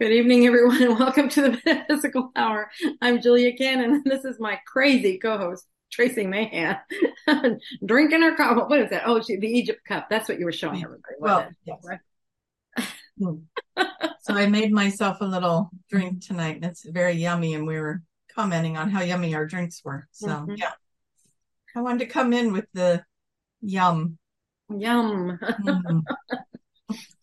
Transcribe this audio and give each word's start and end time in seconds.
Good 0.00 0.12
evening, 0.12 0.46
everyone, 0.46 0.80
and 0.80 0.96
welcome 0.98 1.28
to 1.30 1.42
the 1.42 1.60
Metaphysical 1.66 2.30
Hour. 2.36 2.70
I'm 3.02 3.20
Julia 3.20 3.56
Cannon, 3.56 3.94
and 3.94 4.04
this 4.04 4.24
is 4.24 4.38
my 4.38 4.60
crazy 4.64 5.18
co-host, 5.18 5.66
Tracie 5.90 6.24
Mahan, 6.24 6.76
drinking 7.84 8.22
her 8.22 8.36
coffee. 8.36 8.60
What 8.60 8.78
is 8.78 8.90
that? 8.90 9.02
Oh, 9.06 9.20
she, 9.20 9.38
the 9.38 9.48
Egypt 9.48 9.80
cup. 9.84 10.06
That's 10.08 10.28
what 10.28 10.38
you 10.38 10.44
were 10.44 10.52
showing 10.52 10.84
everybody. 10.84 11.16
Well, 11.18 11.48
yes. 11.64 12.86
so 14.20 14.34
I 14.34 14.46
made 14.46 14.70
myself 14.70 15.20
a 15.20 15.24
little 15.24 15.68
drink 15.90 16.24
tonight, 16.24 16.54
and 16.54 16.66
it's 16.66 16.88
very 16.88 17.14
yummy. 17.14 17.54
And 17.54 17.66
we 17.66 17.80
were 17.80 18.00
commenting 18.32 18.76
on 18.76 18.90
how 18.90 19.02
yummy 19.02 19.34
our 19.34 19.46
drinks 19.46 19.82
were. 19.84 20.06
So 20.12 20.28
mm-hmm. 20.28 20.54
yeah, 20.58 20.74
I 21.74 21.80
wanted 21.80 22.06
to 22.06 22.12
come 22.12 22.32
in 22.32 22.52
with 22.52 22.66
the 22.72 23.02
yum, 23.62 24.16
yum. 24.70 25.40
Mm. 25.42 26.02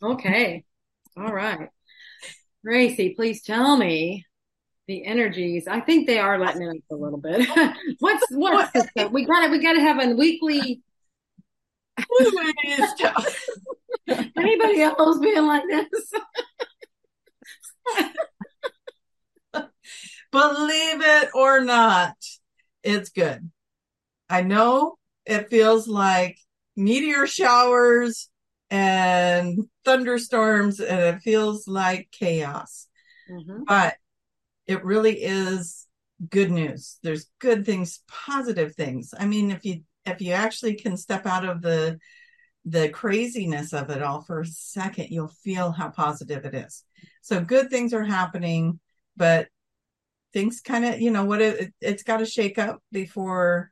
okay, 0.03 0.65
all 1.15 1.31
right. 1.31 1.69
Tracie, 2.65 3.13
please 3.13 3.43
tell 3.43 3.77
me 3.77 4.25
the 4.87 5.05
energies. 5.05 5.67
I 5.67 5.81
think 5.81 6.07
they 6.07 6.17
are 6.17 6.39
letting 6.39 6.67
us 6.67 6.77
a 6.91 6.95
little 6.95 7.19
bit. 7.19 7.47
what's 7.99 8.25
what's 8.31 8.69
stuff? 8.69 9.11
We 9.11 9.25
got 9.25 9.45
to 9.45 9.51
we 9.51 9.61
got 9.61 9.73
to 9.73 9.81
have 9.81 9.99
a 9.99 10.15
weekly. 10.15 10.81
Anybody 14.07 14.81
else 14.81 15.19
being 15.19 15.45
like 15.45 15.63
this? 15.69 16.13
Believe 20.31 21.01
it 21.01 21.29
or 21.33 21.61
not, 21.61 22.15
it's 22.83 23.09
good. 23.11 23.51
I 24.27 24.41
know 24.41 24.97
it 25.25 25.49
feels 25.49 25.87
like 25.87 26.37
meteor 26.75 27.27
showers 27.27 28.27
and 28.69 29.69
thunderstorms 29.85 30.79
and 30.79 30.99
it 30.99 31.21
feels 31.21 31.67
like 31.67 32.09
chaos. 32.11 32.87
Mm-hmm. 33.29 33.63
But 33.65 33.95
it 34.67 34.83
really 34.83 35.23
is 35.23 35.87
good 36.29 36.51
news. 36.51 36.97
There's 37.03 37.29
good 37.39 37.65
things, 37.65 38.01
positive 38.07 38.75
things. 38.75 39.13
I 39.17 39.25
mean, 39.25 39.51
if 39.51 39.63
you 39.65 39.81
if 40.05 40.21
you 40.21 40.33
actually 40.33 40.75
can 40.75 40.97
step 40.97 41.25
out 41.25 41.45
of 41.45 41.61
the 41.61 41.99
the 42.65 42.89
craziness 42.89 43.73
of 43.73 43.89
it 43.91 44.01
all 44.01 44.21
for 44.21 44.41
a 44.41 44.45
second, 44.45 45.09
you'll 45.09 45.27
feel 45.27 45.71
how 45.71 45.89
positive 45.89 46.45
it 46.45 46.55
is. 46.55 46.83
So 47.21 47.39
good 47.41 47.69
things 47.69 47.93
are 47.93 48.03
happening, 48.03 48.79
but 49.15 49.47
things 50.33 50.61
kind 50.61 50.83
of, 50.83 50.99
you 50.99 51.11
know, 51.11 51.25
what 51.25 51.41
it, 51.41 51.73
it's 51.79 52.03
got 52.03 52.17
to 52.17 52.25
shake 52.25 52.57
up 52.57 52.81
before 52.91 53.71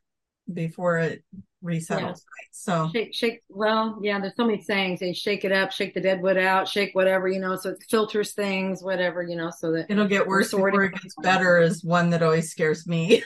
before 0.52 0.98
it 1.00 1.24
resettles. 1.64 2.02
Yeah. 2.04 2.08
Right? 2.10 2.50
So 2.52 2.90
shake, 2.94 3.14
shake. 3.14 3.44
Well, 3.50 4.00
yeah, 4.02 4.20
there's 4.20 4.36
so 4.36 4.46
many 4.46 4.62
sayings. 4.62 5.00
They 5.00 5.14
shake 5.14 5.46
it 5.46 5.52
up, 5.52 5.72
shake 5.72 5.94
the 5.94 6.02
dead 6.02 6.22
wood 6.22 6.38
out, 6.38 6.68
shake 6.68 6.94
whatever, 6.94 7.28
you 7.28 7.40
know, 7.40 7.56
so 7.56 7.72
it 7.72 7.84
filters 7.90 8.34
things, 8.34 8.84
whatever, 8.84 9.24
you 9.24 9.36
know, 9.36 9.50
so 9.50 9.72
that 9.72 9.88
it'll 9.90 10.08
get 10.08 10.28
worse 10.28 10.52
before 10.52 10.84
it 10.84 10.94
gets 10.94 11.16
better 11.22 11.60
is 11.60 11.84
one 11.84 12.10
that 12.12 12.22
always 12.22 12.52
scares 12.52 12.86
me. 12.86 13.24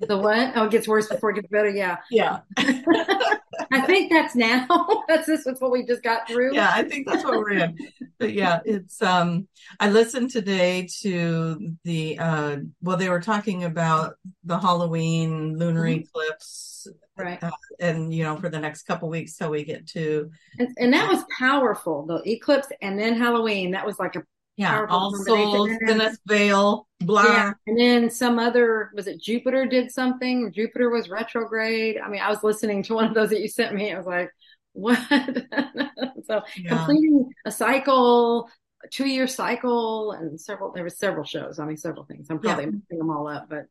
the 0.00 0.18
what? 0.18 0.52
Oh, 0.56 0.66
it 0.66 0.70
gets 0.70 0.88
worse 0.88 1.08
before 1.08 1.30
it 1.30 1.36
gets 1.36 1.48
better. 1.48 1.70
Yeah. 1.70 1.98
Yeah. 2.10 2.40
I 3.72 3.80
think 3.82 4.10
that's 4.10 4.34
now. 4.34 4.66
that's 5.08 5.26
this 5.26 5.44
was 5.44 5.60
what 5.60 5.70
we 5.70 5.84
just 5.84 6.02
got 6.02 6.28
through. 6.28 6.54
Yeah, 6.54 6.70
I 6.72 6.82
think 6.82 7.06
that's 7.06 7.24
what 7.24 7.38
we're 7.38 7.52
in. 7.52 7.78
But 8.18 8.32
yeah, 8.32 8.60
it's 8.64 9.02
um 9.02 9.48
I 9.80 9.90
listened 9.90 10.30
today 10.30 10.88
to 11.00 11.74
the 11.84 12.18
uh 12.18 12.56
well 12.82 12.96
they 12.96 13.08
were 13.08 13.20
talking 13.20 13.64
about 13.64 14.14
the 14.44 14.58
Halloween 14.58 15.58
lunar 15.58 15.84
mm-hmm. 15.84 16.00
eclipse 16.00 16.86
right 17.16 17.42
uh, 17.42 17.50
and 17.80 18.14
you 18.14 18.22
know 18.22 18.36
for 18.36 18.48
the 18.48 18.58
next 18.58 18.84
couple 18.84 19.08
weeks 19.08 19.36
till 19.36 19.50
we 19.50 19.64
get 19.64 19.86
to 19.86 20.30
and, 20.58 20.68
and 20.78 20.92
that 20.92 21.08
was 21.08 21.24
powerful 21.36 22.06
the 22.06 22.22
eclipse 22.30 22.68
and 22.80 22.98
then 22.98 23.18
halloween 23.18 23.72
that 23.72 23.84
was 23.84 23.98
like 23.98 24.14
a 24.14 24.22
yeah, 24.58 24.86
All 24.88 25.14
Souls, 25.14 25.70
Dennis 25.86 26.18
Vale, 26.26 26.88
blah. 26.98 27.22
Yeah. 27.22 27.52
And 27.68 27.78
then 27.78 28.10
some 28.10 28.40
other, 28.40 28.90
was 28.92 29.06
it 29.06 29.22
Jupiter 29.22 29.66
did 29.66 29.92
something? 29.92 30.52
Jupiter 30.52 30.90
was 30.90 31.08
retrograde. 31.08 31.96
I 32.04 32.08
mean, 32.08 32.20
I 32.20 32.28
was 32.28 32.42
listening 32.42 32.82
to 32.82 32.94
one 32.96 33.04
of 33.04 33.14
those 33.14 33.30
that 33.30 33.40
you 33.40 33.46
sent 33.46 33.72
me. 33.72 33.92
I 33.92 33.96
was 33.96 34.06
like, 34.06 34.30
what? 34.72 34.98
so 36.26 36.42
yeah. 36.56 36.70
completing 36.70 37.30
a 37.46 37.52
cycle, 37.52 38.48
a 38.84 38.88
two 38.88 39.06
year 39.06 39.28
cycle 39.28 40.10
and 40.10 40.40
several, 40.40 40.72
there 40.72 40.82
were 40.82 40.90
several 40.90 41.24
shows. 41.24 41.60
I 41.60 41.64
mean, 41.64 41.76
several 41.76 42.04
things. 42.04 42.26
I'm 42.28 42.40
probably 42.40 42.64
yeah. 42.64 42.70
mixing 42.70 42.98
them 42.98 43.10
all 43.10 43.28
up, 43.28 43.46
but. 43.48 43.66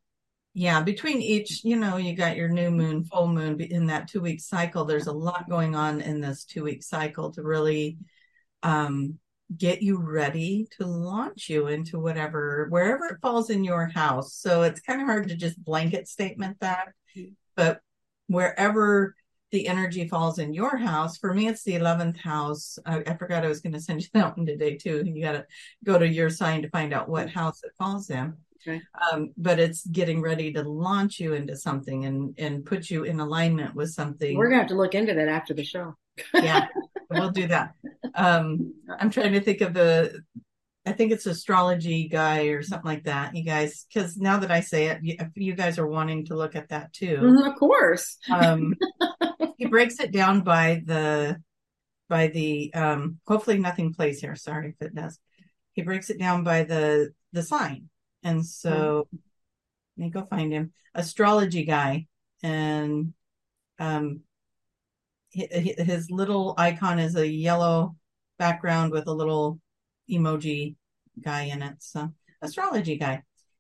Yeah, 0.54 0.82
between 0.82 1.22
each, 1.22 1.66
you 1.66 1.76
know, 1.76 1.98
you 1.98 2.16
got 2.16 2.38
your 2.38 2.48
new 2.48 2.72
moon, 2.72 3.04
full 3.04 3.28
moon 3.28 3.60
in 3.60 3.88
that 3.88 4.08
two 4.08 4.22
week 4.22 4.40
cycle. 4.40 4.86
There's 4.86 5.08
a 5.08 5.12
lot 5.12 5.50
going 5.50 5.76
on 5.76 6.00
in 6.00 6.22
this 6.22 6.46
two 6.46 6.64
week 6.64 6.82
cycle 6.82 7.32
to 7.34 7.44
really 7.44 7.98
um 8.64 9.20
get 9.56 9.82
you 9.82 9.98
ready 9.98 10.68
to 10.78 10.86
launch 10.86 11.50
you 11.50 11.68
into 11.68 12.00
whatever 12.00 12.68
wherever 12.70 13.06
it 13.06 13.22
falls 13.22 13.50
in 13.50 13.64
your 13.64 13.88
house. 13.88 14.34
So 14.34 14.64
it's 14.64 14.82
kind 14.82 15.02
of 15.02 15.08
hard 15.08 15.30
to 15.30 15.36
just 15.36 15.64
blanket 15.64 16.08
statement 16.08 16.58
that 16.60 16.90
but 17.56 17.80
wherever 18.28 19.16
the 19.52 19.68
energy 19.68 20.08
falls 20.08 20.40
in 20.40 20.54
your 20.54 20.76
house 20.76 21.18
for 21.18 21.34
me 21.34 21.48
it's 21.48 21.64
the 21.64 21.74
11th 21.74 22.18
house. 22.18 22.78
I, 22.86 22.98
I 23.08 23.16
forgot 23.16 23.46
i 23.46 23.48
was 23.48 23.62
going 23.62 23.74
to 23.74 23.80
send 23.80 24.02
you 24.02 24.08
that 24.14 24.36
one 24.36 24.46
today 24.46 24.76
too. 24.76 25.04
You 25.06 25.24
got 25.24 25.34
to 25.34 25.46
go 25.86 25.98
to 25.98 26.08
your 26.08 26.30
sign 26.30 26.62
to 26.64 26.70
find 26.70 26.94
out 26.94 27.10
what 27.10 27.30
house 27.30 27.64
it 27.64 27.72
falls 27.78 28.10
in. 28.10 28.34
Okay. 28.68 28.82
um, 29.12 29.34
but 29.38 29.60
it's 29.60 29.86
getting 29.86 30.20
ready 30.20 30.52
to 30.52 30.64
launch 30.64 31.20
you 31.20 31.36
into 31.36 31.56
something 31.56 32.06
and 32.06 32.36
and 32.38 32.66
put 32.66 32.90
you 32.90 33.04
in 33.04 33.20
alignment 33.20 33.76
with 33.76 33.92
something. 33.92 34.36
We're 34.36 34.50
going 34.50 34.58
to 34.58 34.64
have 34.64 34.70
to 34.70 34.76
look 34.76 34.96
into 34.96 35.14
that 35.14 35.30
after 35.30 35.54
the 35.54 35.64
show. 35.64 35.96
Yeah 36.34 36.68
we'll 37.10 37.32
do 37.32 37.48
that. 37.48 37.74
Um, 38.16 38.74
I'm 38.90 39.10
trying 39.10 39.34
to 39.34 39.42
think 39.42 39.62
of 39.62 39.74
the, 39.74 40.22
I 40.86 40.94
think 40.94 41.12
it's 41.12 41.26
astrology 41.26 42.08
guy 42.08 42.46
or 42.46 42.64
something 42.64 42.90
like 42.90 43.04
that. 43.06 43.36
You 43.36 43.44
guys, 43.44 43.86
because 43.92 44.18
now 44.18 44.38
that 44.38 44.52
I 44.52 44.62
say 44.62 44.88
it, 44.88 45.00
you, 45.04 45.18
you, 45.36 45.54
guys 45.54 45.78
are 45.78 45.88
wanting 45.88 46.26
to 46.26 46.36
look 46.36 46.56
at 46.56 46.70
that 46.70 46.94
too. 46.94 47.18
Mm-hmm, 47.18 47.48
of 47.48 47.56
course. 47.56 48.18
um, 48.34 48.74
he 49.58 49.66
breaks 49.66 50.00
it 50.00 50.12
down 50.12 50.42
by 50.42 50.82
the, 50.86 51.42
by 52.10 52.28
the, 52.28 52.74
um, 52.74 53.20
hopefully 53.28 53.58
nothing 53.58 53.94
plays 53.94 54.22
here. 54.22 54.36
Sorry 54.36 54.76
if 54.80 54.86
it 54.86 54.96
does. 54.96 55.20
He 55.74 55.82
breaks 55.82 56.10
it 56.10 56.20
down 56.20 56.44
by 56.44 56.64
the, 56.64 57.10
the 57.34 57.44
sign. 57.44 57.90
And 58.24 58.46
so, 58.46 59.08
mm-hmm. 59.14 59.18
let 59.98 60.06
me 60.06 60.10
go 60.10 60.26
find 60.26 60.52
him. 60.52 60.72
Astrology 60.96 61.66
guy. 61.66 62.08
And, 62.44 63.14
um, 63.80 64.22
his 65.32 66.10
little 66.10 66.54
icon 66.58 67.00
is 67.00 67.16
a 67.16 67.28
yellow 67.28 67.96
background 68.40 68.92
with 68.92 69.08
a 69.08 69.14
little 69.14 69.60
emoji 70.10 70.76
guy 71.24 71.44
in 71.44 71.62
it. 71.62 71.76
So 71.80 72.14
astrology 72.42 72.98
guy, 72.98 73.14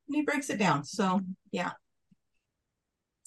and 0.08 0.16
he 0.16 0.22
breaks 0.24 0.50
it 0.50 0.60
down. 0.60 0.84
So 0.84 1.22
yeah, 1.52 1.72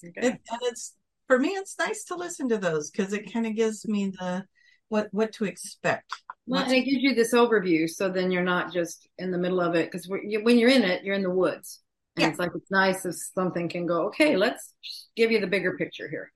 okay. 0.03 0.27
it, 0.27 0.39
and 0.51 0.61
it's 0.63 0.95
for 1.27 1.39
me, 1.39 1.49
it's 1.49 1.77
nice 1.77 2.05
to 2.05 2.15
listen 2.15 2.49
to 2.49 2.57
those 2.57 2.89
because 2.89 3.13
it 3.13 3.31
kind 3.31 3.45
of 3.45 3.55
gives 3.55 3.87
me 3.87 4.11
the 4.19 4.45
what 4.89 5.07
what 5.11 5.33
to 5.33 5.45
expect. 5.45 6.11
Well, 6.47 6.63
and 6.63 6.73
it 6.73 6.83
gives 6.83 7.03
you 7.03 7.13
this 7.13 7.33
overview, 7.33 7.87
so 7.87 8.09
then 8.09 8.31
you're 8.31 8.43
not 8.43 8.73
just 8.73 9.07
in 9.17 9.31
the 9.31 9.37
middle 9.37 9.61
of 9.61 9.75
it 9.75 9.91
because 9.91 10.07
when 10.07 10.57
you're 10.57 10.69
in 10.69 10.83
it, 10.83 11.03
you're 11.03 11.15
in 11.15 11.23
the 11.23 11.29
woods. 11.29 11.81
And 12.17 12.23
yeah. 12.23 12.29
it's 12.29 12.39
like 12.39 12.51
it's 12.55 12.71
nice 12.71 13.05
if 13.05 13.15
something 13.33 13.69
can 13.69 13.85
go, 13.85 14.07
okay, 14.07 14.35
let's 14.35 14.73
give 15.15 15.31
you 15.31 15.39
the 15.39 15.47
bigger 15.47 15.77
picture 15.77 16.09
here. 16.09 16.31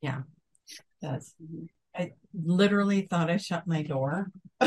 Yeah 0.00 0.22
does. 1.00 1.34
Mm-hmm. 1.42 1.64
I 1.94 2.12
literally 2.34 3.02
thought 3.02 3.30
I 3.30 3.36
shut 3.36 3.66
my 3.66 3.82
door. 3.82 4.30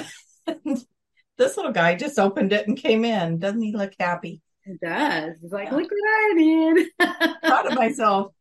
this 1.38 1.57
little 1.57 1.71
guy 1.71 1.95
just 1.95 2.19
opened 2.19 2.53
it 2.53 2.67
and 2.67 2.77
came 2.77 3.05
in. 3.05 3.39
Doesn't 3.39 3.61
he 3.61 3.75
look 3.75 3.94
happy? 3.99 4.41
It 4.66 4.79
does. 4.81 5.35
He's 5.41 5.51
like, 5.51 5.69
yeah. 5.69 5.75
look 5.75 5.89
what 5.89 5.91
I 5.91 6.33
did. 6.38 6.88
Proud 7.43 7.67
of 7.67 7.73
myself. 7.77 8.33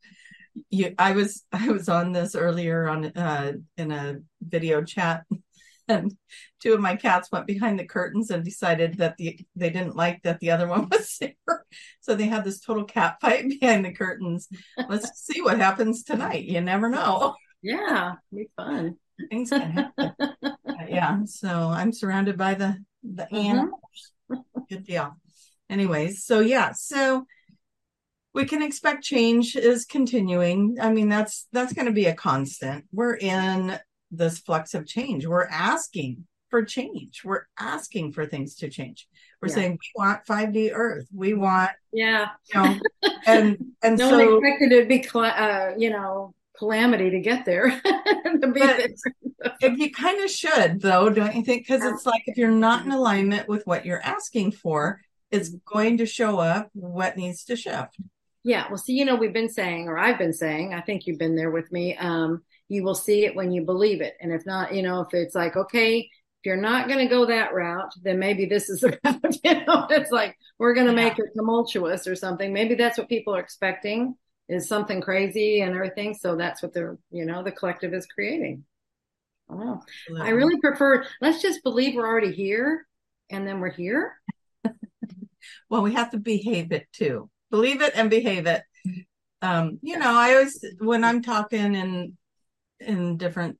You, 0.70 0.94
I 0.98 1.12
was 1.12 1.44
I 1.50 1.68
was 1.68 1.88
on 1.88 2.12
this 2.12 2.34
earlier 2.34 2.86
on 2.88 3.06
uh, 3.06 3.52
in 3.78 3.90
a 3.90 4.18
video 4.42 4.82
chat, 4.82 5.24
and 5.88 6.14
two 6.60 6.74
of 6.74 6.80
my 6.80 6.94
cats 6.94 7.30
went 7.32 7.46
behind 7.46 7.78
the 7.78 7.86
curtains 7.86 8.30
and 8.30 8.44
decided 8.44 8.98
that 8.98 9.16
the 9.16 9.40
they 9.56 9.70
didn't 9.70 9.96
like 9.96 10.22
that 10.24 10.40
the 10.40 10.50
other 10.50 10.68
one 10.68 10.88
was 10.90 11.16
there, 11.18 11.64
so 12.00 12.14
they 12.14 12.26
had 12.26 12.44
this 12.44 12.60
total 12.60 12.84
cat 12.84 13.16
fight 13.22 13.48
behind 13.48 13.86
the 13.86 13.92
curtains. 13.92 14.46
Let's 14.90 15.24
see 15.24 15.40
what 15.40 15.58
happens 15.58 16.04
tonight. 16.04 16.44
You 16.44 16.60
never 16.60 16.90
know. 16.90 17.34
Yeah, 17.62 18.14
be 18.34 18.48
fun. 18.56 18.96
Things 19.30 19.50
can 19.50 19.70
happen. 19.70 20.12
yeah. 20.88 21.18
So 21.26 21.48
I'm 21.48 21.92
surrounded 21.92 22.36
by 22.36 22.54
the 22.54 22.84
the 23.02 23.24
mm-hmm. 23.24 23.36
animals. 23.36 24.12
Good 24.68 24.84
deal. 24.84 25.16
Anyways, 25.70 26.24
so 26.24 26.40
yeah, 26.40 26.72
so 26.72 27.26
we 28.34 28.44
can 28.44 28.62
expect 28.62 29.04
change 29.04 29.56
is 29.56 29.84
continuing. 29.84 30.76
I 30.80 30.90
mean, 30.90 31.08
that's 31.08 31.46
that's 31.52 31.72
going 31.72 31.86
to 31.86 31.92
be 31.92 32.06
a 32.06 32.14
constant. 32.14 32.84
We're 32.92 33.16
in 33.16 33.78
this 34.10 34.38
flux 34.38 34.74
of 34.74 34.86
change. 34.86 35.26
We're 35.26 35.46
asking 35.46 36.26
for 36.50 36.64
change. 36.64 37.22
We're 37.24 37.44
asking 37.58 38.12
for 38.12 38.26
things 38.26 38.56
to 38.56 38.68
change. 38.68 39.08
We're 39.40 39.48
yeah. 39.48 39.54
saying 39.54 39.70
we 39.72 40.02
want 40.02 40.26
5D 40.26 40.70
Earth. 40.72 41.08
We 41.12 41.34
want, 41.34 41.70
yeah, 41.92 42.28
you 42.54 42.62
know, 42.62 42.78
and 43.26 43.58
and 43.82 43.98
no 43.98 44.10
so, 44.10 44.16
one 44.16 44.44
expected 44.44 44.72
it 44.72 44.82
to 44.82 44.88
be, 44.88 45.18
uh, 45.18 45.70
you 45.76 45.90
know, 45.90 46.34
calamity 46.56 47.10
to 47.10 47.20
get 47.20 47.44
there. 47.44 47.70
to 47.80 48.52
but, 48.54 48.90
if 49.60 49.78
you 49.78 49.90
kind 49.90 50.22
of 50.22 50.30
should 50.30 50.80
though, 50.80 51.10
don't 51.10 51.34
you 51.34 51.42
think? 51.42 51.66
Because 51.66 51.84
it's 51.84 52.06
like 52.06 52.22
if 52.26 52.36
you're 52.36 52.50
not 52.50 52.84
in 52.84 52.92
alignment 52.92 53.48
with 53.48 53.66
what 53.66 53.84
you're 53.84 54.02
asking 54.02 54.52
for, 54.52 55.00
it's 55.30 55.48
going 55.48 55.98
to 55.98 56.06
show 56.06 56.38
up 56.38 56.68
what 56.74 57.16
needs 57.16 57.44
to 57.44 57.56
shift. 57.56 57.98
Yeah. 58.44 58.66
Well, 58.68 58.78
see, 58.78 58.94
you 58.94 59.04
know, 59.04 59.14
we've 59.14 59.32
been 59.32 59.48
saying, 59.48 59.88
or 59.88 59.98
I've 59.98 60.18
been 60.18 60.32
saying, 60.32 60.74
I 60.74 60.80
think 60.80 61.06
you've 61.06 61.18
been 61.18 61.36
there 61.36 61.50
with 61.50 61.70
me. 61.70 61.96
Um, 61.96 62.42
you 62.68 62.82
will 62.82 62.94
see 62.94 63.24
it 63.24 63.36
when 63.36 63.52
you 63.52 63.62
believe 63.62 64.00
it. 64.00 64.14
And 64.20 64.32
if 64.32 64.44
not, 64.46 64.74
you 64.74 64.82
know, 64.82 65.00
if 65.02 65.14
it's 65.14 65.34
like, 65.34 65.56
okay, 65.56 65.98
if 66.00 66.46
you're 66.46 66.56
not 66.56 66.88
going 66.88 66.98
to 66.98 67.14
go 67.14 67.26
that 67.26 67.54
route, 67.54 67.92
then 68.02 68.18
maybe 68.18 68.46
this 68.46 68.68
is 68.68 68.80
the 68.80 68.98
route, 69.04 69.36
you 69.44 69.64
know, 69.64 69.86
it's 69.90 70.10
like, 70.10 70.36
we're 70.58 70.74
going 70.74 70.88
to 70.88 70.92
yeah. 70.92 71.08
make 71.08 71.18
it 71.18 71.30
tumultuous 71.36 72.06
or 72.06 72.16
something. 72.16 72.52
Maybe 72.52 72.74
that's 72.74 72.98
what 72.98 73.08
people 73.08 73.34
are 73.34 73.40
expecting 73.40 74.16
is 74.52 74.68
something 74.68 75.00
crazy 75.00 75.60
and 75.60 75.74
everything. 75.74 76.14
So 76.14 76.36
that's 76.36 76.62
what 76.62 76.72
they're, 76.72 76.98
you 77.10 77.24
know, 77.24 77.42
the 77.42 77.52
collective 77.52 77.94
is 77.94 78.06
creating. 78.06 78.64
Oh, 79.48 79.80
I 80.18 80.30
really 80.30 80.58
prefer, 80.60 81.04
let's 81.20 81.42
just 81.42 81.62
believe 81.62 81.94
we're 81.94 82.06
already 82.06 82.32
here 82.32 82.86
and 83.30 83.46
then 83.46 83.60
we're 83.60 83.70
here. 83.70 84.14
well, 85.70 85.82
we 85.82 85.94
have 85.94 86.10
to 86.10 86.18
behave 86.18 86.72
it 86.72 86.86
too. 86.92 87.28
Believe 87.50 87.82
it 87.82 87.92
and 87.94 88.08
behave 88.08 88.46
it. 88.46 88.62
Um, 89.42 89.78
you 89.82 89.98
know, 89.98 90.16
I 90.16 90.34
always, 90.34 90.64
when 90.78 91.04
I'm 91.04 91.22
talking 91.22 91.74
in, 91.74 92.16
in 92.80 93.16
different 93.16 93.58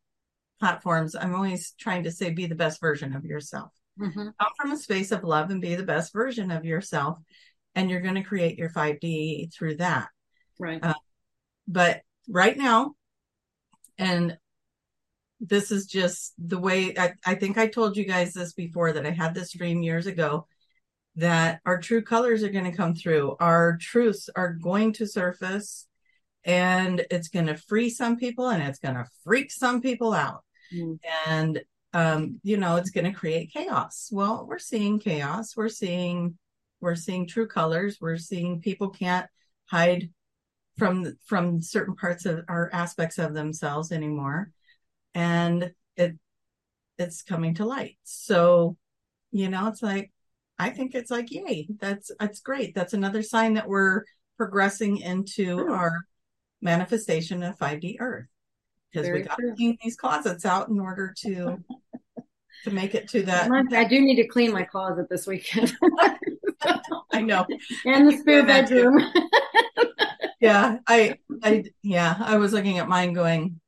platforms, 0.60 1.14
I'm 1.14 1.34
always 1.34 1.74
trying 1.78 2.04
to 2.04 2.12
say, 2.12 2.30
be 2.30 2.46
the 2.46 2.54
best 2.54 2.80
version 2.80 3.14
of 3.14 3.24
yourself. 3.24 3.72
Mm-hmm. 4.00 4.28
Come 4.40 4.52
from 4.56 4.72
a 4.72 4.78
space 4.78 5.12
of 5.12 5.24
love 5.24 5.50
and 5.50 5.60
be 5.60 5.74
the 5.74 5.82
best 5.82 6.12
version 6.12 6.50
of 6.50 6.64
yourself. 6.64 7.18
And 7.74 7.90
you're 7.90 8.00
going 8.00 8.14
to 8.14 8.22
create 8.22 8.58
your 8.58 8.70
5D 8.70 9.52
through 9.52 9.76
that. 9.78 10.08
Right. 10.62 10.82
Uh, 10.82 10.94
but 11.66 12.02
right 12.28 12.56
now, 12.56 12.94
and 13.98 14.38
this 15.40 15.72
is 15.72 15.86
just 15.86 16.34
the 16.38 16.58
way 16.58 16.94
I, 16.96 17.14
I 17.26 17.34
think 17.34 17.58
I 17.58 17.66
told 17.66 17.96
you 17.96 18.04
guys 18.04 18.32
this 18.32 18.52
before 18.52 18.92
that 18.92 19.04
I 19.04 19.10
had 19.10 19.34
this 19.34 19.52
dream 19.52 19.82
years 19.82 20.06
ago 20.06 20.46
that 21.16 21.60
our 21.66 21.80
true 21.80 22.00
colors 22.00 22.44
are 22.44 22.48
going 22.48 22.70
to 22.70 22.76
come 22.76 22.94
through. 22.94 23.36
Our 23.40 23.76
truths 23.80 24.30
are 24.36 24.52
going 24.52 24.92
to 24.94 25.06
surface 25.06 25.88
and 26.44 27.04
it's 27.10 27.28
going 27.28 27.46
to 27.46 27.56
free 27.56 27.90
some 27.90 28.16
people 28.16 28.48
and 28.48 28.62
it's 28.62 28.78
going 28.78 28.94
to 28.94 29.08
freak 29.24 29.50
some 29.50 29.82
people 29.82 30.12
out. 30.12 30.44
Mm. 30.72 31.00
And, 31.26 31.60
um, 31.92 32.40
you 32.44 32.56
know, 32.56 32.76
it's 32.76 32.90
going 32.90 33.12
to 33.12 33.18
create 33.18 33.52
chaos. 33.52 34.10
Well, 34.12 34.46
we're 34.48 34.60
seeing 34.60 35.00
chaos. 35.00 35.56
We're 35.56 35.68
seeing, 35.68 36.38
we're 36.80 36.94
seeing 36.94 37.26
true 37.26 37.48
colors. 37.48 37.98
We're 38.00 38.16
seeing 38.16 38.60
people 38.60 38.90
can't 38.90 39.26
hide 39.66 40.08
from, 40.78 41.16
from 41.26 41.60
certain 41.60 41.94
parts 41.94 42.26
of 42.26 42.44
our 42.48 42.70
aspects 42.72 43.18
of 43.18 43.34
themselves 43.34 43.92
anymore. 43.92 44.50
And 45.14 45.72
it, 45.96 46.16
it's 46.98 47.22
coming 47.22 47.54
to 47.54 47.66
light. 47.66 47.98
So, 48.04 48.76
you 49.30 49.48
know, 49.48 49.68
it's 49.68 49.82
like, 49.82 50.12
I 50.58 50.70
think 50.70 50.94
it's 50.94 51.10
like, 51.10 51.30
yay, 51.30 51.68
that's, 51.80 52.10
that's 52.18 52.40
great. 52.40 52.74
That's 52.74 52.94
another 52.94 53.22
sign 53.22 53.54
that 53.54 53.68
we're 53.68 54.04
progressing 54.36 54.98
into 54.98 55.66
oh. 55.68 55.72
our 55.72 56.06
manifestation 56.60 57.42
of 57.42 57.58
5D 57.58 57.96
Earth 58.00 58.26
because 58.92 59.10
we 59.10 59.22
got 59.22 59.36
true. 59.38 59.50
to 59.50 59.56
clean 59.56 59.78
these 59.82 59.96
closets 59.96 60.44
out 60.44 60.68
in 60.68 60.78
order 60.78 61.14
to 61.22 61.62
to 62.64 62.70
make 62.70 62.94
it 62.94 63.08
to 63.08 63.22
that. 63.24 63.50
I 63.72 63.84
do 63.84 64.00
need 64.00 64.16
to 64.16 64.28
clean 64.28 64.52
my 64.52 64.62
closet 64.70 65.08
this 65.10 65.26
weekend. 65.26 65.72
I 67.12 67.20
know, 67.20 67.46
and 67.84 68.08
the 68.08 68.16
spare 68.18 68.46
bedroom. 68.46 68.98
Yeah, 70.42 70.78
I, 70.86 71.18
I, 71.42 71.64
yeah, 71.82 72.16
I 72.18 72.36
was 72.36 72.52
looking 72.52 72.78
at 72.78 72.88
mine, 72.88 73.12
going, 73.12 73.60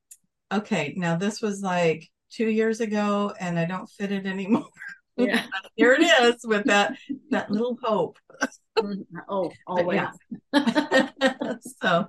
okay, 0.52 0.92
now 0.96 1.16
this 1.16 1.40
was 1.40 1.62
like 1.62 2.10
two 2.30 2.48
years 2.48 2.80
ago, 2.80 3.32
and 3.38 3.58
I 3.58 3.64
don't 3.64 3.88
fit 3.88 4.12
it 4.12 4.26
anymore. 4.26 4.66
Yeah, 5.16 5.44
here 5.76 5.92
it 5.92 6.02
is 6.02 6.44
with 6.44 6.64
that 6.64 6.96
that 7.30 7.48
little 7.48 7.78
hope. 7.80 8.18
Oh, 9.28 9.52
always. 9.68 10.00
Yeah. 10.52 11.08
so 11.80 12.08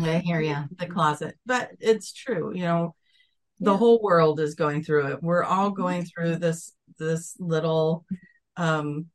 I 0.00 0.18
hear 0.24 0.40
you, 0.40 0.56
the 0.78 0.86
closet. 0.86 1.36
But 1.44 1.72
it's 1.80 2.14
true, 2.14 2.54
you 2.54 2.62
know, 2.62 2.94
the 3.60 3.72
yeah. 3.72 3.76
whole 3.76 4.00
world 4.02 4.40
is 4.40 4.54
going 4.54 4.84
through 4.84 5.08
it. 5.08 5.22
We're 5.22 5.44
all 5.44 5.66
mm-hmm. 5.66 5.82
going 5.82 6.04
through 6.06 6.36
this 6.36 6.72
this 6.98 7.36
little 7.38 8.06
um 8.56 9.08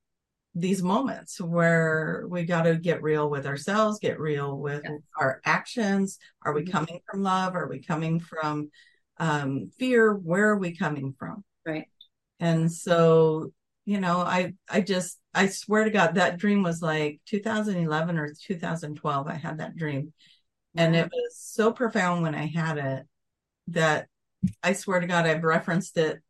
these 0.56 0.84
moments 0.84 1.42
where 1.42 2.26
we 2.30 2.44
got 2.44 2.64
to 2.64 2.76
get 2.76 3.02
real 3.02 3.30
with 3.30 3.48
ourselves, 3.48 4.00
get 4.00 4.20
real 4.20 4.58
with 4.58 4.82
yeah. 4.84 4.98
our 5.20 5.42
actions. 5.46 6.20
Are 6.44 6.54
we 6.54 6.62
mm-hmm. 6.62 6.72
coming 6.72 7.00
from 7.10 7.24
love? 7.24 7.56
Are 7.56 7.68
we 7.68 7.82
coming 7.82 8.20
from 8.20 8.70
um 9.18 9.72
fear? 9.78 10.14
Where 10.14 10.50
are 10.50 10.58
we 10.58 10.76
coming 10.76 11.14
from? 11.18 11.44
Right. 11.66 11.88
And 12.40 12.72
so, 12.72 13.52
you 13.86 14.00
know, 14.00 14.18
I 14.20 14.54
I 14.70 14.82
just 14.82 15.20
I 15.34 15.48
swear 15.48 15.86
to 15.86 15.90
God, 15.90 16.16
that 16.16 16.38
dream 16.38 16.62
was 16.62 16.82
like 16.82 17.22
2011 17.26 18.18
or 18.18 18.34
2012. 18.48 19.28
I 19.28 19.34
had 19.34 19.58
that 19.60 19.76
dream 19.76 20.14
and 20.76 20.96
it 20.96 21.10
was 21.12 21.38
so 21.38 21.72
profound 21.72 22.24
when 22.24 22.36
I 22.36 22.48
had 22.48 22.78
it 22.78 23.06
that 23.68 24.08
I 24.62 24.74
swear 24.74 25.00
to 25.00 25.08
God, 25.08 25.26
I've 25.26 25.44
referenced 25.44 25.98
it 25.98 26.22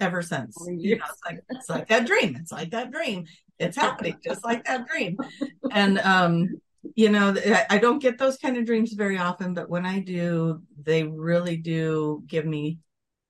ever 0.00 0.22
since. 0.22 0.56
You 0.66 0.98
know, 0.98 1.04
it's 1.08 1.20
like 1.24 1.40
it's 1.50 1.70
like 1.70 1.88
that 1.88 2.06
dream. 2.06 2.36
It's 2.36 2.52
like 2.52 2.70
that 2.70 2.90
dream. 2.90 3.26
It's 3.58 3.76
happening 3.76 4.16
just 4.24 4.44
like 4.44 4.64
that 4.64 4.86
dream. 4.88 5.16
And 5.70 5.98
um, 6.00 6.60
you 6.94 7.08
know, 7.10 7.34
I 7.70 7.78
don't 7.78 8.00
get 8.00 8.18
those 8.18 8.36
kind 8.36 8.56
of 8.56 8.66
dreams 8.66 8.92
very 8.92 9.18
often, 9.18 9.54
but 9.54 9.70
when 9.70 9.86
I 9.86 10.00
do, 10.00 10.62
they 10.80 11.04
really 11.04 11.56
do 11.56 12.22
give 12.26 12.44
me 12.44 12.78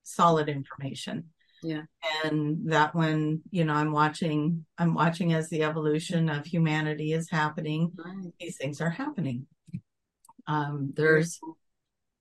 solid 0.03 0.49
information. 0.49 1.25
Yeah. 1.63 1.83
And 2.23 2.71
that 2.71 2.93
when, 2.93 3.41
you 3.49 3.63
know, 3.63 3.73
I'm 3.73 3.91
watching, 3.91 4.65
I'm 4.77 4.93
watching 4.93 5.33
as 5.33 5.49
the 5.49 5.63
evolution 5.63 6.29
of 6.29 6.45
humanity 6.45 7.13
is 7.13 7.29
happening, 7.29 7.91
right. 7.95 8.31
these 8.39 8.57
things 8.57 8.81
are 8.81 8.89
happening 8.89 9.47
um, 10.47 10.93
there's 10.95 11.39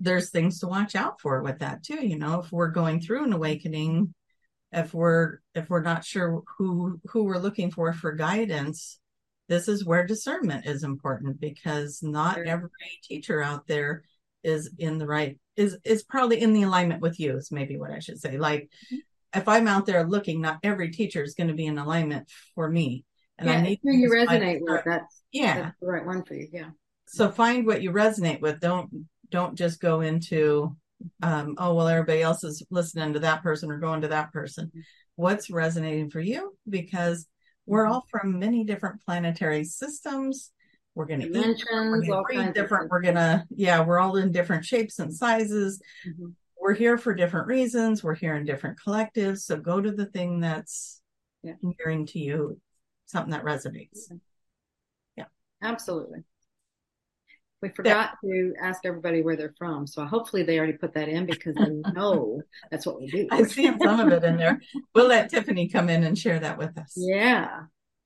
there's 0.01 0.31
things 0.31 0.61
to 0.61 0.67
watch 0.67 0.95
out 0.95 1.21
for 1.21 1.43
with 1.43 1.61
that 1.61 1.83
too 1.83 2.07
you 2.07 2.19
know 2.19 2.41
if 2.41 2.51
we're 2.51 2.69
going 2.69 3.01
through 3.01 3.25
an 3.25 3.33
awakening 3.33 4.13
if 4.75 4.93
we're 4.93 5.39
if 5.55 5.71
we're 5.71 5.83
not 5.83 6.05
sure 6.05 6.43
who 6.59 7.01
who 7.07 7.25
we're 7.25 7.39
looking 7.39 7.71
for 7.71 7.93
for 7.93 8.13
guidance 8.13 8.99
this 9.49 9.69
is 9.69 9.85
where 9.85 10.07
discernment 10.07 10.67
is 10.67 10.85
important 10.85 11.41
because 11.41 12.03
not 12.03 12.37
sure. 12.37 12.47
every 12.47 12.71
teacher 13.03 13.43
out 13.43 13.67
there 13.67 14.03
is 14.43 14.71
in 14.79 14.99
the 14.99 15.07
right 15.07 15.39
is 15.57 15.77
is 15.85 16.03
probably 16.03 16.41
in 16.41 16.53
the 16.53 16.63
alignment 16.63 17.01
with 17.01 17.19
you 17.21 17.37
is 17.37 17.51
maybe 17.51 17.77
what 17.77 17.91
i 17.91 17.99
should 17.99 18.21
say. 18.21 18.37
Like 18.39 18.69
mm-hmm. 18.93 19.39
if 19.39 19.49
i'm 19.49 19.69
out 19.69 19.87
there 19.87 20.05
looking 20.05 20.41
not 20.41 20.59
every 20.63 20.91
teacher 20.91 21.23
is 21.23 21.35
going 21.35 21.49
to 21.49 21.55
be 21.55 21.67
in 21.67 21.79
alignment 21.79 22.31
for 22.55 22.69
me. 22.69 23.05
And 23.39 23.49
yeah, 23.49 23.57
i 23.57 23.63
need 23.63 23.81
who 23.83 23.93
you 23.93 24.11
resonate 24.11 24.61
with. 24.61 24.83
That's 24.85 25.23
yeah. 25.33 25.61
that's 25.61 25.81
the 25.81 25.87
right 25.87 26.07
one 26.07 26.25
for 26.25 26.35
you. 26.35 26.49
Yeah. 26.53 26.71
So 27.07 27.31
find 27.31 27.67
what 27.67 27.83
you 27.83 27.91
resonate 27.91 28.41
with. 28.41 28.61
Don't 28.61 29.07
don't 29.31 29.57
just 29.57 29.81
go 29.81 30.01
into 30.01 30.77
um, 31.23 31.55
oh 31.59 31.75
well 31.75 31.89
everybody 31.89 32.23
else 32.23 32.45
is 32.45 32.65
listening 32.71 33.13
to 33.13 33.21
that 33.21 33.43
person 33.43 33.71
or 33.71 33.79
going 33.79 34.03
to 34.03 34.09
that 34.09 34.33
person. 34.33 34.71
What's 35.17 35.51
resonating 35.51 36.11
for 36.11 36.21
you? 36.21 36.57
Because 36.69 37.27
we're 37.67 37.87
all 37.87 38.05
from 38.11 38.39
many 38.39 38.65
different 38.65 39.03
planetary 39.05 39.65
systems. 39.65 40.51
We're 40.95 41.07
going 41.07 41.21
to 41.21 41.29
gonna 42.33 42.53
different 42.53 42.91
we're 42.91 43.03
going 43.03 43.17
to 43.17 43.45
yeah 43.51 43.85
we're 43.85 43.99
all 43.99 44.17
in 44.17 44.33
different 44.33 44.65
shapes 44.65 44.99
and 44.99 45.13
sizes. 45.13 45.83
Mm-hmm. 46.07 46.27
we're 46.61 46.75
here 46.75 46.99
for 46.99 47.15
different 47.15 47.49
reasons. 47.49 48.05
We're 48.05 48.15
here 48.15 48.37
in 48.37 48.45
different 48.45 48.79
collectives. 48.85 49.41
So 49.41 49.57
go 49.57 49.81
to 49.81 49.91
the 49.91 50.07
thing 50.07 50.41
that's 50.41 51.01
yeah. 51.43 51.55
nearing 51.63 52.07
to 52.07 52.19
you 52.19 52.61
something 53.07 53.33
that 53.33 53.45
resonates. 53.45 54.11
Yeah. 55.17 55.25
Absolutely 55.63 56.25
we 57.65 57.71
forgot 57.71 58.13
yeah. 58.23 58.31
to 58.31 58.55
ask 58.61 58.81
everybody 58.85 59.23
where 59.23 59.37
they're 59.37 59.55
from. 59.57 59.87
So 59.87 60.05
hopefully 60.05 60.43
they 60.43 60.59
already 60.59 60.75
put 60.75 60.93
that 60.95 61.09
in 61.09 61.25
because 61.25 61.55
they 61.55 61.71
know 61.95 62.43
that's 62.71 62.85
what 62.85 63.01
we 63.01 63.07
do. 63.07 63.27
I 63.31 63.43
see 63.45 63.65
some 63.65 64.01
of 64.01 64.13
it 64.13 64.23
in 64.23 64.37
there. 64.37 64.61
We'll 64.95 65.09
let 65.09 65.31
Tiffany 65.31 65.69
come 65.69 65.89
in 65.89 66.05
and 66.05 66.17
share 66.17 66.39
that 66.39 66.59
with 66.59 66.77
us. 66.77 66.93
Yeah. 66.95 67.63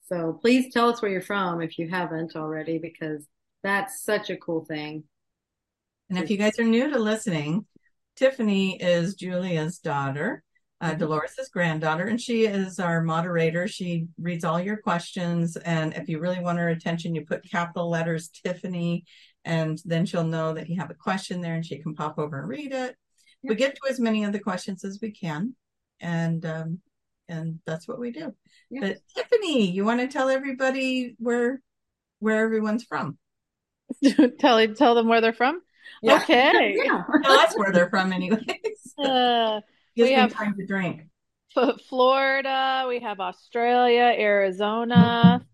So 0.06 0.38
please 0.40 0.72
tell 0.72 0.88
us 0.90 1.02
where 1.02 1.10
you're 1.10 1.20
from 1.20 1.60
if 1.60 1.76
you 1.76 1.88
haven't 1.88 2.36
already, 2.36 2.78
because 2.78 3.26
that's 3.64 4.04
such 4.04 4.30
a 4.30 4.36
cool 4.36 4.64
thing. 4.64 5.02
And 6.08 6.18
if 6.18 6.30
you 6.30 6.36
guys 6.36 6.58
are 6.60 6.64
new 6.64 6.88
to 6.88 6.98
listening, 6.98 7.66
Tiffany 8.14 8.80
is 8.80 9.16
Julia's 9.16 9.78
daughter, 9.78 10.44
uh, 10.80 10.90
mm-hmm. 10.90 10.98
Dolores' 11.00 11.50
granddaughter, 11.52 12.04
and 12.04 12.20
she 12.20 12.46
is 12.46 12.78
our 12.78 13.02
moderator. 13.02 13.66
She 13.66 14.06
reads 14.20 14.44
all 14.44 14.60
your 14.60 14.76
questions. 14.76 15.56
And 15.56 15.94
if 15.94 16.08
you 16.08 16.20
really 16.20 16.40
want 16.40 16.58
her 16.58 16.68
attention, 16.68 17.16
you 17.16 17.26
put 17.26 17.50
capital 17.50 17.90
letters 17.90 18.28
Tiffany 18.28 19.04
and 19.48 19.80
then 19.86 20.04
she'll 20.04 20.24
know 20.24 20.52
that 20.52 20.68
you 20.68 20.78
have 20.78 20.90
a 20.90 20.94
question 20.94 21.40
there 21.40 21.54
and 21.54 21.64
she 21.64 21.78
can 21.78 21.94
pop 21.94 22.18
over 22.18 22.38
and 22.38 22.48
read 22.48 22.72
it. 22.72 22.94
We 23.42 23.54
get 23.54 23.76
to 23.76 23.80
as 23.90 23.98
many 23.98 24.24
of 24.24 24.32
the 24.32 24.38
questions 24.40 24.84
as 24.84 24.98
we 25.00 25.10
can. 25.10 25.54
And 26.00 26.44
um, 26.44 26.80
and 27.28 27.58
that's 27.66 27.88
what 27.88 27.98
we 27.98 28.10
do. 28.12 28.34
But 28.70 28.98
Tiffany, 29.16 29.70
you 29.70 29.84
want 29.84 30.00
to 30.00 30.08
tell 30.08 30.28
everybody 30.28 31.14
where 31.18 31.62
where 32.18 32.44
everyone's 32.44 32.84
from? 32.84 33.16
tell 34.38 34.66
tell 34.74 34.94
them 34.94 35.08
where 35.08 35.20
they're 35.22 35.32
from. 35.32 35.62
Yeah. 36.02 36.16
Okay. 36.16 36.76
Yeah. 36.84 37.02
That's 37.22 37.56
where 37.56 37.72
they're 37.72 37.90
from, 37.90 38.12
anyways. 38.12 38.44
Uh, 38.98 39.60
Gives 39.94 40.08
We 40.10 40.14
have- 40.14 40.32
time 40.32 40.54
to 40.58 40.66
drink. 40.66 41.02
Florida, 41.88 42.84
we 42.88 43.00
have 43.00 43.20
Australia, 43.20 44.12
Arizona. 44.18 45.44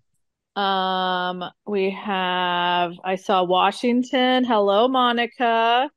Um, 0.57 1.45
we 1.67 1.91
have, 1.91 2.93
I 3.05 3.17
saw 3.17 3.43
Washington. 3.43 4.45
Hello, 4.45 4.89
Monica. 4.89 5.91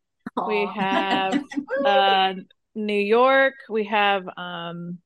We 0.47 0.67
have 0.75 1.43
uh, 1.85 2.33
New 2.73 2.99
York. 2.99 3.53
We 3.69 3.85
have, 3.85 4.27
um, 4.35 4.99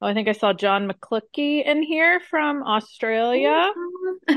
oh, 0.00 0.06
I 0.06 0.14
think 0.14 0.28
I 0.28 0.32
saw 0.32 0.52
John 0.52 0.88
McCluskey 0.88 1.64
in 1.64 1.82
here 1.82 2.20
from 2.30 2.62
Australia. 2.62 3.70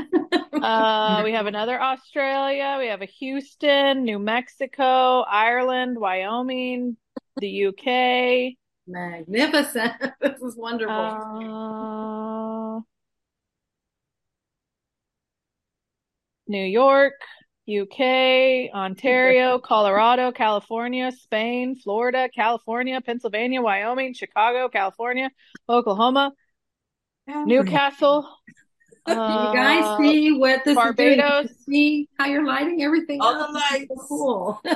Uh, 0.60 1.20
we 1.24 1.32
have 1.32 1.46
another 1.46 1.80
Australia. 1.80 2.76
We 2.80 2.88
have 2.88 3.00
a 3.00 3.06
Houston, 3.06 4.02
New 4.02 4.18
Mexico, 4.18 5.20
Ireland, 5.20 5.96
Wyoming, 6.00 6.96
the 7.36 7.66
UK. 7.66 8.56
Magnificent. 8.88 9.92
This 10.20 10.40
is 10.42 10.56
wonderful. 10.56 10.94
Uh, 10.94 12.67
New 16.48 16.64
York, 16.64 17.14
UK, 17.68 18.72
Ontario, 18.74 19.58
Colorado, 19.64 20.32
California, 20.32 21.12
Spain, 21.12 21.76
Florida, 21.76 22.28
California, 22.34 23.00
Pennsylvania, 23.00 23.60
Wyoming, 23.60 24.14
Chicago, 24.14 24.68
California, 24.68 25.30
Oklahoma, 25.68 26.32
Newcastle. 27.26 28.26
Do 29.06 29.12
you 29.12 29.18
guys 29.18 29.84
uh, 29.84 29.98
see 29.98 30.32
what 30.32 30.64
this 30.64 30.76
is 30.76 30.94
doing? 30.96 31.18
Barbados. 31.18 31.50
See 31.66 32.08
how 32.18 32.26
you're 32.26 32.44
lighting 32.46 32.82
everything 32.82 33.20
All 33.20 33.34
up? 33.34 33.48
the 33.48 33.52
lights. 33.54 33.86
so 33.88 34.06
cool. 34.08 34.62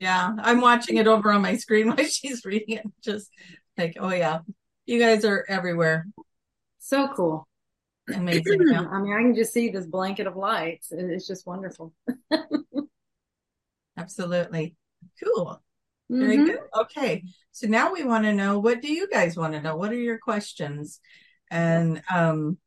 Yeah, 0.00 0.34
I'm 0.36 0.60
watching 0.60 0.96
it 0.96 1.06
over 1.06 1.30
on 1.30 1.42
my 1.42 1.56
screen 1.56 1.86
while 1.94 2.04
she's 2.04 2.44
reading 2.44 2.78
it. 2.78 2.84
Just 3.04 3.30
like, 3.78 3.96
oh 4.00 4.10
yeah, 4.10 4.40
you 4.84 4.98
guys 4.98 5.24
are 5.24 5.44
everywhere. 5.48 6.08
so 6.80 7.06
cool. 7.14 7.46
Amazing. 8.14 8.68
I 8.74 9.00
mean, 9.00 9.12
I 9.12 9.22
can 9.22 9.34
just 9.34 9.52
see 9.52 9.68
this 9.70 9.86
blanket 9.86 10.26
of 10.26 10.36
lights. 10.36 10.88
It's 10.90 11.26
just 11.26 11.46
wonderful. 11.46 11.94
Absolutely. 13.96 14.76
Cool. 15.22 15.62
Very 16.08 16.38
Mhm. 16.38 16.46
good. 16.46 16.60
Okay. 16.74 17.24
So 17.52 17.66
now 17.66 17.92
we 17.92 18.04
want 18.04 18.24
to 18.24 18.32
know 18.32 18.58
what 18.58 18.80
do 18.82 18.92
you 18.92 19.08
guys 19.08 19.36
want 19.36 19.54
to 19.54 19.62
know? 19.62 19.76
What 19.76 19.92
are 19.92 19.96
your 19.98 20.18
questions? 20.18 21.00
And 21.50 22.02
um, 22.12 22.58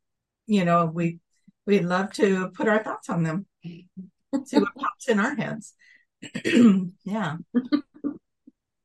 you 0.48 0.66
know, 0.66 0.86
we 0.86 1.20
we'd 1.66 1.84
love 1.86 2.14
to 2.14 2.50
put 2.50 2.68
our 2.68 2.84
thoughts 2.84 3.10
on 3.10 3.24
them. 3.24 3.46
See 3.64 3.88
what 4.60 4.76
pops 4.76 5.08
in 5.10 5.20
our 5.20 5.36
heads. 5.36 5.74
yeah. 7.04 7.38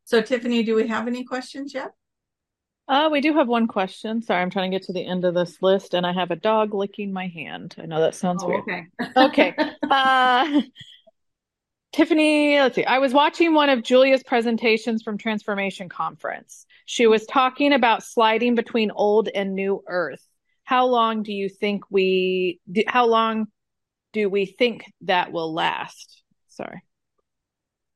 So 0.04 0.20
Tiffany, 0.20 0.64
do 0.64 0.74
we 0.74 0.88
have 0.88 1.06
any 1.06 1.22
questions 1.22 1.72
yet? 1.72 1.92
Uh, 2.90 3.08
we 3.08 3.20
do 3.20 3.32
have 3.34 3.46
one 3.46 3.68
question. 3.68 4.20
Sorry, 4.20 4.42
I'm 4.42 4.50
trying 4.50 4.68
to 4.68 4.76
get 4.76 4.86
to 4.88 4.92
the 4.92 5.06
end 5.06 5.24
of 5.24 5.32
this 5.32 5.62
list, 5.62 5.94
and 5.94 6.04
I 6.04 6.12
have 6.12 6.32
a 6.32 6.36
dog 6.36 6.74
licking 6.74 7.12
my 7.12 7.28
hand. 7.28 7.76
I 7.78 7.86
know 7.86 8.00
that 8.00 8.16
sounds 8.16 8.42
Oh, 8.42 8.48
weird. 8.48 8.62
okay. 8.62 8.86
Okay. 9.16 9.54
Uh, 9.90 10.62
Tiffany, 11.92 12.58
let's 12.58 12.74
see. 12.74 12.84
I 12.84 12.98
was 12.98 13.12
watching 13.12 13.54
one 13.54 13.68
of 13.68 13.82
Julia's 13.82 14.22
presentations 14.24 15.02
from 15.02 15.18
Transformation 15.18 15.88
Conference. 15.88 16.66
She 16.84 17.06
was 17.06 17.26
talking 17.26 17.72
about 17.72 18.02
sliding 18.02 18.54
between 18.56 18.90
old 18.90 19.28
and 19.28 19.54
new 19.54 19.82
earth. 19.86 20.24
How 20.64 20.86
long 20.86 21.22
do 21.22 21.32
you 21.32 21.48
think 21.48 21.84
we, 21.90 22.60
do, 22.70 22.82
how 22.86 23.06
long 23.06 23.46
do 24.12 24.28
we 24.28 24.46
think 24.46 24.84
that 25.02 25.32
will 25.32 25.52
last? 25.52 26.22
Sorry. 26.48 26.82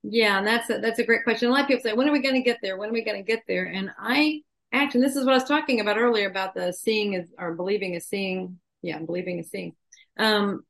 Yeah, 0.05 0.39
and 0.39 0.47
that's 0.47 0.71
a, 0.71 0.79
that's 0.79 0.99
a 0.99 1.05
great 1.05 1.25
question. 1.25 1.49
A 1.49 1.53
lot 1.53 1.63
of 1.63 1.67
people 1.69 1.83
say, 1.83 1.93
when 1.95 2.09
are 2.09 2.13
we 2.13 2.21
going 2.23 2.35
to 2.35 2.43
get 2.43 2.59
there? 2.63 2.77
When 2.77 2.91
are 2.91 2.93
we 2.93 3.05
going 3.05 3.25
to 3.25 3.27
get 3.27 3.43
there? 3.49 3.65
And 3.65 3.91
I 3.99 4.43
actually, 4.83 5.03
this 5.03 5.17
is 5.17 5.25
what 5.25 5.33
I 5.33 5.37
was 5.37 5.49
talking 5.49 5.81
about 5.81 5.99
earlier 5.99 6.29
about 6.29 6.55
the 6.55 6.73
seeing 6.73 7.15
is 7.15 7.29
or 7.39 7.55
believing 7.55 7.95
is 7.95 8.07
seeing. 8.07 8.59
Yeah, 8.83 8.99
believing 8.99 9.39
is 9.39 9.51
seeing. 9.51 9.75
Um, 10.19 10.65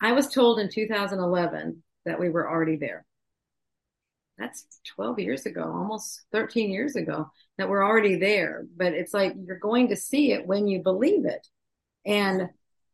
I 0.00 0.12
was 0.12 0.28
told 0.28 0.60
in 0.60 0.70
2011 0.70 1.82
that 2.04 2.20
we 2.20 2.28
were 2.28 2.48
already 2.48 2.76
there. 2.76 3.04
That's 4.38 4.64
12 4.94 5.18
years 5.18 5.46
ago, 5.46 5.62
almost 5.62 6.22
13 6.32 6.70
years 6.70 6.94
ago 6.94 7.30
that 7.56 7.68
we're 7.68 7.84
already 7.84 8.16
there. 8.16 8.66
But 8.76 8.92
it's 8.92 9.12
like 9.12 9.34
you're 9.36 9.58
going 9.58 9.88
to 9.88 9.96
see 9.96 10.32
it 10.32 10.46
when 10.46 10.68
you 10.68 10.82
believe 10.82 11.24
it. 11.24 11.46
And 12.06 12.50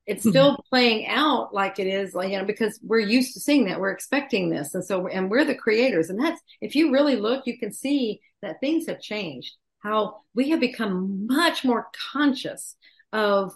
it's 0.07 0.29
still 0.29 0.59
playing 0.71 1.07
out 1.07 1.55
like 1.55 1.79
it 1.79 1.87
is 1.87 2.15
like 2.15 2.31
you 2.31 2.39
know 2.39 2.45
because 2.45 2.79
we're 2.83 2.99
used 2.99 3.35
to 3.35 3.41
seeing 3.41 3.67
that 3.67 3.81
we're 3.81 3.91
expecting 3.91 4.51
this 4.51 4.75
and 4.75 4.85
so 4.85 5.07
and 5.07 5.31
we're 5.31 5.45
the 5.45 5.55
creators 5.55 6.11
and 6.11 6.21
that's 6.21 6.41
if 6.61 6.75
you 6.75 6.93
really 6.93 7.17
look 7.17 7.47
you 7.47 7.59
can 7.59 7.73
see 7.73 8.21
that 8.43 8.61
things 8.61 8.87
have 8.87 9.01
changed 9.01 9.55
how 9.85 10.23
we 10.35 10.51
have 10.51 10.61
become 10.61 11.27
much 11.27 11.65
more 11.65 11.89
conscious 12.13 12.77
of 13.13 13.55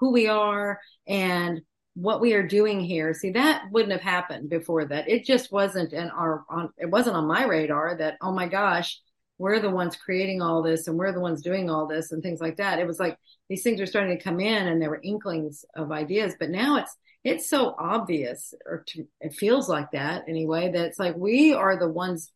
who 0.00 0.12
we 0.12 0.28
are 0.28 0.80
and 1.06 1.60
what 1.94 2.20
we 2.20 2.34
are 2.34 2.46
doing 2.46 2.80
here. 2.80 3.12
See 3.12 3.32
that 3.32 3.64
wouldn't 3.72 3.92
have 3.92 4.00
happened 4.00 4.48
before 4.48 4.84
that. 4.84 5.08
It 5.08 5.24
just 5.24 5.50
wasn't 5.50 5.92
in 5.92 6.08
our 6.10 6.44
on 6.48 6.70
it 6.78 6.88
wasn't 6.88 7.16
on 7.16 7.26
my 7.26 7.44
radar 7.44 7.96
that 7.96 8.16
oh 8.20 8.32
my 8.32 8.46
gosh 8.46 9.00
we're 9.36 9.60
the 9.60 9.70
ones 9.70 9.96
creating 9.96 10.42
all 10.42 10.62
this 10.62 10.88
and 10.88 10.96
we're 10.96 11.12
the 11.12 11.20
ones 11.20 11.42
doing 11.42 11.70
all 11.70 11.86
this 11.86 12.12
and 12.12 12.22
things 12.22 12.40
like 12.40 12.56
that. 12.56 12.78
It 12.78 12.86
was 12.86 13.00
like 13.00 13.18
these 13.48 13.62
things 13.62 13.80
are 13.80 13.86
starting 13.86 14.16
to 14.16 14.22
come 14.22 14.40
in 14.40 14.68
and 14.68 14.80
there 14.80 14.90
were 14.90 15.00
inklings 15.02 15.64
of 15.74 15.90
ideas 15.90 16.34
but 16.38 16.50
now 16.50 16.76
it's 16.76 16.96
it's 17.24 17.50
so 17.50 17.74
obvious 17.78 18.54
or 18.64 18.84
to, 18.86 19.04
it 19.20 19.34
feels 19.34 19.68
like 19.68 19.90
that 19.90 20.24
anyway 20.28 20.70
that 20.70 20.86
it's 20.86 20.98
like 21.00 21.16
we 21.16 21.52
are 21.52 21.76
the 21.76 21.88
ones 21.88 22.32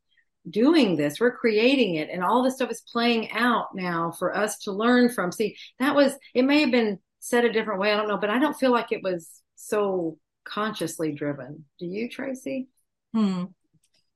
doing 0.48 0.96
this 0.96 1.20
we're 1.20 1.36
creating 1.36 1.94
it 1.94 2.08
and 2.10 2.22
all 2.22 2.42
this 2.42 2.56
stuff 2.56 2.70
is 2.70 2.82
playing 2.92 3.30
out 3.32 3.68
now 3.74 4.10
for 4.18 4.36
us 4.36 4.58
to 4.58 4.72
learn 4.72 5.08
from 5.08 5.30
see 5.30 5.56
that 5.78 5.94
was 5.94 6.14
it 6.34 6.42
may 6.42 6.60
have 6.60 6.70
been 6.70 6.98
said 7.20 7.44
a 7.44 7.52
different 7.52 7.80
way 7.80 7.92
i 7.92 7.96
don't 7.96 8.08
know 8.08 8.18
but 8.18 8.30
i 8.30 8.38
don't 8.38 8.58
feel 8.58 8.72
like 8.72 8.90
it 8.90 9.02
was 9.02 9.42
so 9.54 10.18
consciously 10.44 11.12
driven 11.12 11.64
do 11.78 11.86
you 11.86 12.08
Tracie 12.08 12.68
Hmm. 13.14 13.44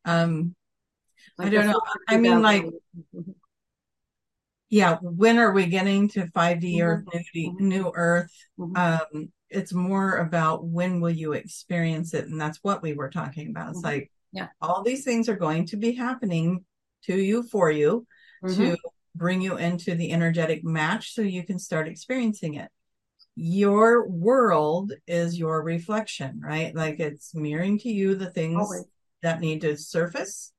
Um, 0.04 0.54
Like 1.38 1.48
I 1.48 1.50
don't 1.50 1.66
know. 1.66 1.80
I 2.08 2.16
mean, 2.16 2.42
like, 2.42 2.64
Mhm. 3.14 3.34
yeah, 4.68 4.96
when 5.00 5.38
are 5.38 5.52
we 5.52 5.66
getting 5.66 6.08
to 6.10 6.26
5D 6.28 6.82
or 6.82 7.04
Mhm. 7.06 7.24
new, 7.34 7.52
Mhm. 7.52 7.60
new 7.60 7.92
Earth? 7.94 8.32
Mhm. 8.58 8.76
Um, 8.76 9.32
it's 9.48 9.72
more 9.72 10.16
about 10.16 10.64
when 10.66 11.00
will 11.00 11.10
you 11.10 11.32
experience 11.32 12.14
it? 12.14 12.26
And 12.26 12.40
that's 12.40 12.58
what 12.62 12.82
we 12.82 12.92
were 12.94 13.10
talking 13.10 13.50
about. 13.50 13.70
It's 13.70 13.78
Mhm. 13.78 13.84
like, 13.84 14.10
Yeah. 14.36 14.48
all 14.60 14.82
these 14.82 15.02
things 15.04 15.28
are 15.28 15.36
going 15.36 15.66
to 15.66 15.76
be 15.76 15.92
happening 15.92 16.64
to 17.04 17.16
you, 17.16 17.42
for 17.42 17.70
you, 17.70 18.06
Mhm. 18.44 18.56
to 18.56 18.76
bring 19.14 19.40
you 19.40 19.56
into 19.56 19.94
the 19.94 20.12
energetic 20.12 20.62
match 20.62 21.14
so 21.14 21.22
you 21.22 21.42
can 21.42 21.58
start 21.58 21.88
experiencing 21.88 22.54
it. 22.54 22.70
Your 23.34 24.06
world 24.08 24.92
is 25.06 25.38
your 25.38 25.62
reflection, 25.62 26.40
right? 26.40 26.74
Like 26.74 27.00
it's 27.00 27.34
mirroring 27.34 27.78
to 27.80 27.88
you 27.88 28.14
the 28.14 28.30
things 28.30 28.60
Always. 28.60 28.84
that 29.22 29.40
need 29.40 29.62
to 29.62 29.76
surface 29.76 30.52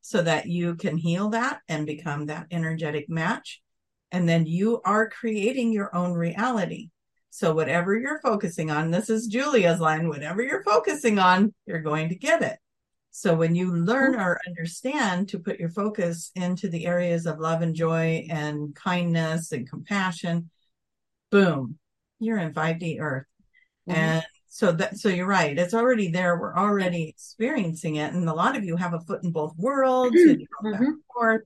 so 0.00 0.22
that 0.22 0.46
you 0.46 0.76
can 0.76 0.96
heal 0.96 1.28
that 1.30 1.60
and 1.68 1.86
become 1.86 2.26
that 2.26 2.46
energetic 2.50 3.08
match. 3.10 3.62
And 4.10 4.28
then 4.28 4.46
you 4.46 4.80
are 4.84 5.08
creating 5.10 5.72
your 5.72 5.94
own 5.94 6.14
reality. 6.14 6.90
So 7.28 7.54
whatever 7.54 7.96
you're 7.96 8.20
focusing 8.20 8.70
on, 8.70 8.90
this 8.90 9.08
is 9.10 9.26
Julia's 9.26 9.78
line, 9.78 10.08
whatever 10.08 10.42
you're 10.42 10.64
focusing 10.64 11.18
on, 11.18 11.54
you're 11.66 11.80
going 11.82 12.08
to 12.08 12.16
get 12.16 12.42
it. 12.42 12.58
So 13.10 13.34
when 13.34 13.54
you 13.54 13.74
learn 13.74 14.14
or 14.14 14.38
understand 14.46 15.28
to 15.30 15.38
put 15.38 15.58
your 15.58 15.68
focus 15.70 16.30
into 16.34 16.68
the 16.68 16.86
areas 16.86 17.26
of 17.26 17.38
love 17.40 17.60
and 17.62 17.74
joy 17.74 18.26
and 18.30 18.74
kindness 18.74 19.52
and 19.52 19.68
compassion, 19.68 20.50
boom, 21.30 21.78
you're 22.20 22.38
in 22.38 22.54
5D 22.54 23.00
earth. 23.00 23.26
Mhm. 23.88 23.94
And 23.94 24.22
so 24.46 24.72
that 24.72 24.98
so 24.98 25.08
you're 25.08 25.26
right. 25.26 25.58
It's 25.58 25.74
already 25.74 26.10
there. 26.10 26.38
We're 26.38 26.56
already 26.56 27.08
experiencing 27.08 27.96
it. 27.96 28.12
And 28.12 28.28
a 28.28 28.34
lot 28.34 28.56
of 28.56 28.64
you 28.64 28.76
have 28.76 28.94
a 28.94 29.00
foot 29.00 29.24
in 29.24 29.32
both 29.32 29.56
worlds 29.56 30.16
and 30.16 30.40
you 30.40 30.46
go 30.62 30.70
back 30.70 30.80
Mhm. 30.80 30.86
and 30.86 31.04
forth. 31.12 31.42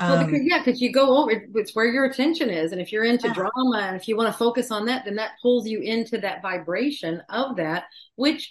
Well, 0.00 0.18
Um, 0.18 0.26
because 0.26 0.42
yeah, 0.44 0.58
because 0.58 0.80
you 0.80 0.92
go 0.92 1.18
over 1.18 1.30
it's 1.30 1.74
where 1.76 1.86
your 1.86 2.06
attention 2.06 2.50
is, 2.50 2.72
and 2.72 2.80
if 2.80 2.90
you're 2.90 3.04
into 3.04 3.28
Yeah. 3.28 3.34
drama 3.34 3.78
and 3.82 3.96
if 3.96 4.08
you 4.08 4.16
want 4.16 4.32
to 4.32 4.36
focus 4.38 4.70
on 4.70 4.86
that, 4.86 5.04
then 5.04 5.14
that 5.16 5.32
pulls 5.40 5.68
you 5.68 5.80
into 5.80 6.18
that 6.18 6.42
vibration 6.42 7.22
of 7.28 7.56
that, 7.56 7.84
which 8.16 8.50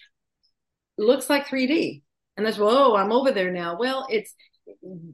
looks 0.98 1.30
like 1.30 1.48
3D. 1.48 2.04
And 2.38 2.46
that's 2.46 2.58
whoa, 2.58 2.96
I'm 2.96 3.12
over 3.12 3.32
there 3.32 3.52
now. 3.52 3.78
Well, 3.78 4.08
it's 4.10 4.34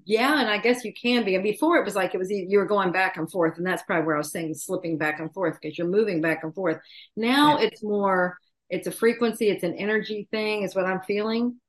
yeah, 0.05 0.39
and 0.39 0.50
I 0.50 0.57
guess 0.57 0.83
you 0.83 0.93
can 0.93 1.24
be. 1.24 1.36
And 1.36 1.43
before 1.43 1.77
it 1.77 1.86
was 1.86 1.95
like 1.95 2.13
it 2.13 2.17
was 2.17 2.29
you 2.29 2.57
were 2.57 2.65
going 2.65 2.91
back 2.91 3.17
and 3.17 3.29
forth, 3.29 3.57
and 3.57 3.65
that's 3.65 3.83
probably 3.83 4.05
where 4.05 4.15
I 4.15 4.19
was 4.19 4.31
saying 4.31 4.53
slipping 4.55 4.97
back 4.97 5.19
and 5.19 5.33
forth 5.33 5.57
because 5.62 5.77
you're 5.77 5.88
moving 5.88 6.21
back 6.21 6.43
and 6.43 6.53
forth. 6.53 6.79
Now 7.15 7.57
it's 7.57 7.83
more, 7.83 8.38
it's 8.69 8.88
a 8.88 8.91
frequency, 8.91 9.50
it's 9.50 9.63
an 9.63 9.75
energy 9.75 10.27
thing, 10.31 10.63
is 10.63 10.75
what 10.75 10.86
I'm 10.86 11.01
feeling. 11.01 11.59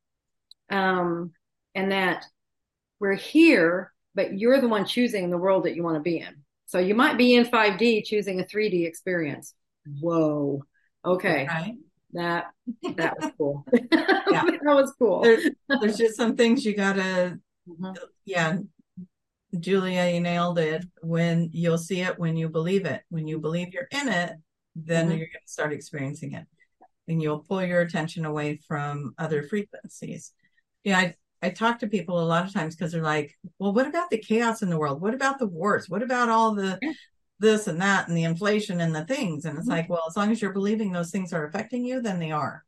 Um, 0.71 1.33
and 1.75 1.93
that 1.93 2.25
we're 3.01 3.15
here, 3.15 3.93
but 4.15 4.39
you're 4.39 4.61
the 4.61 4.69
one 4.69 4.85
choosing 4.85 5.31
the 5.31 5.39
world 5.39 5.65
that 5.65 5.75
you 5.75 5.83
want 5.83 5.97
to 5.97 6.03
be 6.03 6.19
in. 6.19 6.43
So 6.67 6.79
you 6.79 6.95
might 6.95 7.17
be 7.17 7.35
in 7.35 7.47
5D 7.47 8.05
choosing 8.05 8.41
a 8.41 8.45
3D 8.45 8.87
experience. 8.87 9.55
Whoa. 10.01 10.63
Okay. 11.05 11.47
right. 11.47 11.75
That 12.13 12.47
that 12.97 13.21
was 13.21 13.33
cool. 13.37 13.65
yeah, 13.73 14.45
that 14.45 14.61
was 14.65 14.95
cool. 14.99 15.23
There's, 15.23 15.49
there's 15.81 15.97
just 15.97 16.17
some 16.17 16.37
things 16.37 16.65
you 16.65 16.75
gotta, 16.75 17.39
mm-hmm. 17.69 17.93
yeah. 18.25 18.59
Julia, 19.59 20.11
you 20.13 20.21
nailed 20.21 20.59
it. 20.59 20.85
When 21.01 21.49
you'll 21.53 21.79
see 21.79 22.03
it 22.03 22.19
when 22.19 22.37
you 22.37 22.49
believe 22.49 22.85
it. 22.85 23.03
When 23.09 23.27
you 23.27 23.39
believe 23.39 23.73
you're 23.73 23.89
in 23.91 24.09
it, 24.09 24.33
then 24.77 25.09
mm-hmm. 25.09 25.19
you're 25.19 25.27
going 25.27 25.45
to 25.45 25.53
start 25.53 25.73
experiencing 25.73 26.33
it, 26.33 26.47
and 27.09 27.23
you'll 27.23 27.41
pull 27.41 27.65
your 27.65 27.81
attention 27.81 28.25
away 28.25 28.61
from 28.69 29.15
other 29.19 29.43
frequencies. 29.43 30.33
Yeah, 30.85 30.99
I 30.99 31.15
I 31.41 31.51
talk 31.51 31.79
to 31.79 31.87
people 31.87 32.21
a 32.21 32.25
lot 32.25 32.47
of 32.47 32.53
times 32.53 32.77
because 32.77 32.93
they're 32.93 33.03
like, 33.03 33.37
"Well, 33.59 33.73
what 33.73 33.87
about 33.87 34.11
the 34.11 34.19
chaos 34.19 34.63
in 34.63 34.71
the 34.71 34.79
world? 34.79 35.01
What 35.01 35.15
about 35.15 35.39
the 35.39 35.47
wars? 35.47 35.89
What 35.89 36.03
about 36.03 36.29
all 36.29 36.55
the 36.55 36.79
this 37.41 37.67
and 37.67 37.81
that 37.81 38.09
and 38.09 38.17
the 38.17 38.25
inflation 38.25 38.81
and 38.81 38.95
the 38.95 39.05
things. 39.05 39.45
And 39.45 39.59
it's 39.59 39.69
mm-hmm. 39.69 39.77
like, 39.77 39.89
well, 39.89 40.05
as 40.09 40.17
long 40.17 40.31
as 40.31 40.43
you're 40.43 40.53
believing 40.53 40.93
those 40.93 41.11
things 41.11 41.33
are 41.33 41.47
affecting 41.47 41.85
you, 41.85 42.01
then 42.01 42.19
they 42.19 42.31
are. 42.31 42.65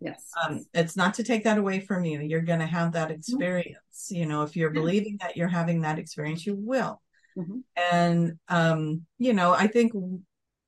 Yes. 0.00 0.30
Um, 0.44 0.64
it's 0.74 0.96
not 0.96 1.14
to 1.14 1.22
take 1.22 1.44
that 1.44 1.58
away 1.58 1.80
from 1.80 2.04
you. 2.04 2.20
You're 2.20 2.42
going 2.42 2.58
to 2.58 2.66
have 2.66 2.92
that 2.92 3.08
mm-hmm. 3.08 3.18
experience. 3.18 4.08
You 4.10 4.26
know, 4.26 4.42
if 4.42 4.56
you're 4.56 4.70
believing 4.70 5.18
that 5.20 5.36
you're 5.36 5.48
having 5.48 5.82
that 5.82 5.98
experience, 5.98 6.44
you 6.44 6.56
will. 6.56 7.00
Mm-hmm. 7.38 7.58
And, 7.76 8.38
um, 8.48 9.06
you 9.18 9.32
know, 9.32 9.52
I 9.52 9.68
think 9.68 9.92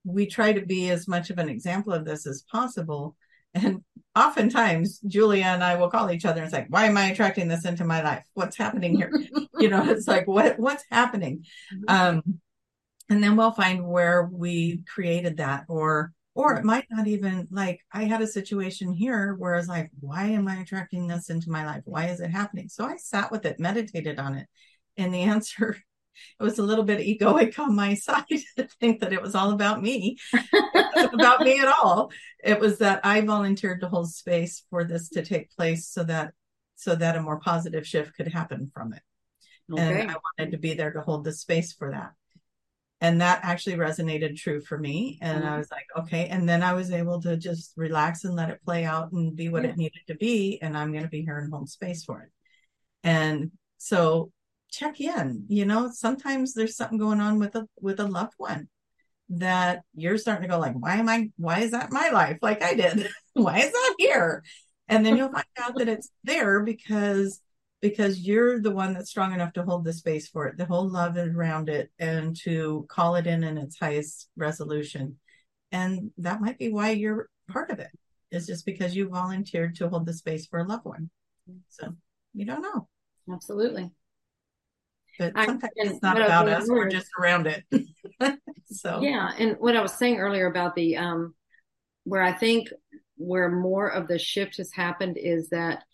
we 0.05 0.27
try 0.27 0.53
to 0.53 0.65
be 0.65 0.91
as 0.91 1.09
much 1.09 1.31
of 1.31 1.39
an 1.39 1.49
example 1.49 1.93
of 1.93 2.05
this 2.05 2.27
as 2.27 2.45
possible. 2.51 3.17
And 3.55 3.83
oftentimes 4.17 5.01
Julia 5.01 5.45
and 5.45 5.65
I 5.65 5.77
will 5.77 5.91
call 5.91 6.11
each 6.11 6.25
other 6.25 6.43
and 6.43 6.51
say, 6.51 6.67
why 6.69 6.87
am 6.87 6.97
I 6.97 7.07
attracting 7.07 7.49
this 7.49 7.65
into 7.65 7.85
my 7.85 8.03
life? 8.03 8.25
What's 8.35 8.57
happening 8.57 8.97
here? 8.97 9.13
you 9.59 9.69
know, 9.69 9.89
it's 9.91 10.09
like, 10.09 10.27
what, 10.27 10.59
what's 10.59 10.85
happening? 10.91 11.45
Mm-hmm. 11.75 12.19
Um, 12.19 12.41
and 13.11 13.23
then 13.23 13.37
we'll 13.37 13.53
find 13.53 13.87
where 13.87 14.29
we 14.33 14.83
created 14.93 15.39
that 15.39 15.65
or 15.69 16.13
or 16.35 16.55
it 16.55 16.65
might 16.65 16.87
not 16.91 17.07
even 17.07 17.47
like 17.51 17.81
i 17.93 18.05
had 18.05 18.23
a 18.23 18.27
situation 18.27 18.93
here 18.93 19.35
where 19.35 19.55
i 19.55 19.59
was 19.59 19.69
like 19.69 19.91
why 20.01 20.25
am 20.25 20.49
i 20.49 20.57
attracting 20.57 21.07
this 21.07 21.31
into 21.31 21.51
my 21.51 21.65
life? 21.65 21.83
Why 21.85 22.07
is 22.07 22.21
it 22.21 22.31
happening? 22.31 22.69
So 22.69 22.85
i 22.85 22.97
sat 22.97 23.31
with 23.31 23.47
it 23.47 23.61
meditated 23.61 24.19
on 24.19 24.35
it 24.35 24.47
and 24.97 25.13
the 25.13 25.23
answer 25.35 25.77
it 26.39 26.45
was 26.45 26.61
a 26.61 26.63
little 26.63 26.85
bit 26.85 27.01
egoic 27.01 27.59
on 27.59 27.75
my 27.75 27.95
side 28.07 28.25
to 28.29 28.69
think 28.81 29.01
that 29.01 29.13
it 29.13 29.21
was 29.21 29.35
all 29.35 29.51
about 29.51 29.83
me. 29.83 30.17
It 30.33 30.93
wasn't 30.95 31.15
about 31.15 31.41
me 31.41 31.59
at 31.59 31.67
all. 31.67 32.13
It 32.43 32.61
was 32.61 32.79
that 32.79 33.01
i 33.05 33.21
volunteered 33.21 33.81
to 33.81 33.89
hold 33.89 34.13
space 34.13 34.63
for 34.71 34.85
this 34.85 35.09
to 35.11 35.25
take 35.25 35.51
place 35.51 35.89
so 35.89 36.05
that 36.05 36.33
so 36.77 36.95
that 36.95 37.17
a 37.17 37.23
more 37.23 37.39
positive 37.41 37.87
shift 37.87 38.17
could 38.17 38.29
happen 38.29 38.71
from 38.75 38.93
it. 38.93 39.03
Okay. 39.73 40.03
and 40.03 40.11
i 40.11 40.17
wanted 40.39 40.53
to 40.53 40.59
be 40.59 40.75
there 40.75 40.93
to 40.93 41.01
hold 41.01 41.25
the 41.25 41.33
space 41.33 41.73
for 41.73 41.91
that 41.91 42.13
and 43.05 43.21
that 43.21 43.41
actually 43.43 43.77
resonated 43.77 44.35
true 44.35 44.63
for 44.63 44.79
me 44.79 45.19
and 45.21 45.43
mm-hmm. 45.43 45.53
i 45.53 45.59
was 45.59 45.71
like 45.71 45.87
okay 45.97 46.27
and 46.29 46.49
then 46.49 46.63
i 46.63 46.73
was 46.73 46.91
able 46.91 47.21
to 47.21 47.37
just 47.37 47.73
relax 47.77 48.25
and 48.25 48.35
let 48.35 48.49
it 48.49 48.65
play 48.65 48.85
out 48.85 49.13
and 49.13 49.37
be 49.37 49.51
what 49.51 49.63
yeah. 49.63 49.71
it 49.71 49.77
needed 49.77 50.01
to 50.07 50.15
be 50.15 50.59
and 50.63 50.77
i'm 50.77 50.91
going 50.91 51.05
to 51.05 51.11
be 51.11 51.23
here 51.23 51.39
in 51.39 51.51
home 51.51 51.67
space 51.67 52.03
for 52.05 52.23
it 52.23 52.31
and 53.03 53.51
so 53.77 54.33
check 54.71 55.01
in 55.01 55.45
you 55.49 55.67
know 55.67 55.91
sometimes 55.93 56.55
there's 56.55 56.77
something 56.77 56.99
going 56.99 57.21
on 57.21 57.39
with 57.39 57.55
a 57.55 57.67
with 57.81 58.01
a 58.01 58.07
loved 58.07 58.35
one 58.39 58.69
that 59.29 59.83
you're 59.95 60.19
starting 60.19 60.43
to 60.43 60.49
go 60.49 60.59
like 60.59 60.75
why 60.75 60.97
am 60.97 61.09
i 61.09 61.31
why 61.37 61.61
is 61.61 61.73
that 61.73 61.93
my 61.93 62.09
life 62.09 62.39
like 62.41 62.63
i 62.63 62.75
did 62.75 63.09
why 63.35 63.59
is 63.59 63.71
that 63.71 63.95
here 63.99 64.43
and 64.89 65.05
then 65.05 65.17
you'll 65.17 65.33
find 65.33 65.45
out 65.59 65.77
that 65.77 65.89
it's 65.89 66.11
there 66.25 66.61
because 66.61 67.41
because 67.85 68.21
you're 68.21 68.63
the 68.63 68.71
one 68.71 68.95
that's 68.95 69.11
strong 69.11 69.35
enough 69.35 69.53
to 69.53 69.63
hold 69.63 69.85
the 69.85 69.93
space 69.93 70.27
for 70.27 70.47
it, 70.47 70.57
to 70.57 70.65
hold 70.65 70.91
love 70.91 71.19
around 71.19 71.69
it, 71.69 71.91
and 71.99 72.35
to 72.35 72.87
call 72.89 73.15
it 73.17 73.27
in 73.27 73.45
in 73.45 73.59
its 73.59 73.79
highest 73.79 74.31
resolution. 74.39 75.19
And 75.71 76.11
that 76.17 76.41
might 76.41 76.59
be 76.59 76.73
why 76.73 76.93
you're 76.93 77.29
part 77.47 77.71
of 77.71 77.81
it. 77.81 77.91
Is 78.31 78.47
just 78.47 78.65
because 78.65 78.97
you 78.97 79.11
volunteered 79.11 79.77
to 79.77 79.91
hold 79.91 80.07
the 80.07 80.15
space 80.15 80.47
for 80.47 80.61
a 80.61 80.65
loved 80.65 80.87
one. 80.87 81.11
So 81.69 81.95
you 82.33 82.47
don't 82.47 82.63
know. 82.63 82.89
Absolutely. 83.31 83.91
But 85.19 85.35
sometimes 85.37 85.65
I, 85.65 85.69
it's 85.77 86.03
not 86.03 86.17
about 86.17 86.49
us; 86.49 86.67
we're 86.67 86.89
just 86.89 87.09
around 87.21 87.47
it. 87.47 87.65
so 88.65 89.03
yeah, 89.03 89.31
and 89.39 89.57
what 89.59 89.77
I 89.77 89.83
was 89.83 89.93
saying 89.93 90.17
earlier 90.17 90.47
about 90.47 90.75
the 90.75 90.97
um, 90.97 91.35
where 92.05 92.23
I 92.23 92.33
think 92.33 92.71
where 93.19 93.51
more 93.51 93.89
of 93.89 94.09
the 94.09 94.19
shift 94.19 94.57
has 94.57 94.73
happened 94.73 95.19
is 95.19 95.51
that 95.51 95.85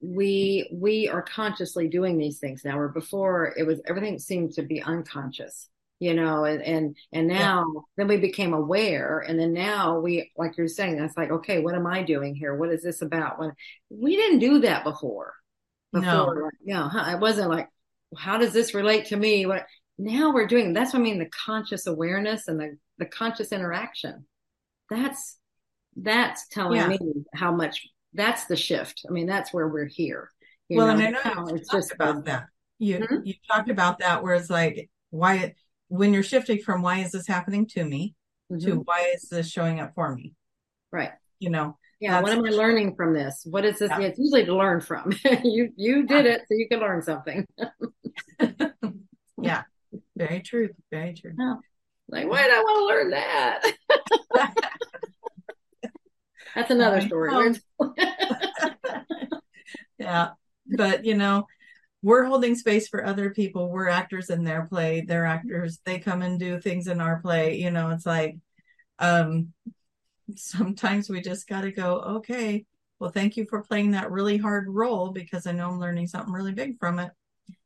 we 0.00 0.68
we 0.72 1.08
are 1.08 1.22
consciously 1.22 1.88
doing 1.88 2.18
these 2.18 2.38
things 2.38 2.64
now 2.64 2.76
where 2.76 2.88
before 2.88 3.52
it 3.56 3.66
was 3.66 3.80
everything 3.86 4.18
seemed 4.18 4.52
to 4.52 4.62
be 4.62 4.80
unconscious 4.82 5.68
you 5.98 6.14
know 6.14 6.44
and 6.44 6.62
and, 6.62 6.96
and 7.12 7.26
now 7.26 7.64
yeah. 7.74 7.80
then 7.96 8.08
we 8.08 8.16
became 8.16 8.52
aware 8.52 9.18
and 9.18 9.38
then 9.38 9.52
now 9.52 9.98
we 9.98 10.30
like 10.36 10.56
you're 10.56 10.68
saying 10.68 10.96
that's 10.96 11.16
like 11.16 11.30
okay 11.30 11.60
what 11.60 11.74
am 11.74 11.86
i 11.86 12.02
doing 12.02 12.34
here 12.34 12.54
what 12.54 12.70
is 12.70 12.82
this 12.82 13.02
about 13.02 13.40
when 13.40 13.52
we 13.90 14.14
didn't 14.14 14.38
do 14.38 14.60
that 14.60 14.84
before 14.84 15.34
before 15.92 16.34
no. 16.34 16.42
like, 16.44 16.52
you 16.64 16.74
know, 16.74 16.88
it 16.94 17.18
wasn't 17.18 17.48
like 17.48 17.68
how 18.16 18.38
does 18.38 18.52
this 18.52 18.74
relate 18.74 19.06
to 19.06 19.16
me 19.16 19.46
what 19.46 19.66
now 19.98 20.32
we're 20.32 20.46
doing 20.46 20.72
that's 20.72 20.92
what 20.92 21.00
i 21.00 21.02
mean 21.02 21.18
the 21.18 21.30
conscious 21.44 21.88
awareness 21.88 22.46
and 22.46 22.60
the 22.60 22.76
the 22.98 23.06
conscious 23.06 23.50
interaction 23.50 24.24
that's 24.88 25.38
that's 25.96 26.46
telling 26.48 26.78
yeah. 26.78 26.86
me 26.86 26.98
how 27.34 27.50
much 27.50 27.88
that's 28.14 28.46
the 28.46 28.56
shift. 28.56 29.04
I 29.08 29.12
mean, 29.12 29.26
that's 29.26 29.52
where 29.52 29.68
we're 29.68 29.86
here. 29.86 30.30
well, 30.70 30.86
know? 30.96 31.04
and 31.04 31.16
I 31.16 31.34
know 31.34 31.48
it's 31.48 31.70
just 31.70 31.92
about 31.92 32.24
that. 32.26 32.46
You 32.78 32.98
mm-hmm. 32.98 33.16
you 33.24 33.34
talked 33.50 33.70
about 33.70 33.98
that 33.98 34.22
where 34.22 34.34
it's 34.34 34.50
like 34.50 34.88
why 35.10 35.54
when 35.88 36.12
you're 36.12 36.22
shifting 36.22 36.60
from 36.60 36.82
why 36.82 36.98
is 36.98 37.12
this 37.12 37.26
happening 37.26 37.66
to 37.68 37.84
me 37.84 38.14
mm-hmm. 38.52 38.64
to 38.64 38.74
why 38.80 39.12
is 39.14 39.28
this 39.28 39.50
showing 39.50 39.80
up 39.80 39.94
for 39.94 40.14
me? 40.14 40.34
Right. 40.92 41.10
You 41.40 41.50
know. 41.50 41.76
Yeah. 42.00 42.20
What 42.20 42.32
am 42.32 42.44
I 42.44 42.50
learning 42.50 42.94
from 42.94 43.14
this? 43.14 43.42
What 43.44 43.64
is 43.64 43.80
this? 43.80 43.90
Yeah. 43.90 44.06
It's 44.06 44.18
usually 44.18 44.44
to 44.44 44.56
learn 44.56 44.80
from. 44.80 45.12
you 45.44 45.70
you 45.76 46.06
did 46.06 46.24
yeah. 46.24 46.32
it, 46.32 46.42
so 46.48 46.54
you 46.54 46.68
can 46.68 46.80
learn 46.80 47.02
something. 47.02 47.46
yeah. 49.42 49.62
Very 50.16 50.40
true. 50.40 50.68
Very 50.90 51.14
true. 51.14 51.32
Yeah. 51.38 51.54
Like, 52.10 52.26
why 52.26 52.42
do 52.44 52.50
I 52.50 52.60
want 52.60 52.78
to 52.78 52.86
learn 52.86 53.10
that? 53.10 54.56
That's 56.58 56.72
another 56.72 57.00
story. 57.00 57.54
yeah. 59.98 60.30
But, 60.66 61.04
you 61.04 61.14
know, 61.14 61.46
we're 62.02 62.24
holding 62.24 62.56
space 62.56 62.88
for 62.88 63.06
other 63.06 63.30
people. 63.30 63.70
We're 63.70 63.88
actors 63.88 64.28
in 64.28 64.42
their 64.42 64.66
play. 64.66 65.02
They're 65.02 65.24
actors. 65.24 65.78
They 65.84 66.00
come 66.00 66.22
and 66.22 66.38
do 66.38 66.60
things 66.60 66.88
in 66.88 67.00
our 67.00 67.20
play. 67.20 67.58
You 67.58 67.70
know, 67.70 67.90
it's 67.90 68.04
like, 68.04 68.38
um, 68.98 69.52
sometimes 70.34 71.08
we 71.08 71.20
just 71.20 71.46
got 71.46 71.60
to 71.60 71.70
go, 71.70 72.00
okay, 72.16 72.66
well, 72.98 73.10
thank 73.10 73.36
you 73.36 73.46
for 73.48 73.62
playing 73.62 73.92
that 73.92 74.10
really 74.10 74.36
hard 74.36 74.66
role 74.68 75.12
because 75.12 75.46
I 75.46 75.52
know 75.52 75.70
I'm 75.70 75.78
learning 75.78 76.08
something 76.08 76.32
really 76.32 76.52
big 76.52 76.76
from 76.80 76.98
it. 76.98 77.12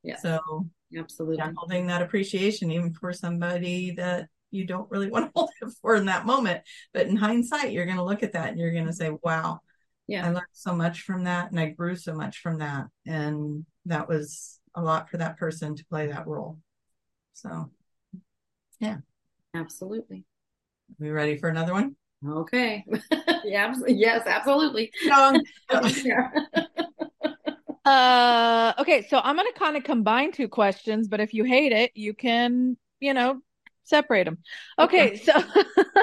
Yeah. 0.03 0.19
So, 0.19 0.69
absolutely. 0.95 1.39
Yeah, 1.39 1.53
holding 1.57 1.87
that 1.87 2.03
appreciation, 2.03 2.71
even 2.71 2.93
for 2.93 3.15
somebody 3.15 3.93
that 3.93 4.29
you 4.53 4.67
don't 4.67 4.91
really 4.91 5.11
want 5.11 5.27
to 5.27 5.33
hold 5.35 5.51
it 5.61 5.69
for 5.81 5.97
in 5.97 6.07
that 6.07 6.27
moment. 6.27 6.63
But 6.95 7.07
in 7.07 7.17
hindsight, 7.17 7.73
you're 7.73 7.87
going 7.87 7.97
to 7.97 8.05
look 8.05 8.23
at 8.23 8.35
that 8.35 8.51
and 8.51 8.59
you're 8.59 8.73
going 8.73 8.87
to 8.87 8.93
say, 8.93 9.11
wow, 9.23 9.61
yeah, 10.07 10.27
I 10.27 10.31
learned 10.31 10.47
so 10.53 10.75
much 10.75 11.03
from 11.03 11.25
that 11.25 11.51
and 11.51 11.59
I 11.59 11.71
grew 11.71 11.97
so 11.97 12.15
much 12.15 12.39
from 12.39 12.59
that. 12.59 12.87
And 13.07 13.67
that 13.87 14.09
was 14.09 14.61
a 14.75 14.83
lot 14.83 15.11
for 15.11 15.17
that 15.19 15.39
person 15.39 15.75
to 15.77 15.85
play 15.87 16.07
that 16.09 16.27
role. 16.27 16.59
So, 17.35 17.71
yeah. 18.79 18.99
Absolutely. 19.55 20.25
Are 20.91 21.05
we 21.05 21.11
ready 21.11 21.37
for 21.37 21.49
another 21.49 21.73
one? 21.73 21.97
Okay. 22.27 22.85
yeah. 23.45 23.75
Yes, 23.87 24.27
absolutely. 24.27 24.93
uh, 27.85 28.73
okay. 28.79 29.07
So 29.09 29.21
I'm 29.23 29.37
going 29.37 29.53
to 29.53 29.59
kind 29.59 29.77
of 29.77 29.85
combine 29.85 30.33
two 30.33 30.49
questions, 30.49 31.09
but 31.09 31.21
if 31.21 31.35
you 31.35 31.45
hate 31.45 31.73
it, 31.73 31.93
you 31.95 32.15
can, 32.15 32.77
you 33.01 33.13
know, 33.15 33.41
separate 33.85 34.25
them. 34.25 34.39
Okay, 34.79 35.13
okay. 35.13 35.17
so 35.19 35.33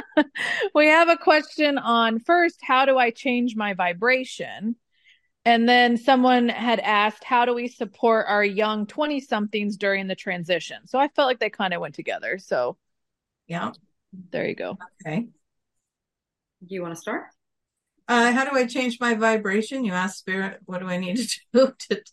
we 0.75 0.87
have 0.87 1.09
a 1.09 1.17
question 1.17 1.77
on 1.77 2.19
first, 2.19 2.59
how 2.61 2.85
do 2.85 2.97
I 2.97 3.11
change 3.11 3.55
my 3.55 3.73
vibration? 3.73 4.75
And 5.45 5.67
then 5.67 5.97
someone 5.97 6.49
had 6.49 6.79
asked, 6.79 7.23
how 7.23 7.45
do 7.45 7.53
we 7.53 7.67
support 7.67 8.25
our 8.27 8.43
young 8.43 8.85
20 8.85 9.19
somethings 9.21 9.77
during 9.77 10.07
the 10.07 10.15
transition? 10.15 10.87
So 10.87 10.99
I 10.99 11.07
felt 11.07 11.27
like 11.27 11.39
they 11.39 11.49
kind 11.49 11.73
of 11.73 11.81
went 11.81 11.95
together. 11.95 12.37
So, 12.37 12.77
yeah, 13.47 13.71
there 14.31 14.47
you 14.47 14.55
go. 14.55 14.77
Okay. 15.05 15.27
Do 16.61 16.75
you 16.75 16.81
want 16.81 16.93
to 16.93 16.99
start? 16.99 17.23
Uh, 18.07 18.31
how 18.31 18.43
do 18.43 18.55
I 18.55 18.65
change 18.65 18.99
my 18.99 19.13
vibration? 19.13 19.85
You 19.85 19.93
ask 19.93 20.17
spirit, 20.17 20.59
what 20.65 20.79
do 20.79 20.87
I 20.87 20.97
need 20.97 21.17
to 21.17 21.39
do 21.53 21.73
to, 21.89 22.03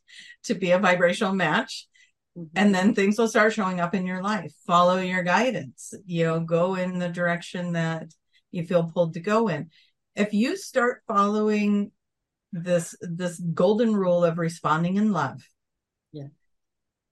to 0.44 0.54
be 0.54 0.70
a 0.70 0.78
vibrational 0.78 1.34
match? 1.34 1.88
Mm-hmm. 2.36 2.56
And 2.56 2.74
then 2.74 2.94
things 2.94 3.18
will 3.18 3.28
start 3.28 3.52
showing 3.52 3.80
up 3.80 3.94
in 3.94 4.06
your 4.06 4.22
life. 4.22 4.52
Follow 4.66 4.98
your 4.98 5.22
guidance. 5.22 5.94
You 6.04 6.24
know, 6.24 6.40
go 6.40 6.74
in 6.74 6.98
the 6.98 7.08
direction 7.08 7.72
that 7.72 8.12
you 8.50 8.64
feel 8.64 8.90
pulled 8.92 9.14
to 9.14 9.20
go 9.20 9.48
in. 9.48 9.70
If 10.14 10.32
you 10.32 10.56
start 10.56 11.02
following 11.06 11.92
this 12.52 12.94
this 13.00 13.38
golden 13.38 13.94
rule 13.94 14.24
of 14.24 14.38
responding 14.38 14.96
in 14.96 15.12
love. 15.12 15.42
Yeah. 16.12 16.28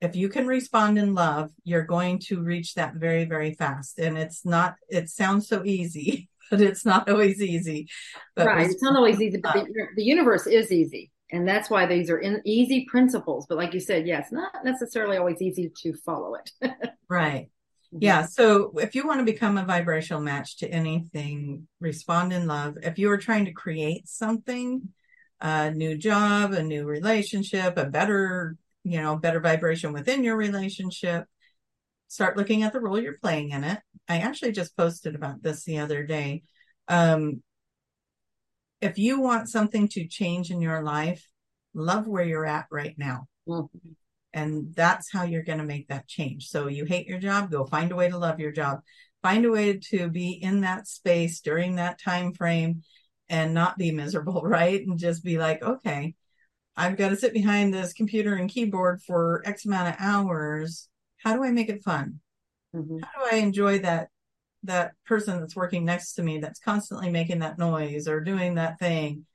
If 0.01 0.17
you 0.17 0.29
can 0.29 0.47
respond 0.47 0.99
in 0.99 1.15
love, 1.15 1.51
you're 1.65 1.85
going 1.85 2.21
to 2.27 2.43
reach 2.43 2.75
that 2.75 2.95
very 2.95 3.25
very 3.25 3.55
fast 3.55 3.99
and 3.99 4.17
it's 4.17 4.45
not 4.45 4.77
it 4.89 5.09
sounds 5.09 5.49
so 5.49 5.65
easy 5.65 6.29
but 6.51 6.61
it's 6.61 6.85
not 6.85 7.09
always 7.09 7.41
easy. 7.41 7.89
But 8.37 8.47
right. 8.47 8.71
It's 8.71 8.83
not 8.83 8.97
always 8.97 9.21
easy, 9.21 9.39
but 9.39 9.55
the, 9.55 9.87
the 9.97 10.05
universe 10.05 10.47
is 10.47 10.71
easy. 10.71 11.11
And 11.31 11.49
that's 11.49 11.71
why 11.71 11.87
these 11.87 12.11
are 12.11 12.19
in 12.19 12.43
easy 12.45 12.85
principles. 12.85 13.47
But 13.49 13.59
like 13.59 13.75
you 13.75 13.81
said, 13.81 14.07
yeah, 14.07 14.21
it's 14.21 14.33
not 14.33 14.65
necessarily 14.65 15.17
always 15.17 15.41
easy 15.41 15.73
to 15.83 15.95
follow 16.05 16.35
it. 16.37 16.73
right. 17.09 17.49
Yeah. 17.99 18.27
So 18.27 18.73
if 18.79 18.95
you 18.95 19.07
want 19.07 19.21
to 19.21 19.33
become 19.33 19.57
a 19.57 19.65
vibrational 19.65 20.21
match 20.21 20.59
to 20.59 20.69
anything, 20.69 21.69
respond 21.81 22.33
in 22.33 22.47
love. 22.47 22.77
If 22.83 22.99
you 22.99 23.11
are 23.11 23.19
trying 23.19 23.45
to 23.45 23.53
create 23.53 24.09
something, 24.09 24.89
a 25.41 25.71
new 25.71 25.97
job, 25.97 26.53
a 26.53 26.63
new 26.63 26.85
relationship, 26.85 27.79
a 27.79 27.87
better, 27.87 28.57
you 28.83 29.01
know, 29.01 29.17
better 29.17 29.41
vibration 29.41 29.93
within 29.93 30.25
your 30.25 30.37
relationship, 30.37 31.27
start 32.09 32.37
looking 32.37 32.63
at 32.63 32.73
the 32.73 32.81
role 32.81 33.01
you're 33.01 33.19
playing 33.19 33.51
in 33.51 33.65
it. 33.65 33.79
I 34.09 34.19
actually 34.19 34.53
just 34.53 34.77
posted 34.77 35.15
about 35.15 35.43
this 35.43 35.65
the 35.65 35.79
other 35.79 36.05
day. 36.05 36.43
Um, 36.89 37.43
if 38.85 38.99
you 38.99 39.19
want 39.21 39.49
something 39.49 39.89
to 39.89 40.07
change 40.07 40.51
in 40.51 40.61
your 40.61 40.83
life, 40.83 41.27
love 41.73 42.07
where 42.07 42.25
you're 42.25 42.47
at 42.47 42.67
right 42.71 42.95
now. 42.99 43.27
Mm-hmm. 43.49 43.91
And 44.35 44.75
that's 44.75 45.11
how 45.11 45.23
you're 45.23 45.43
going 45.43 45.59
to 45.59 45.65
make 45.65 45.89
that 45.89 46.07
change. 46.07 46.49
So 46.49 46.69
you 46.69 46.85
hate 46.85 47.07
your 47.07 47.19
job, 47.19 47.51
go 47.51 47.65
find 47.65 47.93
a 47.93 47.97
way 47.97 48.11
to 48.11 48.19
love 48.19 48.41
your 48.41 48.53
job. 48.53 48.81
Find 49.23 49.47
a 49.47 49.51
way 49.51 49.79
to 49.91 50.09
be 50.09 50.33
in 50.33 50.61
that 50.61 50.87
space 50.87 51.41
during 51.41 51.77
that 51.77 51.99
time 51.99 52.35
frame 52.35 52.83
and 53.31 53.55
not 53.55 53.79
be 53.79 53.91
miserable, 53.91 54.43
right? 54.45 54.87
And 54.87 54.99
just 54.99 55.25
be 55.25 55.39
like, 55.39 55.63
okay, 55.63 56.15
I've 56.77 56.99
got 56.99 57.09
to 57.09 57.17
sit 57.17 57.33
behind 57.33 57.73
this 57.73 57.95
computer 57.95 58.35
and 58.35 58.51
keyboard 58.51 59.01
for 59.03 59.43
X 59.47 59.65
amount 59.65 59.89
of 59.89 59.97
hours. 59.99 60.89
How 61.19 61.35
do 61.35 61.43
I 61.43 61.53
make 61.53 61.71
it 61.71 61.85
fun? 61.85 62.21
Mm-hmm. 62.77 62.99
How 62.99 63.25
do 63.25 63.37
I 63.37 63.39
enjoy 63.39 63.79
that 63.79 64.09
that 64.65 64.93
person 65.07 65.41
that's 65.41 65.57
working 65.57 65.85
next 65.85 66.15
to 66.15 66.23
me 66.23 66.39
that's 66.39 66.61
constantly 66.61 67.11
making 67.11 67.41
that 67.41 67.59
noise 67.59 68.09
or 68.09 68.21
doing 68.21 68.55
that 68.55 68.79
thing? 68.79 69.27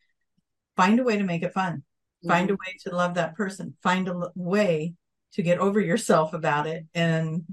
Find 0.75 0.99
a 0.99 1.03
way 1.03 1.17
to 1.17 1.23
make 1.23 1.43
it 1.43 1.53
fun. 1.53 1.83
Find 2.27 2.49
mm-hmm. 2.49 2.53
a 2.53 2.57
way 2.57 2.75
to 2.83 2.95
love 2.95 3.15
that 3.15 3.35
person. 3.35 3.75
Find 3.81 4.07
a 4.07 4.31
way 4.35 4.93
to 5.33 5.41
get 5.41 5.59
over 5.59 5.79
yourself 5.79 6.33
about 6.33 6.67
it 6.67 6.85
and 6.93 7.43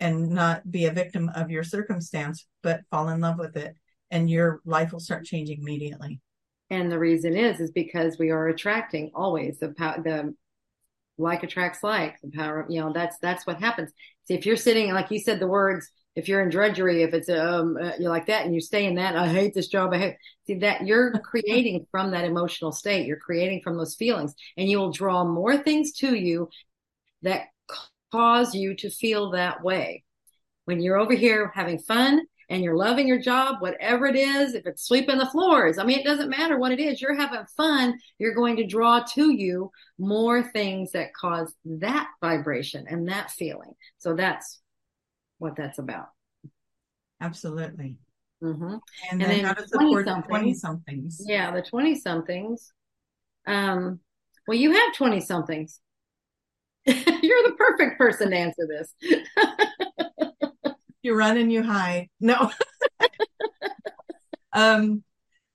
and 0.00 0.30
not 0.30 0.70
be 0.70 0.86
a 0.86 0.92
victim 0.92 1.28
of 1.34 1.50
your 1.50 1.64
circumstance, 1.64 2.46
but 2.62 2.82
fall 2.90 3.08
in 3.08 3.20
love 3.20 3.38
with 3.38 3.56
it 3.56 3.74
and 4.10 4.30
your 4.30 4.60
life 4.64 4.92
will 4.92 5.00
start 5.00 5.24
changing 5.24 5.60
immediately. 5.60 6.20
And 6.70 6.92
the 6.92 6.98
reason 6.98 7.36
is 7.36 7.60
is 7.60 7.70
because 7.70 8.18
we 8.18 8.30
are 8.30 8.48
attracting 8.48 9.10
always 9.14 9.58
the 9.58 9.70
power 9.70 10.02
the 10.02 10.34
like 11.16 11.42
attracts 11.42 11.82
like 11.82 12.16
the 12.22 12.30
power 12.30 12.64
you 12.68 12.80
know 12.80 12.92
that's 12.92 13.16
that's 13.18 13.46
what 13.46 13.60
happens. 13.60 13.90
See 14.24 14.34
if 14.34 14.46
you're 14.46 14.56
sitting 14.56 14.92
like 14.92 15.10
you 15.10 15.18
said 15.18 15.40
the 15.40 15.48
words 15.48 15.90
if 16.18 16.28
you're 16.28 16.42
in 16.42 16.50
drudgery, 16.50 17.02
if 17.02 17.14
it's 17.14 17.28
um 17.28 17.76
uh, 17.80 17.92
you're 17.98 18.10
like 18.10 18.26
that 18.26 18.44
and 18.44 18.54
you 18.54 18.60
stay 18.60 18.86
in 18.86 18.96
that, 18.96 19.16
I 19.16 19.28
hate 19.28 19.54
this 19.54 19.68
job. 19.68 19.92
I 19.92 19.98
hate 19.98 20.16
see 20.46 20.54
that 20.56 20.86
you're 20.86 21.12
creating 21.24 21.86
from 21.90 22.10
that 22.10 22.24
emotional 22.24 22.72
state. 22.72 23.06
You're 23.06 23.18
creating 23.18 23.62
from 23.62 23.76
those 23.76 23.94
feelings, 23.94 24.34
and 24.56 24.68
you 24.68 24.78
will 24.78 24.92
draw 24.92 25.24
more 25.24 25.56
things 25.56 25.92
to 25.98 26.14
you 26.14 26.50
that 27.22 27.46
cause 28.10 28.54
you 28.54 28.74
to 28.76 28.90
feel 28.90 29.30
that 29.30 29.62
way. 29.62 30.02
When 30.64 30.82
you're 30.82 30.98
over 30.98 31.14
here 31.14 31.52
having 31.54 31.78
fun 31.78 32.22
and 32.50 32.62
you're 32.62 32.76
loving 32.76 33.06
your 33.06 33.20
job, 33.20 33.60
whatever 33.60 34.06
it 34.06 34.16
is, 34.16 34.54
if 34.54 34.66
it's 34.66 34.86
sweeping 34.86 35.18
the 35.18 35.26
floors, 35.26 35.78
I 35.78 35.84
mean, 35.84 35.98
it 35.98 36.04
doesn't 36.04 36.30
matter 36.30 36.58
what 36.58 36.72
it 36.72 36.80
is. 36.80 37.00
You're 37.00 37.14
having 37.14 37.44
fun. 37.56 37.98
You're 38.18 38.34
going 38.34 38.56
to 38.56 38.66
draw 38.66 39.04
to 39.14 39.32
you 39.32 39.70
more 39.98 40.42
things 40.42 40.92
that 40.92 41.14
cause 41.14 41.54
that 41.64 42.08
vibration 42.20 42.86
and 42.88 43.08
that 43.08 43.30
feeling. 43.30 43.72
So 43.98 44.14
that's 44.14 44.60
what 45.38 45.56
that's 45.56 45.78
about. 45.78 46.08
Absolutely. 47.20 47.96
Mm-hmm. 48.42 48.64
And, 48.64 48.80
and, 49.10 49.20
then, 49.20 49.44
how 49.44 49.52
to 49.54 49.66
support 49.66 50.06
the 50.06 50.22
20 50.28 50.54
somethings. 50.54 51.20
Yeah, 51.24 51.50
the 51.50 51.62
20 51.62 51.96
somethings. 51.96 52.72
Um, 53.46 54.00
well, 54.46 54.56
you 54.56 54.72
have 54.72 54.94
20 54.94 55.20
somethings. 55.20 55.80
You're 56.86 56.96
the 56.96 57.56
perfect 57.58 57.98
person 57.98 58.30
to 58.30 58.36
answer 58.36 58.68
this. 58.68 58.94
you 61.02 61.14
run 61.14 61.36
and 61.36 61.52
you 61.52 61.62
hide. 61.62 62.08
No. 62.20 62.52
um, 64.52 65.02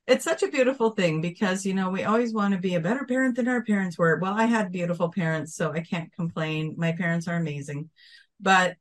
it's 0.05 0.25
such 0.25 0.43
a 0.43 0.49
beautiful 0.49 0.91
thing 0.91 1.21
because 1.21 1.65
you 1.65 1.73
know 1.73 1.89
we 1.89 2.03
always 2.03 2.33
want 2.33 2.53
to 2.53 2.59
be 2.59 2.75
a 2.75 2.79
better 2.79 3.05
parent 3.05 3.37
than 3.37 3.47
our 3.47 3.63
parents 3.63 3.97
were 3.97 4.19
well 4.21 4.33
i 4.33 4.43
had 4.43 4.69
beautiful 4.69 5.09
parents 5.09 5.55
so 5.55 5.71
i 5.71 5.79
can't 5.79 6.11
complain 6.11 6.75
my 6.77 6.91
parents 6.91 7.27
are 7.27 7.37
amazing 7.37 7.89
but 8.39 8.75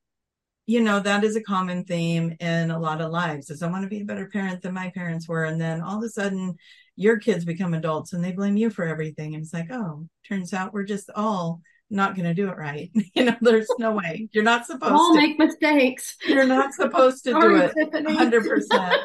you 0.67 0.81
know 0.81 1.01
that 1.01 1.25
is 1.25 1.37
a 1.37 1.43
common 1.43 1.85
theme 1.85 2.37
in 2.41 2.71
a 2.71 2.79
lot 2.79 3.01
of 3.01 3.11
lives 3.11 3.51
is 3.51 3.63
i 3.63 3.67
want 3.71 3.83
to 3.83 3.89
be 3.89 4.01
a 4.01 4.05
better 4.05 4.29
parent 4.29 4.63
than 4.63 4.73
my 4.73 4.91
parents 4.91 5.29
were 5.29 5.45
and 5.45 5.61
then 5.61 5.81
all 5.81 5.99
of 5.99 6.05
a 6.05 6.09
sudden 6.09 6.55
your 6.97 7.19
kids 7.19 7.45
become 7.45 7.75
adults 7.75 8.13
and 8.13 8.23
they 8.23 8.33
blame 8.33 8.57
you 8.57 8.71
for 8.71 8.85
everything 8.85 9.35
and 9.35 9.43
it's 9.43 9.53
like 9.53 9.71
oh 9.71 10.07
turns 10.29 10.53
out 10.53 10.73
we're 10.73 10.85
just 10.85 11.11
all 11.15 11.61
not 11.93 12.17
going 12.17 12.25
to 12.25 12.33
do 12.33 12.49
it 12.49 12.57
right. 12.57 12.91
You 13.15 13.25
know 13.25 13.37
there's 13.43 13.69
no 13.79 13.93
way. 13.93 14.31
You're 14.33 14.43
not 14.43 14.65
supposed 14.65 14.95
all 14.95 15.13
to 15.13 15.21
make 15.21 15.39
mistakes. 15.39 16.17
You're 16.27 16.47
not 16.47 16.73
supposed 16.73 17.25
to 17.25 17.33
do 17.33 17.57
it 17.57 17.75
100% 17.77 18.99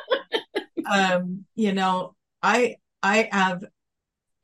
um 0.92 1.46
you 1.56 1.74
know 1.74 2.16
i 2.42 2.76
i 3.04 3.28
have 3.32 3.64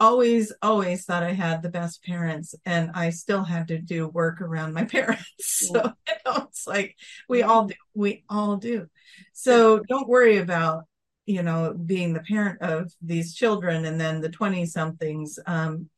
always, 0.04 0.52
always 0.62 1.06
thought 1.06 1.24
I 1.24 1.32
had 1.32 1.62
the 1.62 1.70
best 1.70 2.04
parents, 2.04 2.54
and 2.66 2.92
I 2.94 3.10
still 3.10 3.44
had 3.44 3.70
to 3.70 3.80
do 3.80 4.08
work 4.08 4.42
around 4.42 4.74
my 4.74 4.84
parents. 4.98 5.26
So 5.40 5.94
you 6.08 6.14
know, 6.26 6.48
it's 6.50 6.68
like 6.68 6.96
we 7.30 7.42
all 7.42 7.66
do. 7.66 7.76
We 7.94 8.24
all 8.30 8.58
do. 8.58 8.88
So 9.32 9.80
don't 9.88 10.10
worry 10.10 10.38
about 10.38 10.84
you 11.26 11.42
know 11.42 11.74
being 11.74 12.14
the 12.14 12.20
parent 12.20 12.62
of 12.62 12.92
these 13.02 13.34
children, 13.34 13.86
and 13.86 14.00
then 14.00 14.22
the 14.22 14.30
twenty 14.30 14.66
somethings. 14.66 15.40
Um, 15.48 15.90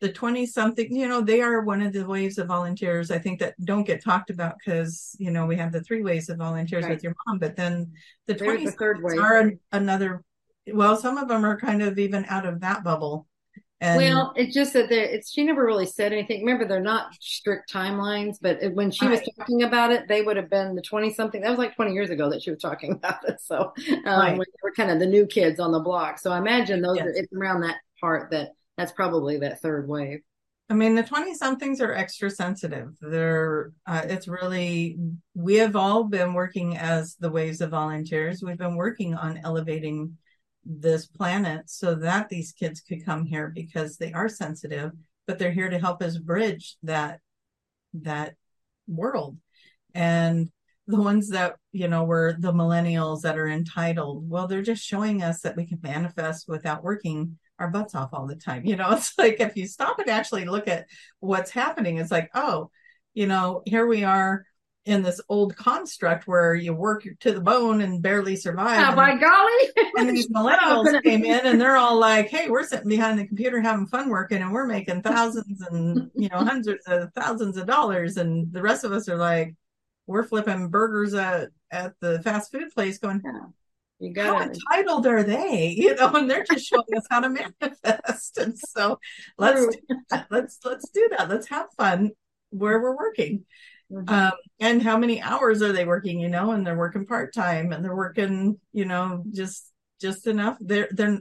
the 0.00 0.10
20 0.10 0.46
something 0.46 0.96
you 0.96 1.06
know 1.06 1.20
they 1.20 1.42
are 1.42 1.60
one 1.60 1.82
of 1.82 1.92
the 1.92 2.06
waves 2.06 2.38
of 2.38 2.46
volunteers 2.46 3.10
i 3.10 3.18
think 3.18 3.38
that 3.38 3.54
don't 3.62 3.86
get 3.86 4.02
talked 4.02 4.30
about 4.30 4.54
because 4.56 5.14
you 5.18 5.30
know 5.30 5.44
we 5.44 5.56
have 5.56 5.72
the 5.72 5.82
three 5.82 6.02
ways 6.02 6.30
of 6.30 6.38
volunteers 6.38 6.84
right. 6.84 6.92
with 6.92 7.04
your 7.04 7.14
mom 7.26 7.38
but 7.38 7.54
then 7.54 7.92
the 8.26 8.32
20 8.32 8.64
the 8.64 8.72
third 8.72 9.04
are 9.20 9.52
another 9.72 10.24
well 10.72 10.96
some 10.96 11.18
of 11.18 11.28
them 11.28 11.44
are 11.44 11.60
kind 11.60 11.82
of 11.82 11.98
even 11.98 12.24
out 12.30 12.46
of 12.46 12.60
that 12.60 12.82
bubble 12.82 13.28
and 13.80 13.96
well, 13.96 14.32
it's 14.36 14.54
just 14.54 14.74
that 14.74 14.92
it's 14.92 15.32
she 15.32 15.42
never 15.42 15.64
really 15.64 15.86
said 15.86 16.12
anything. 16.12 16.44
Remember, 16.44 16.66
they're 16.66 16.80
not 16.80 17.14
strict 17.18 17.72
timelines, 17.72 18.36
but 18.40 18.58
when 18.74 18.90
she 18.90 19.06
was 19.06 19.20
talking 19.38 19.62
about 19.62 19.90
it, 19.90 20.06
they 20.06 20.20
would 20.20 20.36
have 20.36 20.50
been 20.50 20.74
the 20.74 20.82
twenty 20.82 21.12
something. 21.12 21.40
That 21.40 21.50
was 21.50 21.58
like 21.58 21.76
twenty 21.76 21.92
years 21.92 22.10
ago 22.10 22.28
that 22.30 22.42
she 22.42 22.50
was 22.50 22.60
talking 22.60 22.92
about 23.02 23.26
it. 23.26 23.40
So 23.40 23.72
um, 23.88 24.04
right. 24.04 24.32
when 24.32 24.40
they 24.40 24.60
were 24.62 24.72
kind 24.72 24.90
of 24.90 24.98
the 24.98 25.06
new 25.06 25.26
kids 25.26 25.58
on 25.60 25.72
the 25.72 25.80
block. 25.80 26.18
So 26.18 26.30
I 26.30 26.38
imagine 26.38 26.82
those 26.82 26.98
yes. 26.98 27.06
are, 27.06 27.10
it's 27.10 27.32
around 27.32 27.62
that 27.62 27.76
part 28.00 28.30
that 28.32 28.50
that's 28.76 28.92
probably 28.92 29.38
that 29.38 29.60
third 29.62 29.88
wave. 29.88 30.20
I 30.70 30.74
mean, 30.74 30.94
the 30.94 31.02
20 31.02 31.34
somethings 31.34 31.80
are 31.80 31.92
extra 31.92 32.30
sensitive. 32.30 32.94
They're, 33.00 33.72
uh, 33.86 34.02
it's 34.04 34.28
really, 34.28 34.98
we 35.34 35.56
have 35.56 35.74
all 35.74 36.04
been 36.04 36.32
working 36.32 36.76
as 36.76 37.16
the 37.16 37.28
waves 37.28 37.60
of 37.60 37.70
volunteers. 37.70 38.40
We've 38.40 38.56
been 38.56 38.76
working 38.76 39.16
on 39.16 39.40
elevating 39.42 40.16
this 40.64 41.06
planet 41.06 41.68
so 41.70 41.94
that 41.94 42.28
these 42.28 42.52
kids 42.52 42.80
could 42.80 43.04
come 43.04 43.24
here 43.24 43.50
because 43.54 43.96
they 43.96 44.12
are 44.12 44.28
sensitive 44.28 44.92
but 45.26 45.38
they're 45.38 45.52
here 45.52 45.70
to 45.70 45.78
help 45.78 46.02
us 46.02 46.18
bridge 46.18 46.76
that 46.82 47.20
that 47.94 48.34
world. 48.88 49.36
And 49.94 50.50
the 50.88 51.00
ones 51.00 51.28
that 51.28 51.54
you 51.70 51.86
know 51.86 52.02
were 52.02 52.34
the 52.38 52.52
millennials 52.52 53.20
that 53.20 53.38
are 53.38 53.46
entitled 53.46 54.28
well 54.28 54.48
they're 54.48 54.60
just 54.60 54.84
showing 54.84 55.22
us 55.22 55.42
that 55.42 55.56
we 55.56 55.64
can 55.64 55.78
manifest 55.82 56.48
without 56.48 56.82
working 56.82 57.38
our 57.60 57.70
butts 57.70 57.94
off 57.94 58.10
all 58.12 58.26
the 58.26 58.34
time. 58.34 58.64
You 58.66 58.74
know 58.74 58.90
it's 58.90 59.16
like 59.16 59.40
if 59.40 59.56
you 59.56 59.68
stop 59.68 60.00
and 60.00 60.10
actually 60.10 60.46
look 60.46 60.66
at 60.66 60.86
what's 61.20 61.52
happening 61.52 61.98
it's 61.98 62.10
like 62.10 62.30
oh 62.34 62.70
you 63.14 63.28
know 63.28 63.62
here 63.66 63.86
we 63.86 64.02
are 64.02 64.44
in 64.86 65.02
this 65.02 65.20
old 65.28 65.54
construct 65.56 66.26
where 66.26 66.54
you 66.54 66.72
work 66.72 67.06
to 67.20 67.32
the 67.32 67.40
bone 67.40 67.82
and 67.82 68.02
barely 68.02 68.34
survive. 68.34 68.92
Oh, 68.92 68.96
by 68.96 69.16
golly. 69.16 69.90
and 69.96 70.08
these 70.08 70.28
millennials 70.32 71.02
came 71.02 71.24
in 71.24 71.46
and 71.46 71.60
they're 71.60 71.76
all 71.76 71.98
like, 71.98 72.28
hey, 72.28 72.48
we're 72.48 72.64
sitting 72.64 72.88
behind 72.88 73.18
the 73.18 73.26
computer 73.26 73.60
having 73.60 73.86
fun 73.86 74.08
working 74.08 74.40
and 74.40 74.52
we're 74.52 74.66
making 74.66 75.02
thousands 75.02 75.60
and, 75.60 76.10
you 76.14 76.28
know, 76.30 76.38
hundreds 76.38 76.84
of 76.86 77.12
thousands 77.14 77.58
of 77.58 77.66
dollars. 77.66 78.16
And 78.16 78.52
the 78.52 78.62
rest 78.62 78.84
of 78.84 78.92
us 78.92 79.08
are 79.08 79.18
like, 79.18 79.54
we're 80.06 80.24
flipping 80.24 80.68
burgers 80.68 81.14
at, 81.14 81.50
at 81.70 81.92
the 82.00 82.22
fast 82.22 82.50
food 82.50 82.72
place 82.74 82.98
going, 82.98 83.20
yeah. 83.24 83.40
You 84.02 84.14
got 84.14 84.38
how 84.38 84.42
entitled 84.42 85.06
are 85.06 85.22
they? 85.22 85.76
You 85.78 85.94
know, 85.94 86.10
and 86.14 86.28
they're 86.28 86.44
just 86.44 86.66
showing 86.66 86.84
us 86.96 87.04
how 87.10 87.20
to 87.20 87.28
manifest. 87.28 88.38
And 88.38 88.58
so 88.58 88.98
let's 89.36 89.76
let's 90.30 90.58
let's 90.64 90.88
do 90.88 91.08
that. 91.10 91.28
Let's 91.28 91.48
have 91.48 91.66
fun 91.76 92.12
where 92.48 92.80
we're 92.80 92.96
working. 92.96 93.44
Mm-hmm. 93.92 94.14
Um, 94.14 94.32
and 94.60 94.82
how 94.82 94.96
many 94.98 95.20
hours 95.20 95.62
are 95.62 95.72
they 95.72 95.84
working? 95.84 96.20
You 96.20 96.28
know, 96.28 96.52
and 96.52 96.66
they're 96.66 96.76
working 96.76 97.06
part 97.06 97.34
time, 97.34 97.72
and 97.72 97.84
they're 97.84 97.96
working, 97.96 98.58
you 98.72 98.84
know, 98.84 99.24
just 99.32 99.72
just 100.00 100.26
enough. 100.26 100.56
They're 100.60 100.88
they're. 100.92 101.18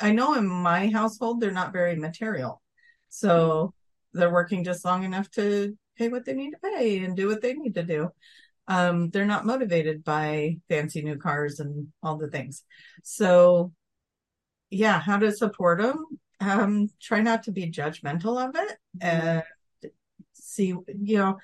I 0.00 0.12
know 0.12 0.34
in 0.34 0.46
my 0.46 0.88
household 0.88 1.40
they're 1.40 1.52
not 1.52 1.72
very 1.72 1.96
material, 1.96 2.60
so 3.08 3.74
they're 4.14 4.32
working 4.32 4.64
just 4.64 4.84
long 4.84 5.04
enough 5.04 5.30
to 5.32 5.76
pay 5.96 6.08
what 6.08 6.24
they 6.24 6.34
need 6.34 6.52
to 6.52 6.58
pay 6.58 7.04
and 7.04 7.16
do 7.16 7.28
what 7.28 7.42
they 7.42 7.54
need 7.54 7.74
to 7.74 7.82
do. 7.84 8.10
um, 8.68 9.10
they're 9.10 9.24
not 9.26 9.46
motivated 9.46 10.04
by 10.04 10.56
fancy 10.68 11.02
new 11.02 11.16
cars 11.16 11.60
and 11.60 11.88
all 12.02 12.16
the 12.16 12.28
things. 12.28 12.64
So, 13.02 13.72
yeah, 14.70 15.00
how 15.00 15.18
to 15.18 15.32
support 15.32 15.80
them? 15.80 16.04
Um, 16.40 16.88
try 17.00 17.20
not 17.20 17.44
to 17.44 17.52
be 17.52 17.70
judgmental 17.70 18.42
of 18.42 18.54
it 18.56 18.78
and 19.00 19.42
see, 20.32 20.68
you 20.68 21.18
know, 21.18 21.38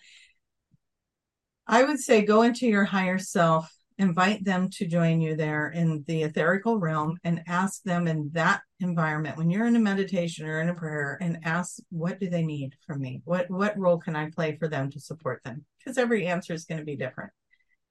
I 1.69 1.83
would 1.85 2.01
say 2.01 2.23
go 2.23 2.43
into 2.43 2.67
your 2.67 2.85
higher 2.85 3.19
self, 3.19 3.71
invite 3.99 4.43
them 4.43 4.71
to 4.71 4.87
join 4.87 5.21
you 5.21 5.37
there 5.37 5.69
in 5.69 6.03
the 6.07 6.23
etherical 6.23 6.81
realm 6.81 7.19
and 7.25 7.43
ask 7.47 7.83
them 7.83 8.09
in 8.09 8.31
that 8.33 8.63
environment 8.81 9.37
when 9.37 9.51
you're 9.51 9.67
in 9.67 9.77
a 9.77 9.81
meditation 9.81 10.47
or 10.47 10.63
in 10.63 10.71
a 10.71 10.75
prayer 10.75 11.19
and 11.21 11.41
ask 11.45 11.77
what 11.91 12.19
do 12.19 12.31
they 12.31 12.43
need 12.43 12.75
from 12.87 13.03
me? 13.03 13.21
What 13.25 13.51
what 13.51 13.79
role 13.79 13.99
can 13.99 14.17
I 14.17 14.31
play 14.31 14.57
for 14.57 14.67
them 14.67 14.91
to 14.93 15.01
support 15.01 15.43
them? 15.45 15.67
Because 15.79 15.99
every 15.99 16.27
answer 16.27 16.55
is 16.55 16.65
going 16.65 16.79
to 16.79 16.87
be 16.87 16.97
different. 16.97 17.33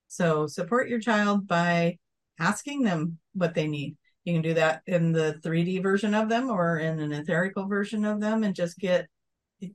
So 0.08 0.48
support 0.48 0.90
your 0.90 1.00
child 1.00 1.48
by 1.48 2.00
asking 2.40 2.84
them 2.84 3.20
what 3.34 3.54
they 3.54 3.68
need. 3.68 3.96
You 4.24 4.34
can 4.34 4.42
do 4.42 4.56
that 4.56 4.82
in 4.88 5.12
the 5.12 5.40
3D 5.44 5.84
version 5.84 6.16
of 6.16 6.30
them 6.30 6.50
or 6.50 6.80
in 6.80 7.00
an 7.00 7.12
etherical 7.12 7.70
version 7.70 8.06
of 8.06 8.20
them 8.22 8.44
and 8.44 8.56
just 8.56 8.80
get 8.80 9.08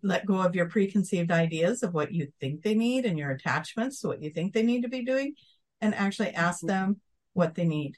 let 0.02 0.26
go 0.26 0.40
of 0.40 0.54
your 0.54 0.68
preconceived 0.68 1.30
ideas 1.30 1.82
of 1.82 1.92
what 1.92 2.12
you 2.12 2.28
think 2.40 2.62
they 2.62 2.74
need 2.74 3.04
and 3.04 3.18
your 3.18 3.30
attachments 3.30 4.00
to 4.00 4.08
what 4.08 4.22
you 4.22 4.30
think 4.30 4.52
they 4.52 4.62
need 4.62 4.82
to 4.82 4.88
be 4.88 5.04
doing 5.04 5.34
and 5.80 5.94
actually 5.94 6.30
ask 6.30 6.60
mm-hmm. 6.60 6.68
them 6.68 7.00
what 7.32 7.54
they 7.54 7.64
need. 7.64 7.96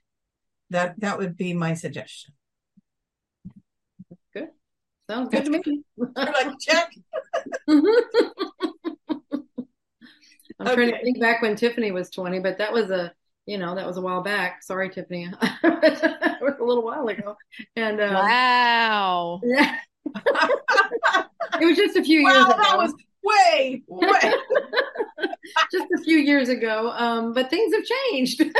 That 0.70 0.98
that 1.00 1.18
would 1.18 1.36
be 1.36 1.52
my 1.52 1.74
suggestion. 1.74 2.32
Good. 4.32 4.48
Sounds 5.08 5.28
good 5.28 5.44
to 5.44 5.50
me. 5.50 5.82
Like 6.16 6.52
check. 6.60 6.90
I'm 7.68 7.84
okay. 10.68 10.74
trying 10.74 10.92
to 10.92 11.02
think 11.02 11.20
back 11.20 11.42
when 11.42 11.56
tiffany 11.56 11.90
was 11.90 12.10
20 12.10 12.38
but 12.38 12.58
that 12.58 12.72
was 12.72 12.90
a 12.90 13.12
you 13.44 13.58
know 13.58 13.74
that 13.74 13.86
was 13.86 13.98
a 13.98 14.00
while 14.00 14.22
back. 14.22 14.62
Sorry 14.62 14.88
tiffany. 14.88 15.30
It 16.36 16.42
was 16.42 16.58
a 16.60 16.64
little 16.64 16.84
while 16.84 17.06
ago. 17.08 17.36
And 17.76 18.00
um, 18.00 18.14
wow. 18.14 19.40
yeah 19.44 19.76
it 20.06 21.66
was 21.66 21.76
just 21.76 21.96
a 21.96 22.04
few 22.04 22.20
years 22.20 22.36
ago. 22.36 22.56
That 22.56 22.76
was 22.76 22.94
way, 23.22 23.82
way. 23.86 24.08
just 25.72 25.86
a 25.98 26.02
few 26.02 26.18
years 26.18 26.48
ago. 26.48 26.92
Um, 26.96 27.32
but 27.32 27.50
things 27.50 27.74
have 27.74 27.84
changed. 27.84 28.42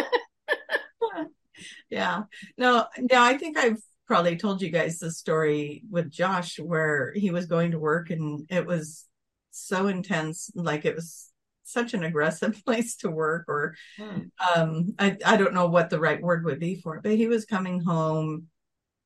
yeah. 1.91 2.23
No, 2.57 2.87
no, 2.99 3.23
I 3.23 3.37
think 3.37 3.59
I've 3.59 3.81
probably 4.07 4.37
told 4.37 4.63
you 4.63 4.71
guys 4.71 4.99
the 4.99 5.11
story 5.11 5.83
with 5.91 6.11
Josh 6.11 6.59
where 6.59 7.13
he 7.15 7.31
was 7.31 7.47
going 7.47 7.73
to 7.73 7.79
work 7.79 8.11
and 8.11 8.47
it 8.51 8.67
was 8.67 9.07
so 9.51 9.87
intense. 9.87 10.51
Like 10.55 10.85
it 10.85 10.95
was 10.95 11.31
such 11.65 11.95
an 11.95 12.05
aggressive 12.05 12.63
place 12.65 12.97
to 12.97 13.11
work 13.11 13.47
or 13.49 13.75
hmm. 13.97 14.21
um 14.55 14.95
I, 14.99 15.17
I 15.25 15.37
don't 15.37 15.55
know 15.55 15.67
what 15.67 15.91
the 15.91 15.99
right 15.99 16.21
word 16.21 16.45
would 16.45 16.61
be 16.61 16.77
for 16.77 16.97
it, 16.97 17.03
but 17.03 17.13
he 17.13 17.27
was 17.27 17.47
coming 17.47 17.81
home 17.81 18.49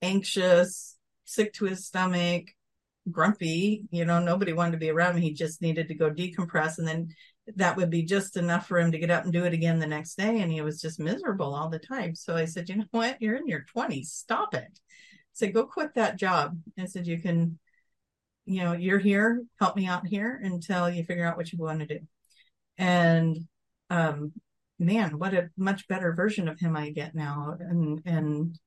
anxious, 0.02 0.96
sick 1.28 1.52
to 1.52 1.66
his 1.66 1.86
stomach, 1.86 2.46
grumpy. 3.10 3.84
You 3.90 4.04
know, 4.04 4.18
nobody 4.18 4.52
wanted 4.52 4.72
to 4.72 4.78
be 4.78 4.90
around 4.90 5.16
him. 5.16 5.22
He 5.22 5.34
just 5.34 5.60
needed 5.60 5.88
to 5.88 5.94
go 5.94 6.10
decompress. 6.10 6.78
And 6.78 6.88
then 6.88 7.08
that 7.56 7.76
would 7.76 7.90
be 7.90 8.02
just 8.02 8.36
enough 8.36 8.66
for 8.66 8.78
him 8.78 8.92
to 8.92 8.98
get 8.98 9.10
up 9.10 9.24
and 9.24 9.32
do 9.32 9.44
it 9.44 9.52
again 9.52 9.78
the 9.78 9.86
next 9.86 10.16
day. 10.16 10.40
And 10.40 10.50
he 10.50 10.62
was 10.62 10.80
just 10.80 10.98
miserable 10.98 11.54
all 11.54 11.68
the 11.68 11.78
time. 11.78 12.14
So 12.14 12.34
I 12.34 12.46
said, 12.46 12.68
you 12.68 12.76
know 12.76 12.84
what? 12.90 13.20
You're 13.20 13.36
in 13.36 13.46
your 13.46 13.64
20s. 13.76 14.06
Stop 14.06 14.54
it. 14.54 14.68
I 14.72 15.34
said, 15.34 15.54
go 15.54 15.64
quit 15.66 15.94
that 15.94 16.16
job. 16.16 16.58
I 16.78 16.86
said, 16.86 17.06
you 17.06 17.20
can, 17.20 17.58
you 18.46 18.64
know, 18.64 18.72
you're 18.72 18.98
here. 18.98 19.44
Help 19.60 19.76
me 19.76 19.86
out 19.86 20.06
here 20.06 20.40
until 20.42 20.88
you 20.88 21.04
figure 21.04 21.26
out 21.26 21.36
what 21.36 21.52
you 21.52 21.58
want 21.58 21.80
to 21.80 21.86
do. 21.86 22.00
And, 22.78 23.46
um, 23.90 24.32
man, 24.78 25.18
what 25.18 25.34
a 25.34 25.50
much 25.56 25.88
better 25.88 26.12
version 26.12 26.48
of 26.48 26.58
him 26.58 26.74
I 26.76 26.90
get 26.90 27.14
now. 27.14 27.56
And, 27.58 28.00
and 28.06 28.58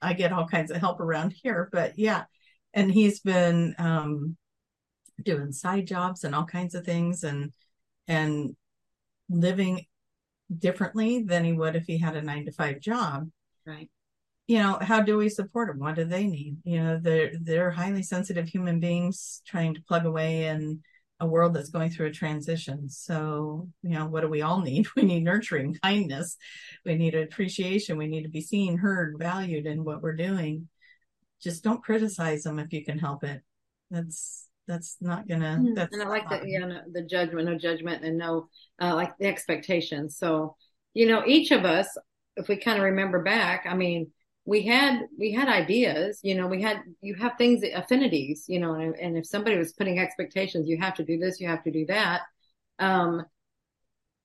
I 0.00 0.12
get 0.12 0.32
all 0.32 0.46
kinds 0.46 0.70
of 0.70 0.78
help 0.78 1.00
around 1.00 1.34
here. 1.42 1.68
But 1.72 1.98
yeah, 1.98 2.24
and 2.74 2.90
he's 2.90 3.20
been 3.20 3.74
um, 3.78 4.36
doing 5.22 5.52
side 5.52 5.86
jobs 5.86 6.24
and 6.24 6.34
all 6.34 6.44
kinds 6.44 6.74
of 6.74 6.84
things 6.84 7.24
and 7.24 7.52
and 8.06 8.56
living 9.28 9.84
differently 10.56 11.22
than 11.22 11.44
he 11.44 11.52
would 11.52 11.76
if 11.76 11.84
he 11.86 11.98
had 11.98 12.16
a 12.16 12.22
nine 12.22 12.46
to 12.46 12.52
five 12.52 12.80
job. 12.80 13.28
Right. 13.66 13.90
You 14.46 14.58
know 14.58 14.78
how 14.80 15.02
do 15.02 15.18
we 15.18 15.28
support 15.28 15.68
them 15.68 15.78
what 15.78 15.96
do 15.96 16.04
they 16.04 16.26
need? 16.26 16.58
You 16.64 16.82
know 16.82 16.98
they're 17.00 17.32
they're 17.40 17.70
highly 17.70 18.02
sensitive 18.02 18.48
human 18.48 18.80
beings 18.80 19.42
trying 19.46 19.74
to 19.74 19.82
plug 19.82 20.06
away 20.06 20.46
in 20.46 20.82
a 21.20 21.26
world 21.26 21.54
that's 21.54 21.70
going 21.70 21.90
through 21.90 22.06
a 22.06 22.12
transition 22.12 22.88
so 22.88 23.68
you 23.82 23.90
know 23.90 24.06
what 24.06 24.20
do 24.20 24.28
we 24.28 24.42
all 24.42 24.60
need 24.60 24.86
we 24.96 25.02
need 25.02 25.24
nurturing 25.24 25.76
kindness 25.82 26.36
we 26.84 26.94
need 26.94 27.14
appreciation 27.14 27.98
we 27.98 28.06
need 28.06 28.22
to 28.22 28.28
be 28.28 28.40
seen 28.40 28.78
heard 28.78 29.16
valued 29.18 29.66
in 29.66 29.84
what 29.84 30.02
we're 30.02 30.14
doing 30.14 30.68
just 31.42 31.62
don't 31.62 31.82
criticize 31.82 32.42
them 32.42 32.58
if 32.58 32.72
you 32.72 32.84
can 32.84 32.98
help 32.98 33.24
it. 33.24 33.42
That's 33.90 34.48
that's 34.66 34.96
not 35.00 35.28
gonna. 35.28 35.56
Hmm. 35.56 35.74
That's 35.74 35.92
and 35.92 36.02
I 36.02 36.08
like 36.08 36.28
that. 36.30 36.46
Yeah, 36.46 36.60
no, 36.60 36.80
the 36.92 37.02
judgment, 37.02 37.46
no 37.46 37.56
judgment, 37.56 38.04
and 38.04 38.18
no 38.18 38.48
uh, 38.80 38.94
like 38.94 39.16
the 39.18 39.26
expectations. 39.26 40.18
So 40.18 40.56
you 40.94 41.06
know, 41.06 41.22
each 41.26 41.50
of 41.50 41.64
us, 41.64 41.86
if 42.36 42.48
we 42.48 42.56
kind 42.56 42.78
of 42.78 42.84
remember 42.84 43.22
back, 43.22 43.66
I 43.68 43.74
mean, 43.74 44.10
we 44.48 44.62
had 44.62 45.02
we 45.18 45.30
had 45.30 45.46
ideas. 45.46 46.20
You 46.22 46.34
know, 46.34 46.46
we 46.46 46.62
had 46.62 46.78
you 47.02 47.14
have 47.16 47.36
things 47.36 47.62
affinities. 47.74 48.46
You 48.48 48.60
know, 48.60 48.74
and, 48.74 48.94
and 48.94 49.18
if 49.18 49.26
somebody 49.26 49.58
was 49.58 49.74
putting 49.74 49.98
expectations, 49.98 50.70
you 50.70 50.78
have 50.78 50.94
to 50.94 51.04
do 51.04 51.18
this, 51.18 51.38
you 51.38 51.48
have 51.48 51.62
to 51.64 51.70
do 51.70 51.84
that. 51.86 52.22
Um, 52.78 53.26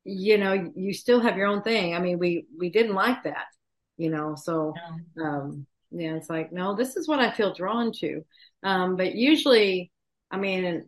you 0.06 0.38
know, 0.38 0.72
you 0.76 0.94
still 0.94 1.20
have 1.20 1.36
your 1.36 1.48
own 1.48 1.62
thing. 1.62 1.94
I 1.94 2.00
mean, 2.00 2.20
we 2.20 2.46
we 2.58 2.70
didn't 2.70 2.96
like 2.96 3.24
that. 3.24 3.48
You 3.98 4.12
know, 4.12 4.36
so 4.36 4.74
um 5.22 5.68
yeah, 5.92 6.16
it's 6.16 6.30
like, 6.30 6.54
no, 6.54 6.74
this 6.74 6.96
is 6.96 7.08
what 7.08 7.20
I 7.20 7.30
feel 7.30 7.54
drawn 7.54 7.92
to. 8.00 8.26
Um, 8.64 8.96
but 8.96 9.14
usually, 9.14 9.92
I 10.32 10.38
mean, 10.38 10.86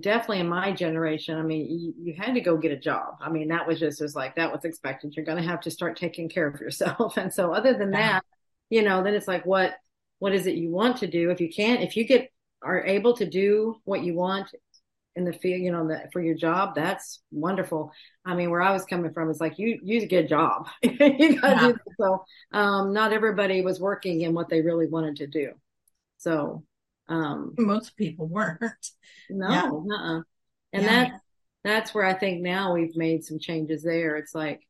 definitely 0.00 0.40
in 0.40 0.48
my 0.48 0.72
generation, 0.72 1.38
I 1.38 1.42
mean, 1.42 1.66
you, 1.66 1.94
you, 1.98 2.14
had 2.16 2.34
to 2.34 2.40
go 2.40 2.56
get 2.56 2.70
a 2.70 2.76
job. 2.76 3.16
I 3.20 3.30
mean, 3.30 3.48
that 3.48 3.66
was 3.66 3.80
just 3.80 4.00
was 4.00 4.14
like 4.14 4.36
that 4.36 4.52
was 4.52 4.64
expected. 4.64 5.16
You're 5.16 5.24
going 5.24 5.42
to 5.42 5.48
have 5.48 5.62
to 5.62 5.72
start 5.72 5.96
taking 5.96 6.28
care 6.28 6.46
of 6.46 6.60
yourself. 6.60 7.16
And 7.18 7.32
so, 7.32 7.52
other 7.52 7.76
than 7.76 7.90
that, 7.92 8.22
you 8.72 8.80
know, 8.80 9.02
then 9.02 9.12
it's 9.12 9.28
like, 9.28 9.44
what 9.44 9.74
what 10.18 10.32
is 10.32 10.46
it 10.46 10.54
you 10.54 10.70
want 10.70 10.96
to 10.98 11.06
do? 11.06 11.28
If 11.28 11.42
you 11.42 11.50
can't, 11.52 11.82
if 11.82 11.94
you 11.94 12.06
get 12.06 12.32
are 12.62 12.82
able 12.86 13.14
to 13.18 13.28
do 13.28 13.76
what 13.84 14.02
you 14.02 14.14
want 14.14 14.48
in 15.14 15.26
the 15.26 15.32
field, 15.34 15.60
you 15.60 15.70
know, 15.70 15.86
the, 15.86 16.08
for 16.10 16.22
your 16.22 16.34
job, 16.34 16.74
that's 16.74 17.20
wonderful. 17.30 17.92
I 18.24 18.34
mean, 18.34 18.48
where 18.48 18.62
I 18.62 18.72
was 18.72 18.86
coming 18.86 19.12
from 19.12 19.28
is 19.28 19.40
like 19.40 19.58
you 19.58 19.78
you 19.82 20.06
get 20.06 20.24
a 20.24 20.28
job. 20.28 20.68
you 20.82 21.38
gotta 21.38 21.66
yeah. 21.66 21.72
do 21.72 21.76
so. 22.00 22.24
Um, 22.52 22.94
not 22.94 23.12
everybody 23.12 23.60
was 23.60 23.78
working 23.78 24.22
in 24.22 24.32
what 24.32 24.48
they 24.48 24.62
really 24.62 24.86
wanted 24.86 25.16
to 25.16 25.26
do. 25.26 25.52
So 26.16 26.64
um, 27.08 27.52
most 27.58 27.94
people 27.96 28.26
weren't. 28.26 28.86
No, 29.28 29.50
yeah. 29.50 29.96
uh-uh. 29.96 30.22
and 30.72 30.82
yeah. 30.82 30.88
that 30.88 31.20
that's 31.62 31.94
where 31.94 32.06
I 32.06 32.14
think 32.14 32.40
now 32.40 32.72
we've 32.72 32.96
made 32.96 33.22
some 33.22 33.38
changes 33.38 33.82
there. 33.82 34.16
It's 34.16 34.34
like, 34.34 34.66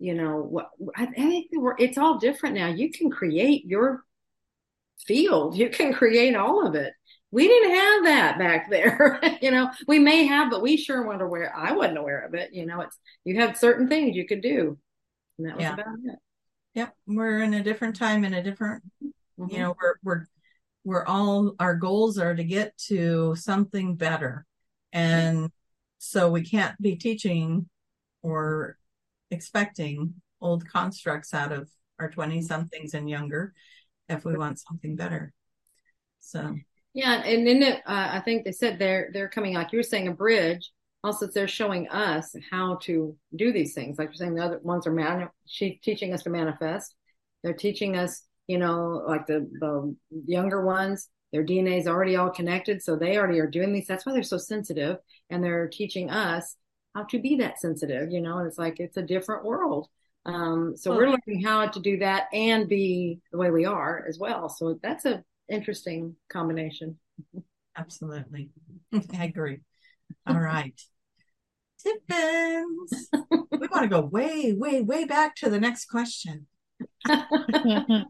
you 0.00 0.14
know, 0.14 0.38
what 0.38 0.70
I, 0.96 1.06
think 1.06 1.48
it's 1.78 1.98
all 1.98 2.18
different 2.18 2.54
now. 2.54 2.68
You 2.68 2.90
can 2.90 3.10
create 3.10 3.64
your 3.66 4.04
field. 5.06 5.56
You 5.56 5.70
can 5.70 5.92
create 5.92 6.34
all 6.34 6.66
of 6.66 6.74
it 6.74 6.92
we 7.30 7.46
didn't 7.46 7.74
have 7.74 8.04
that 8.04 8.38
back 8.38 8.70
there. 8.70 9.20
you 9.42 9.50
know, 9.50 9.70
we 9.86 9.98
may 9.98 10.26
have, 10.26 10.50
but 10.50 10.62
we 10.62 10.76
sure 10.76 11.06
weren't 11.06 11.22
aware. 11.22 11.54
I 11.54 11.72
wasn't 11.72 11.98
aware 11.98 12.24
of 12.24 12.34
it. 12.34 12.50
You 12.52 12.66
know, 12.66 12.80
it's 12.80 12.98
you 13.24 13.40
have 13.40 13.56
certain 13.56 13.88
things 13.88 14.16
you 14.16 14.26
could 14.26 14.42
do. 14.42 14.78
And 15.38 15.48
that 15.48 15.56
was 15.56 15.62
yeah. 15.62 15.74
about 15.74 15.86
it. 16.04 16.18
Yep. 16.74 16.94
We're 17.06 17.42
in 17.42 17.54
a 17.54 17.62
different 17.62 17.96
time 17.96 18.24
in 18.24 18.34
a 18.34 18.42
different 18.42 18.82
mm-hmm. 19.02 19.50
you 19.50 19.58
know, 19.58 19.76
we're 19.80 19.94
we're 20.02 20.26
we're 20.84 21.04
all 21.04 21.54
our 21.58 21.74
goals 21.74 22.18
are 22.18 22.34
to 22.34 22.44
get 22.44 22.76
to 22.88 23.34
something 23.36 23.96
better. 23.96 24.46
And 24.92 25.50
so 25.98 26.30
we 26.30 26.42
can't 26.42 26.80
be 26.80 26.96
teaching 26.96 27.68
or 28.22 28.78
expecting 29.30 30.14
old 30.40 30.68
constructs 30.68 31.34
out 31.34 31.52
of 31.52 31.68
our 31.98 32.10
20 32.10 32.42
somethings 32.42 32.94
and 32.94 33.10
younger 33.10 33.52
if 34.08 34.24
we 34.24 34.36
want 34.36 34.60
something 34.60 34.96
better. 34.96 35.32
So 36.20 36.56
yeah, 36.94 37.22
and 37.24 37.46
then 37.46 37.62
uh, 37.62 37.78
I 37.86 38.20
think 38.20 38.44
they 38.44 38.52
said 38.52 38.78
they're 38.78 39.10
they're 39.12 39.28
coming 39.28 39.54
like 39.54 39.72
you 39.72 39.78
were 39.78 39.84
saying 39.84 40.08
a 40.08 40.12
bridge. 40.12 40.72
Also, 41.04 41.28
they're 41.28 41.46
showing 41.46 41.88
us 41.88 42.34
how 42.50 42.76
to 42.82 43.16
do 43.36 43.52
these 43.52 43.72
things. 43.72 43.98
Like 43.98 44.08
you're 44.08 44.14
saying, 44.14 44.34
the 44.34 44.44
other 44.44 44.58
ones 44.62 44.84
are 44.84 44.92
man- 44.92 45.28
she, 45.46 45.78
teaching 45.82 46.12
us 46.12 46.24
to 46.24 46.30
manifest. 46.30 46.96
They're 47.44 47.52
teaching 47.54 47.96
us, 47.96 48.24
you 48.48 48.58
know, 48.58 49.04
like 49.06 49.26
the 49.26 49.48
the 49.60 49.94
younger 50.26 50.64
ones, 50.64 51.08
their 51.32 51.44
DNA 51.44 51.78
is 51.78 51.86
already 51.86 52.16
all 52.16 52.30
connected, 52.30 52.82
so 52.82 52.96
they 52.96 53.16
already 53.16 53.38
are 53.38 53.46
doing 53.46 53.72
these. 53.72 53.86
That's 53.86 54.04
why 54.04 54.12
they're 54.12 54.22
so 54.22 54.38
sensitive, 54.38 54.96
and 55.30 55.44
they're 55.44 55.68
teaching 55.68 56.10
us 56.10 56.56
how 56.98 57.04
to 57.04 57.18
be 57.18 57.36
that 57.36 57.60
sensitive. 57.60 58.10
You 58.10 58.20
know, 58.20 58.38
and 58.38 58.48
it's 58.48 58.58
like 58.58 58.80
it's 58.80 58.96
a 58.96 59.02
different 59.02 59.44
world. 59.44 59.88
Um, 60.26 60.76
so 60.76 60.94
we're 60.94 61.08
learning 61.08 61.42
how 61.42 61.66
to 61.68 61.80
do 61.80 61.98
that 61.98 62.24
and 62.32 62.68
be 62.68 63.20
the 63.32 63.38
way 63.38 63.50
we 63.50 63.64
are 63.64 64.04
as 64.06 64.18
well. 64.18 64.48
So 64.48 64.78
that's 64.82 65.06
a 65.06 65.22
interesting 65.48 66.16
combination. 66.28 66.98
Absolutely. 67.76 68.50
I 68.92 69.24
agree. 69.24 69.60
All 70.26 70.38
right. 70.38 70.78
Tiffins. 71.82 73.08
we 73.30 73.68
want 73.68 73.82
to 73.82 73.88
go 73.88 74.00
way, 74.00 74.52
way, 74.52 74.82
way 74.82 75.04
back 75.04 75.36
to 75.36 75.48
the 75.48 75.60
next 75.60 75.86
question. 75.86 76.46
uh, 77.08 78.04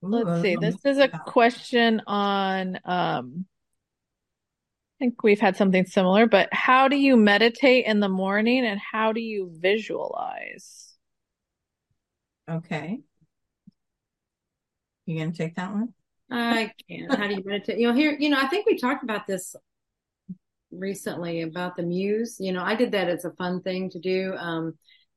let's 0.00 0.42
see. 0.42 0.56
This 0.56 0.76
is 0.84 0.98
a 0.98 1.08
question 1.08 2.00
on, 2.06 2.78
um, 2.84 3.46
I 4.98 5.04
think 5.04 5.22
we've 5.22 5.38
had 5.38 5.56
something 5.56 5.86
similar, 5.86 6.26
but 6.26 6.48
how 6.50 6.88
do 6.88 6.96
you 6.96 7.16
meditate 7.16 7.86
in 7.86 8.00
the 8.00 8.08
morning 8.08 8.66
and 8.66 8.80
how 8.80 9.12
do 9.12 9.20
you 9.20 9.52
visualize? 9.56 10.92
Okay. 12.50 12.98
You 15.06 15.18
gonna 15.20 15.32
take 15.32 15.54
that 15.54 15.72
one? 15.72 15.94
I 16.32 16.72
can't. 16.88 17.14
How 17.14 17.28
do 17.28 17.34
you 17.34 17.42
meditate? 17.44 17.78
You 17.78 17.86
know, 17.86 17.94
here, 17.94 18.16
you 18.18 18.28
know, 18.28 18.40
I 18.40 18.48
think 18.48 18.66
we 18.66 18.76
talked 18.76 19.04
about 19.04 19.28
this 19.28 19.54
recently 20.72 21.42
about 21.42 21.76
the 21.76 21.84
muse. 21.84 22.38
You 22.40 22.52
know, 22.52 22.62
I 22.62 22.74
did 22.74 22.90
that 22.92 23.08
as 23.08 23.24
a 23.24 23.30
fun 23.30 23.62
thing 23.62 23.90
to 23.90 24.00
do. 24.00 24.34
Um, 24.36 24.74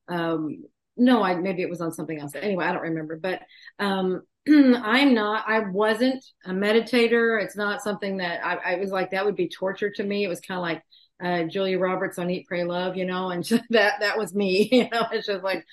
um, 0.07 0.63
no, 0.95 1.23
I 1.23 1.35
maybe 1.35 1.63
it 1.63 1.69
was 1.69 1.81
on 1.81 1.91
something 1.91 2.19
else. 2.19 2.35
Anyway, 2.35 2.65
I 2.65 2.71
don't 2.71 2.83
remember. 2.83 3.17
But 3.17 3.41
um, 3.79 4.21
I'm 4.49 5.13
not. 5.13 5.45
I 5.47 5.59
wasn't 5.59 6.23
a 6.45 6.51
meditator. 6.51 7.41
It's 7.43 7.55
not 7.55 7.81
something 7.81 8.17
that 8.17 8.45
I, 8.45 8.73
I 8.73 8.75
was 8.77 8.91
like. 8.91 9.11
That 9.11 9.25
would 9.25 9.35
be 9.35 9.49
torture 9.49 9.91
to 9.91 10.03
me. 10.03 10.23
It 10.23 10.27
was 10.27 10.39
kind 10.41 10.57
of 10.57 10.63
like 10.63 10.83
uh, 11.23 11.47
Julia 11.47 11.79
Roberts 11.79 12.17
on 12.17 12.29
Eat, 12.29 12.47
Pray, 12.47 12.63
Love. 12.63 12.97
You 12.97 13.05
know, 13.05 13.29
and 13.29 13.43
just, 13.45 13.63
that 13.69 13.99
that 13.99 14.17
was 14.17 14.33
me. 14.33 14.69
You 14.71 14.89
know, 14.89 15.07
it's 15.11 15.27
just 15.27 15.43
like, 15.43 15.65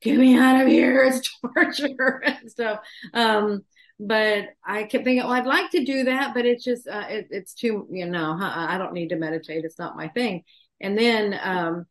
get 0.00 0.18
me 0.18 0.36
out 0.36 0.62
of 0.62 0.68
here. 0.68 1.04
It's 1.04 1.30
torture 1.54 2.22
and 2.24 2.50
stuff. 2.50 2.80
Um, 3.12 3.64
but 4.00 4.46
I 4.66 4.84
kept 4.84 5.04
thinking, 5.04 5.18
well, 5.18 5.32
I'd 5.32 5.46
like 5.46 5.70
to 5.70 5.84
do 5.84 6.04
that, 6.04 6.34
but 6.34 6.44
it's 6.44 6.64
just, 6.64 6.88
uh, 6.88 7.04
it, 7.08 7.28
it's 7.30 7.54
too, 7.54 7.86
you 7.92 8.06
know, 8.06 8.36
I 8.40 8.76
don't 8.76 8.92
need 8.92 9.10
to 9.10 9.16
meditate. 9.16 9.64
It's 9.64 9.78
not 9.78 9.96
my 9.96 10.08
thing. 10.08 10.42
And 10.80 10.98
then, 10.98 11.38
um, 11.40 11.86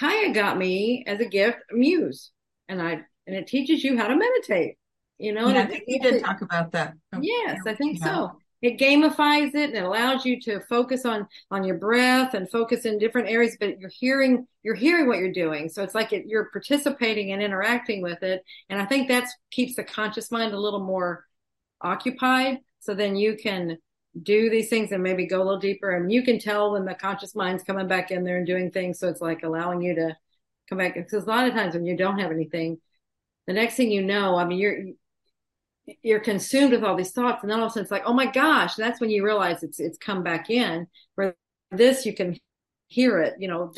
Kaya 0.00 0.32
got 0.32 0.56
me 0.56 1.04
as 1.06 1.20
a 1.20 1.26
gift 1.26 1.58
Muse, 1.70 2.30
and 2.68 2.80
I 2.80 3.02
and 3.26 3.36
it 3.36 3.46
teaches 3.46 3.84
you 3.84 3.98
how 3.98 4.08
to 4.08 4.16
meditate. 4.16 4.76
You 5.20 5.32
know, 5.32 5.48
yeah, 5.48 5.62
I 5.62 5.66
think 5.66 5.84
you 5.86 6.00
did 6.00 6.14
it, 6.14 6.24
talk 6.24 6.40
about 6.40 6.72
that. 6.72 6.94
Oh, 7.12 7.20
yes, 7.20 7.60
I 7.66 7.74
think 7.74 7.98
yeah. 7.98 8.04
so. 8.04 8.32
It 8.62 8.78
gamifies 8.78 9.54
it 9.54 9.70
and 9.70 9.76
it 9.76 9.84
allows 9.84 10.26
you 10.26 10.38
to 10.42 10.60
focus 10.68 11.06
on 11.06 11.26
on 11.50 11.64
your 11.64 11.78
breath 11.78 12.34
and 12.34 12.50
focus 12.50 12.84
in 12.84 12.98
different 12.98 13.28
areas. 13.28 13.56
But 13.58 13.80
you're 13.80 13.90
hearing 13.90 14.46
you're 14.62 14.74
hearing 14.74 15.08
what 15.08 15.18
you're 15.18 15.32
doing, 15.32 15.68
so 15.68 15.82
it's 15.82 15.94
like 15.94 16.12
it, 16.12 16.26
you're 16.26 16.50
participating 16.50 17.32
and 17.32 17.42
interacting 17.42 18.02
with 18.02 18.22
it. 18.22 18.44
And 18.68 18.80
I 18.80 18.84
think 18.84 19.08
that 19.08 19.28
keeps 19.50 19.76
the 19.76 19.84
conscious 19.84 20.30
mind 20.30 20.52
a 20.52 20.60
little 20.60 20.84
more 20.84 21.24
occupied. 21.80 22.58
So 22.80 22.94
then 22.94 23.16
you 23.16 23.36
can 23.36 23.78
do 24.22 24.50
these 24.50 24.68
things 24.68 24.92
and 24.92 25.02
maybe 25.02 25.26
go 25.26 25.38
a 25.38 25.44
little 25.44 25.60
deeper 25.60 25.90
and 25.90 26.10
you 26.10 26.22
can 26.22 26.38
tell 26.38 26.72
when 26.72 26.84
the 26.84 26.94
conscious 26.94 27.34
mind's 27.34 27.62
coming 27.62 27.86
back 27.86 28.10
in 28.10 28.24
there 28.24 28.38
and 28.38 28.46
doing 28.46 28.70
things 28.70 28.98
so 28.98 29.08
it's 29.08 29.20
like 29.20 29.44
allowing 29.44 29.80
you 29.80 29.94
to 29.94 30.16
come 30.68 30.78
back 30.78 30.94
because 30.94 31.24
a 31.24 31.28
lot 31.28 31.46
of 31.46 31.54
times 31.54 31.74
when 31.74 31.86
you 31.86 31.96
don't 31.96 32.18
have 32.18 32.32
anything 32.32 32.78
the 33.46 33.52
next 33.52 33.76
thing 33.76 33.90
you 33.90 34.02
know 34.02 34.34
i 34.34 34.44
mean 34.44 34.58
you're 34.58 34.84
you're 36.02 36.20
consumed 36.20 36.72
with 36.72 36.84
all 36.84 36.96
these 36.96 37.12
thoughts 37.12 37.42
and 37.42 37.50
then 37.50 37.58
all 37.58 37.66
of 37.66 37.70
a 37.70 37.72
sudden 37.72 37.82
it's 37.82 37.90
like 37.90 38.04
oh 38.06 38.12
my 38.12 38.26
gosh 38.26 38.74
that's 38.74 39.00
when 39.00 39.10
you 39.10 39.24
realize 39.24 39.62
it's 39.62 39.80
it's 39.80 39.98
come 39.98 40.22
back 40.22 40.50
in 40.50 40.86
where 41.16 41.34
this 41.70 42.06
you 42.06 42.14
can 42.14 42.38
hear 42.88 43.20
it 43.20 43.34
you 43.38 43.48
know 43.48 43.72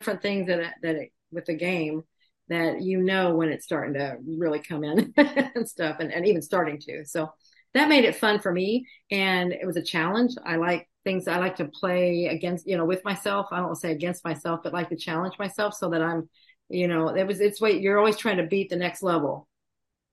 different 0.00 0.22
things 0.22 0.46
that 0.46 0.74
that 0.82 0.96
it, 0.96 1.12
with 1.32 1.44
the 1.44 1.54
game 1.54 2.02
that 2.48 2.80
you 2.80 3.00
know 3.00 3.34
when 3.34 3.50
it's 3.50 3.64
starting 3.64 3.94
to 3.94 4.16
really 4.38 4.58
come 4.58 4.84
in 4.84 5.12
and 5.16 5.68
stuff 5.68 5.96
and, 6.00 6.12
and 6.12 6.26
even 6.26 6.42
starting 6.42 6.78
to 6.78 7.04
so 7.04 7.30
that 7.74 7.88
made 7.88 8.04
it 8.04 8.16
fun 8.16 8.40
for 8.40 8.52
me 8.52 8.86
and 9.10 9.52
it 9.52 9.66
was 9.66 9.76
a 9.76 9.82
challenge. 9.82 10.34
I 10.44 10.56
like 10.56 10.88
things 11.04 11.28
I 11.28 11.38
like 11.38 11.56
to 11.56 11.66
play 11.66 12.26
against, 12.26 12.66
you 12.66 12.76
know, 12.76 12.84
with 12.84 13.04
myself. 13.04 13.46
I 13.52 13.58
don't 13.58 13.76
say 13.76 13.92
against 13.92 14.24
myself, 14.24 14.60
but 14.62 14.72
like 14.72 14.88
to 14.88 14.96
challenge 14.96 15.34
myself 15.38 15.74
so 15.74 15.90
that 15.90 16.02
I'm, 16.02 16.28
you 16.68 16.88
know, 16.88 17.08
it 17.08 17.26
was, 17.26 17.40
it's 17.40 17.60
what 17.60 17.80
you're 17.80 17.98
always 17.98 18.16
trying 18.16 18.38
to 18.38 18.46
beat 18.46 18.70
the 18.70 18.76
next 18.76 19.02
level. 19.02 19.48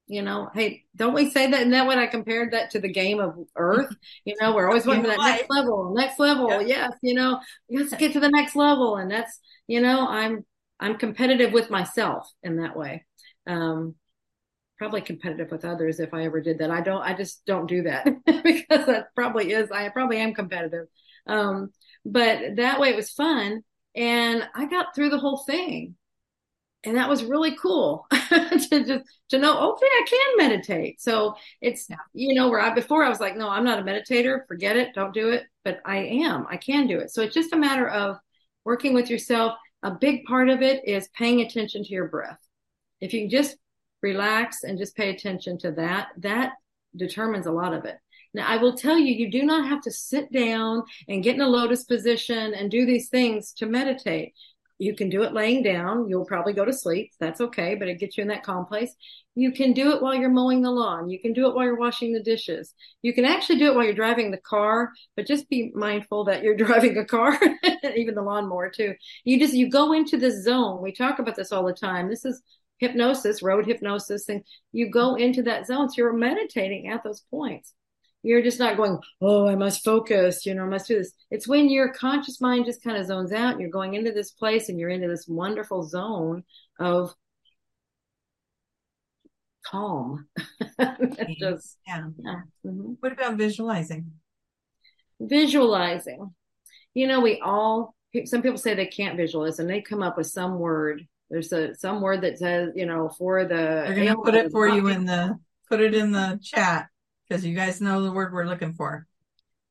You 0.08 0.22
know, 0.22 0.48
hey, 0.54 0.84
don't 0.96 1.14
we 1.14 1.30
say 1.30 1.50
that? 1.50 1.62
And 1.62 1.72
that 1.74 1.86
when 1.86 1.98
I 1.98 2.06
compared 2.06 2.52
that 2.52 2.70
to 2.70 2.80
the 2.80 2.90
game 2.90 3.20
of 3.20 3.36
Earth, 3.56 3.94
you 4.24 4.34
know, 4.40 4.54
we're 4.54 4.66
always 4.66 4.86
wanting 4.86 5.02
for 5.02 5.08
that 5.08 5.18
next 5.18 5.50
level, 5.50 5.94
next 5.94 6.18
level. 6.18 6.48
Yep. 6.48 6.66
Yes, 6.66 6.92
you 7.02 7.14
know, 7.14 7.40
let's 7.70 7.94
get 7.94 8.14
to 8.14 8.20
the 8.20 8.30
next 8.30 8.56
level. 8.56 8.96
And 8.96 9.10
that's, 9.10 9.38
you 9.66 9.80
know, 9.80 10.08
I'm, 10.08 10.44
I'm 10.80 10.96
competitive 10.96 11.52
with 11.52 11.70
myself 11.70 12.30
in 12.42 12.56
that 12.56 12.76
way. 12.76 13.04
Um, 13.46 13.94
probably 14.78 15.00
competitive 15.00 15.50
with 15.50 15.64
others 15.64 16.00
if 16.00 16.14
I 16.14 16.24
ever 16.24 16.40
did 16.40 16.58
that. 16.58 16.70
I 16.70 16.80
don't, 16.80 17.02
I 17.02 17.14
just 17.14 17.44
don't 17.44 17.66
do 17.66 17.82
that 17.82 18.06
because 18.26 18.86
that 18.86 19.14
probably 19.14 19.52
is, 19.52 19.70
I 19.70 19.88
probably 19.90 20.18
am 20.18 20.34
competitive. 20.34 20.86
Um, 21.26 21.70
but 22.04 22.56
that 22.56 22.80
way 22.80 22.90
it 22.90 22.96
was 22.96 23.10
fun 23.10 23.62
and 23.94 24.48
I 24.54 24.66
got 24.66 24.94
through 24.94 25.10
the 25.10 25.18
whole 25.18 25.38
thing. 25.38 25.96
And 26.84 26.96
that 26.96 27.08
was 27.08 27.24
really 27.24 27.56
cool 27.56 28.06
to 28.10 28.58
just 28.70 29.04
to 29.30 29.38
know, 29.38 29.72
okay, 29.72 29.86
I 29.86 30.06
can 30.08 30.48
meditate. 30.48 31.00
So 31.00 31.34
it's, 31.60 31.88
you 32.12 32.34
know, 32.34 32.48
where 32.48 32.60
I, 32.60 32.72
before 32.72 33.02
I 33.02 33.08
was 33.08 33.20
like, 33.20 33.36
no, 33.36 33.48
I'm 33.48 33.64
not 33.64 33.80
a 33.80 33.82
meditator. 33.82 34.46
Forget 34.46 34.76
it. 34.76 34.94
Don't 34.94 35.12
do 35.12 35.30
it. 35.30 35.44
But 35.64 35.80
I 35.84 35.98
am, 35.98 36.46
I 36.48 36.56
can 36.56 36.86
do 36.86 36.98
it. 36.98 37.10
So 37.10 37.22
it's 37.22 37.34
just 37.34 37.52
a 37.52 37.58
matter 37.58 37.88
of 37.88 38.16
working 38.64 38.94
with 38.94 39.10
yourself. 39.10 39.54
A 39.82 39.90
big 39.90 40.24
part 40.24 40.48
of 40.48 40.62
it 40.62 40.86
is 40.86 41.08
paying 41.16 41.40
attention 41.40 41.82
to 41.82 41.90
your 41.90 42.08
breath. 42.08 42.38
If 43.00 43.12
you 43.12 43.28
just 43.28 43.56
relax 44.02 44.62
and 44.62 44.78
just 44.78 44.96
pay 44.96 45.10
attention 45.10 45.58
to 45.58 45.72
that, 45.72 46.08
that 46.18 46.52
determines 46.96 47.46
a 47.46 47.52
lot 47.52 47.74
of 47.74 47.84
it. 47.84 47.98
Now, 48.34 48.46
I 48.46 48.58
will 48.58 48.76
tell 48.76 48.98
you, 48.98 49.14
you 49.14 49.30
do 49.30 49.42
not 49.42 49.68
have 49.68 49.80
to 49.82 49.90
sit 49.90 50.30
down 50.32 50.82
and 51.08 51.22
get 51.22 51.34
in 51.34 51.40
a 51.40 51.48
lotus 51.48 51.84
position 51.84 52.54
and 52.54 52.70
do 52.70 52.86
these 52.86 53.08
things 53.08 53.52
to 53.54 53.66
meditate. 53.66 54.34
You 54.78 54.94
can 54.94 55.10
do 55.10 55.22
it 55.22 55.32
laying 55.32 55.62
down. 55.62 56.08
You'll 56.08 56.24
probably 56.24 56.52
go 56.52 56.64
to 56.64 56.72
sleep. 56.72 57.10
That's 57.18 57.40
okay, 57.40 57.74
but 57.74 57.88
it 57.88 57.98
gets 57.98 58.16
you 58.16 58.22
in 58.22 58.28
that 58.28 58.44
calm 58.44 58.64
place. 58.64 58.94
You 59.34 59.52
can 59.52 59.72
do 59.72 59.92
it 59.92 60.02
while 60.02 60.14
you're 60.14 60.30
mowing 60.30 60.62
the 60.62 60.70
lawn. 60.70 61.10
You 61.10 61.20
can 61.20 61.32
do 61.32 61.48
it 61.48 61.54
while 61.54 61.64
you're 61.64 61.78
washing 61.78 62.12
the 62.12 62.22
dishes. 62.22 62.74
You 63.02 63.12
can 63.12 63.24
actually 63.24 63.58
do 63.58 63.66
it 63.66 63.74
while 63.74 63.84
you're 63.84 63.94
driving 63.94 64.30
the 64.30 64.38
car, 64.38 64.90
but 65.16 65.26
just 65.26 65.48
be 65.48 65.72
mindful 65.74 66.24
that 66.24 66.42
you're 66.42 66.56
driving 66.64 66.96
a 66.96 67.04
car, 67.04 67.38
even 67.96 68.14
the 68.14 68.22
lawnmower 68.22 68.70
too. 68.70 68.94
You 69.24 69.38
just, 69.38 69.54
you 69.54 69.68
go 69.68 69.92
into 69.92 70.16
this 70.16 70.44
zone. 70.44 70.80
We 70.82 70.92
talk 70.92 71.18
about 71.18 71.36
this 71.36 71.52
all 71.52 71.66
the 71.66 71.72
time. 71.72 72.08
This 72.08 72.24
is 72.24 72.42
hypnosis, 72.78 73.42
road 73.42 73.66
hypnosis, 73.66 74.28
and 74.28 74.42
you 74.72 74.90
go 74.90 75.16
into 75.16 75.42
that 75.42 75.66
zone. 75.66 75.88
So 75.88 75.94
you're 75.98 76.12
meditating 76.12 76.88
at 76.88 77.02
those 77.02 77.22
points. 77.30 77.74
You're 78.22 78.42
just 78.42 78.58
not 78.58 78.76
going, 78.76 78.98
oh, 79.20 79.46
I 79.46 79.54
must 79.54 79.84
focus, 79.84 80.44
you 80.44 80.54
know, 80.54 80.64
I 80.64 80.68
must 80.68 80.88
do 80.88 80.98
this. 80.98 81.12
It's 81.30 81.46
when 81.46 81.70
your 81.70 81.92
conscious 81.92 82.40
mind 82.40 82.66
just 82.66 82.82
kind 82.82 82.96
of 82.96 83.06
zones 83.06 83.32
out 83.32 83.52
and 83.52 83.60
you're 83.60 83.70
going 83.70 83.94
into 83.94 84.10
this 84.10 84.32
place 84.32 84.68
and 84.68 84.78
you're 84.78 84.90
into 84.90 85.08
this 85.08 85.26
wonderful 85.28 85.84
zone 85.84 86.42
of 86.80 87.14
calm. 89.64 90.28
just, 91.38 91.78
yeah. 91.86 92.08
yeah. 92.18 92.40
Mm-hmm. 92.66 92.94
What 93.00 93.12
about 93.12 93.36
visualizing? 93.36 94.12
Visualizing. 95.20 96.34
You 96.94 97.06
know, 97.06 97.20
we 97.20 97.40
all, 97.40 97.94
some 98.24 98.42
people 98.42 98.58
say 98.58 98.74
they 98.74 98.86
can't 98.86 99.16
visualize 99.16 99.60
and 99.60 99.70
they 99.70 99.80
come 99.80 100.02
up 100.02 100.16
with 100.16 100.26
some 100.26 100.58
word 100.58 101.06
there's 101.30 101.52
a 101.52 101.74
some 101.74 102.00
word 102.00 102.22
that 102.22 102.38
says 102.38 102.72
you 102.74 102.86
know 102.86 103.08
for 103.18 103.44
the 103.44 103.54
they're 103.54 103.94
gonna 103.94 104.16
put 104.16 104.34
it 104.34 104.50
for 104.50 104.68
you 104.68 104.88
in 104.88 105.04
the 105.04 105.38
put 105.68 105.80
it 105.80 105.94
in 105.94 106.12
the 106.12 106.40
chat 106.42 106.86
because 107.28 107.44
you 107.44 107.54
guys 107.54 107.80
know 107.80 108.02
the 108.02 108.12
word 108.12 108.32
we're 108.32 108.46
looking 108.46 108.74
for. 108.74 109.06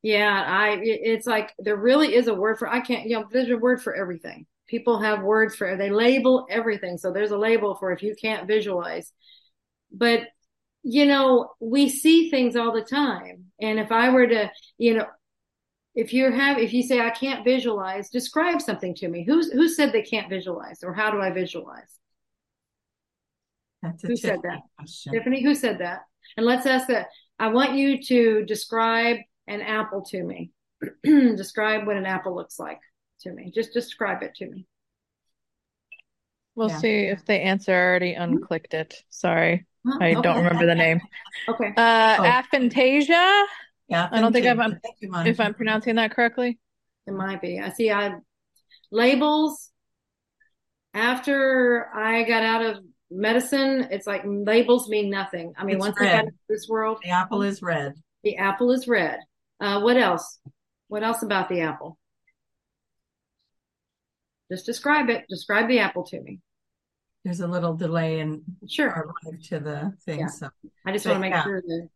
Yeah 0.02 0.44
i 0.46 0.78
it's 0.80 1.26
like 1.26 1.52
there 1.58 1.76
really 1.76 2.14
is 2.14 2.28
a 2.28 2.34
word 2.34 2.58
for 2.58 2.68
i 2.68 2.80
can't 2.80 3.08
you 3.08 3.18
know 3.18 3.26
there's 3.32 3.50
a 3.50 3.56
word 3.56 3.82
for 3.82 3.94
everything. 3.94 4.46
People 4.68 5.00
have 5.00 5.22
words 5.22 5.56
for 5.56 5.76
they 5.76 5.90
label 5.90 6.46
everything. 6.50 6.98
So 6.98 7.12
there's 7.12 7.30
a 7.30 7.38
label 7.38 7.74
for 7.74 7.90
if 7.90 8.02
you 8.02 8.14
can't 8.20 8.46
visualize. 8.46 9.12
But 9.90 10.20
you 10.82 11.06
know 11.06 11.50
we 11.58 11.88
see 11.88 12.30
things 12.30 12.54
all 12.54 12.72
the 12.72 12.82
time. 12.82 13.46
And 13.60 13.80
if 13.80 13.90
i 13.90 14.10
were 14.10 14.26
to 14.26 14.50
you 14.76 14.94
know 14.94 15.06
if 15.94 16.12
you 16.12 16.30
have 16.30 16.58
if 16.58 16.72
you 16.72 16.84
say 16.84 17.00
i 17.00 17.10
can't 17.10 17.44
visualize 17.44 18.08
describe 18.08 18.62
something 18.62 18.94
to 18.96 19.08
me. 19.08 19.24
Who's 19.24 19.50
who 19.50 19.68
said 19.68 19.92
they 19.92 20.02
can't 20.02 20.28
visualize? 20.28 20.84
Or 20.84 20.94
how 20.94 21.10
do 21.10 21.20
i 21.20 21.30
visualize? 21.30 21.98
Who 24.04 24.16
said 24.16 24.40
that? 24.42 24.60
question. 24.76 25.12
tiffany 25.12 25.42
who 25.42 25.56
said 25.56 25.78
that? 25.78 26.02
And 26.36 26.46
let's 26.46 26.66
ask 26.66 26.86
that 26.86 27.08
i 27.38 27.48
want 27.48 27.74
you 27.74 28.02
to 28.02 28.44
describe 28.44 29.18
an 29.46 29.60
apple 29.60 30.02
to 30.02 30.22
me 30.22 30.50
describe 31.04 31.86
what 31.86 31.96
an 31.96 32.06
apple 32.06 32.34
looks 32.34 32.58
like 32.58 32.80
to 33.20 33.32
me 33.32 33.50
just 33.54 33.72
describe 33.72 34.22
it 34.22 34.34
to 34.34 34.48
me 34.48 34.66
we'll 36.54 36.68
yeah. 36.68 36.78
see 36.78 37.00
if 37.04 37.24
the 37.24 37.34
answer 37.34 37.72
already 37.72 38.14
unclicked 38.14 38.74
it 38.74 39.02
sorry 39.08 39.66
i 40.00 40.12
okay. 40.12 40.20
don't 40.22 40.38
remember 40.38 40.66
the 40.66 40.74
name 40.74 41.00
okay 41.48 41.72
uh 41.76 42.16
oh. 42.18 42.22
aphantasia 42.22 43.44
yeah, 43.88 44.08
I 44.12 44.20
don't 44.20 44.32
think 44.32 44.46
I'm, 44.46 44.78
you, 45.00 45.10
if 45.24 45.40
I'm 45.40 45.54
pronouncing 45.54 45.96
that 45.96 46.10
correctly. 46.10 46.58
It 47.06 47.12
might 47.12 47.40
be. 47.40 47.58
I 47.58 47.70
see. 47.70 47.90
I 47.90 48.16
labels. 48.92 49.70
After 50.92 51.88
I 51.94 52.22
got 52.24 52.42
out 52.42 52.64
of 52.64 52.84
medicine, 53.10 53.88
it's 53.90 54.06
like 54.06 54.22
labels 54.24 54.88
mean 54.88 55.10
nothing. 55.10 55.54
I 55.56 55.64
mean, 55.64 55.76
it's 55.76 55.84
once 55.84 55.96
red. 56.00 56.08
I 56.12 56.16
got 56.16 56.24
into 56.26 56.36
this 56.48 56.66
world, 56.68 56.98
the 57.02 57.10
apple 57.10 57.42
is 57.42 57.62
red. 57.62 57.94
The 58.24 58.36
apple 58.36 58.70
is 58.72 58.86
red. 58.88 59.20
Uh, 59.60 59.80
what 59.80 59.96
else? 59.96 60.38
What 60.88 61.02
else 61.02 61.22
about 61.22 61.48
the 61.48 61.60
apple? 61.62 61.98
Just 64.50 64.66
describe 64.66 65.10
it. 65.10 65.24
Describe 65.28 65.68
the 65.68 65.80
apple 65.80 66.04
to 66.04 66.20
me. 66.20 66.40
There's 67.24 67.40
a 67.40 67.46
little 67.48 67.74
delay 67.74 68.20
in 68.20 68.42
Sure. 68.66 68.90
our 68.90 69.12
to 69.48 69.60
the 69.60 69.92
thing. 70.04 70.20
Yeah. 70.20 70.26
So 70.28 70.48
I 70.86 70.92
just 70.92 71.04
But 71.04 71.10
want 71.12 71.24
to 71.24 71.28
make 71.28 71.32
yeah. 71.36 71.42
sure 71.44 71.60
that 71.60 71.88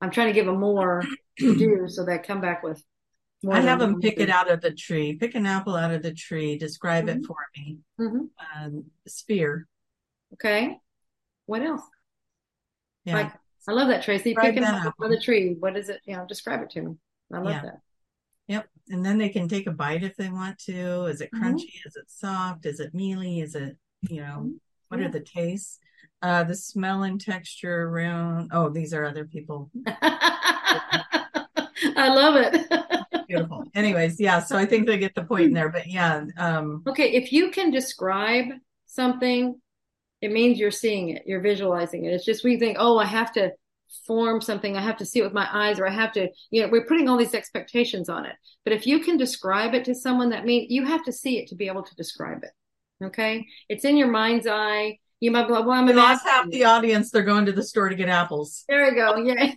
I'm 0.00 0.10
trying 0.10 0.28
to 0.28 0.32
give 0.32 0.46
them 0.46 0.58
more 0.58 1.04
to 1.38 1.56
do 1.56 1.84
so 1.88 2.04
they 2.04 2.18
come 2.18 2.40
back 2.40 2.62
with 2.62 2.82
more. 3.44 3.54
I 3.54 3.60
have 3.60 3.78
them 3.78 4.00
pick 4.00 4.18
it 4.18 4.28
out 4.30 4.50
of 4.50 4.60
the 4.60 4.72
tree. 4.72 5.14
Pick 5.16 5.34
an 5.34 5.46
apple 5.46 5.76
out 5.76 5.92
of 5.92 6.02
the 6.02 6.12
tree. 6.12 6.58
Describe 6.58 7.08
it 7.08 7.18
Mhm. 7.22 7.26
for 7.26 7.36
me. 7.56 7.78
Mhm. 8.00 8.28
Um, 8.56 8.84
sphere. 9.06 9.68
Okay. 10.34 10.76
What 11.46 11.62
else? 11.62 11.82
Yeah. 13.04 13.14
Like, 13.14 13.32
I 13.68 13.72
love 13.72 13.88
that, 13.88 14.02
Tracie. 14.02 14.30
Describe 14.34 14.54
Pick 14.54 14.56
an 14.58 14.62
that 14.64 14.74
apple 14.74 14.88
apple. 14.90 15.04
out 15.06 15.12
of 15.12 15.18
the 15.18 15.24
tree. 15.24 15.56
What 15.58 15.76
is 15.76 15.88
it? 15.88 16.00
You 16.04 16.16
know, 16.16 16.26
describe 16.26 16.62
it 16.62 16.70
to 16.70 16.82
me. 16.82 16.94
I 17.32 17.38
love 17.38 17.46
Yeah. 17.52 17.62
that. 17.62 17.80
Yep. 18.48 18.68
And 18.88 19.04
then 19.04 19.18
they 19.18 19.28
can 19.28 19.48
take 19.48 19.66
a 19.66 19.72
bite 19.72 20.02
if 20.02 20.16
they 20.16 20.28
want 20.28 20.58
to. 20.60 21.04
Is 21.06 21.20
it 21.20 21.30
Mhm. 21.32 21.40
crunchy? 21.40 21.86
Is 21.86 21.96
it 21.96 22.10
soft? 22.10 22.66
Is 22.66 22.80
it 22.80 22.94
mealy? 22.94 23.40
Is 23.40 23.54
it, 23.54 23.76
you 24.08 24.22
know, 24.22 24.52
what 24.88 25.00
Yeah. 25.00 25.06
are 25.06 25.10
the 25.10 25.20
tastes? 25.20 25.78
Uh, 26.22 26.44
the 26.44 26.54
smell 26.54 27.02
and 27.04 27.20
texture 27.20 27.88
around. 27.88 28.50
Oh, 28.52 28.68
these 28.68 28.92
are 28.92 29.04
other 29.04 29.24
people. 29.24 29.70
I 31.96 32.08
love 32.08 32.36
it. 32.36 32.66
Beautiful. 33.28 33.64
Anyways, 33.74 34.20
yeah. 34.20 34.40
So 34.40 34.56
I 34.56 34.66
think 34.66 34.86
they 34.86 34.98
get 34.98 35.14
the 35.14 35.24
point 35.24 35.44
in 35.44 35.52
there. 35.52 35.68
But 35.68 35.86
yeah, 35.86 36.24
um, 36.36 36.82
okay, 36.86 37.12
if 37.12 37.32
you 37.32 37.50
can 37.50 37.70
describe 37.70 38.46
something, 38.86 39.60
it 40.20 40.32
means 40.32 40.58
you're 40.58 40.70
seeing 40.70 41.10
it, 41.10 41.22
you're 41.26 41.40
visualizing 41.40 42.04
it. 42.04 42.12
It's 42.12 42.24
just 42.24 42.44
we 42.44 42.58
think, 42.58 42.76
oh, 42.78 42.98
I 42.98 43.06
have 43.06 43.32
to 43.32 43.52
form 44.06 44.40
something, 44.40 44.76
I 44.76 44.82
have 44.82 44.98
to 44.98 45.06
see 45.06 45.20
it 45.20 45.24
with 45.24 45.32
my 45.32 45.48
eyes, 45.52 45.80
or 45.80 45.86
I 45.86 45.90
have 45.90 46.12
to, 46.12 46.28
you 46.50 46.62
know, 46.62 46.68
we're 46.68 46.86
putting 46.86 47.08
all 47.08 47.16
these 47.16 47.34
expectations 47.34 48.08
on 48.08 48.26
it. 48.26 48.36
But 48.64 48.72
if 48.72 48.86
you 48.86 49.00
can 49.00 49.16
describe 49.16 49.74
it 49.74 49.84
to 49.86 49.94
someone, 49.94 50.30
that 50.30 50.44
means 50.44 50.70
you 50.70 50.84
have 50.84 51.04
to 51.04 51.12
see 51.12 51.38
it 51.38 51.48
to 51.48 51.54
be 51.54 51.66
able 51.66 51.82
to 51.82 51.94
describe 51.96 52.42
it. 52.44 52.50
Okay, 53.02 53.46
it's 53.68 53.84
in 53.84 53.96
your 53.96 54.10
mind's 54.10 54.46
eye. 54.46 54.98
You 55.20 55.30
might 55.30 55.46
be 55.46 55.52
like, 55.52 55.64
well, 55.66 55.78
I'm 55.78 55.86
lost 55.86 56.22
imagining 56.22 56.32
half 56.32 56.46
it. 56.46 56.52
the 56.52 56.64
audience. 56.64 57.10
They're 57.10 57.22
going 57.22 57.46
to 57.46 57.52
the 57.52 57.62
store 57.62 57.88
to 57.88 57.94
get 57.94 58.08
apples. 58.08 58.64
There 58.68 58.84
we 58.84 58.94
go. 58.94 59.16
Yeah. 59.16 59.52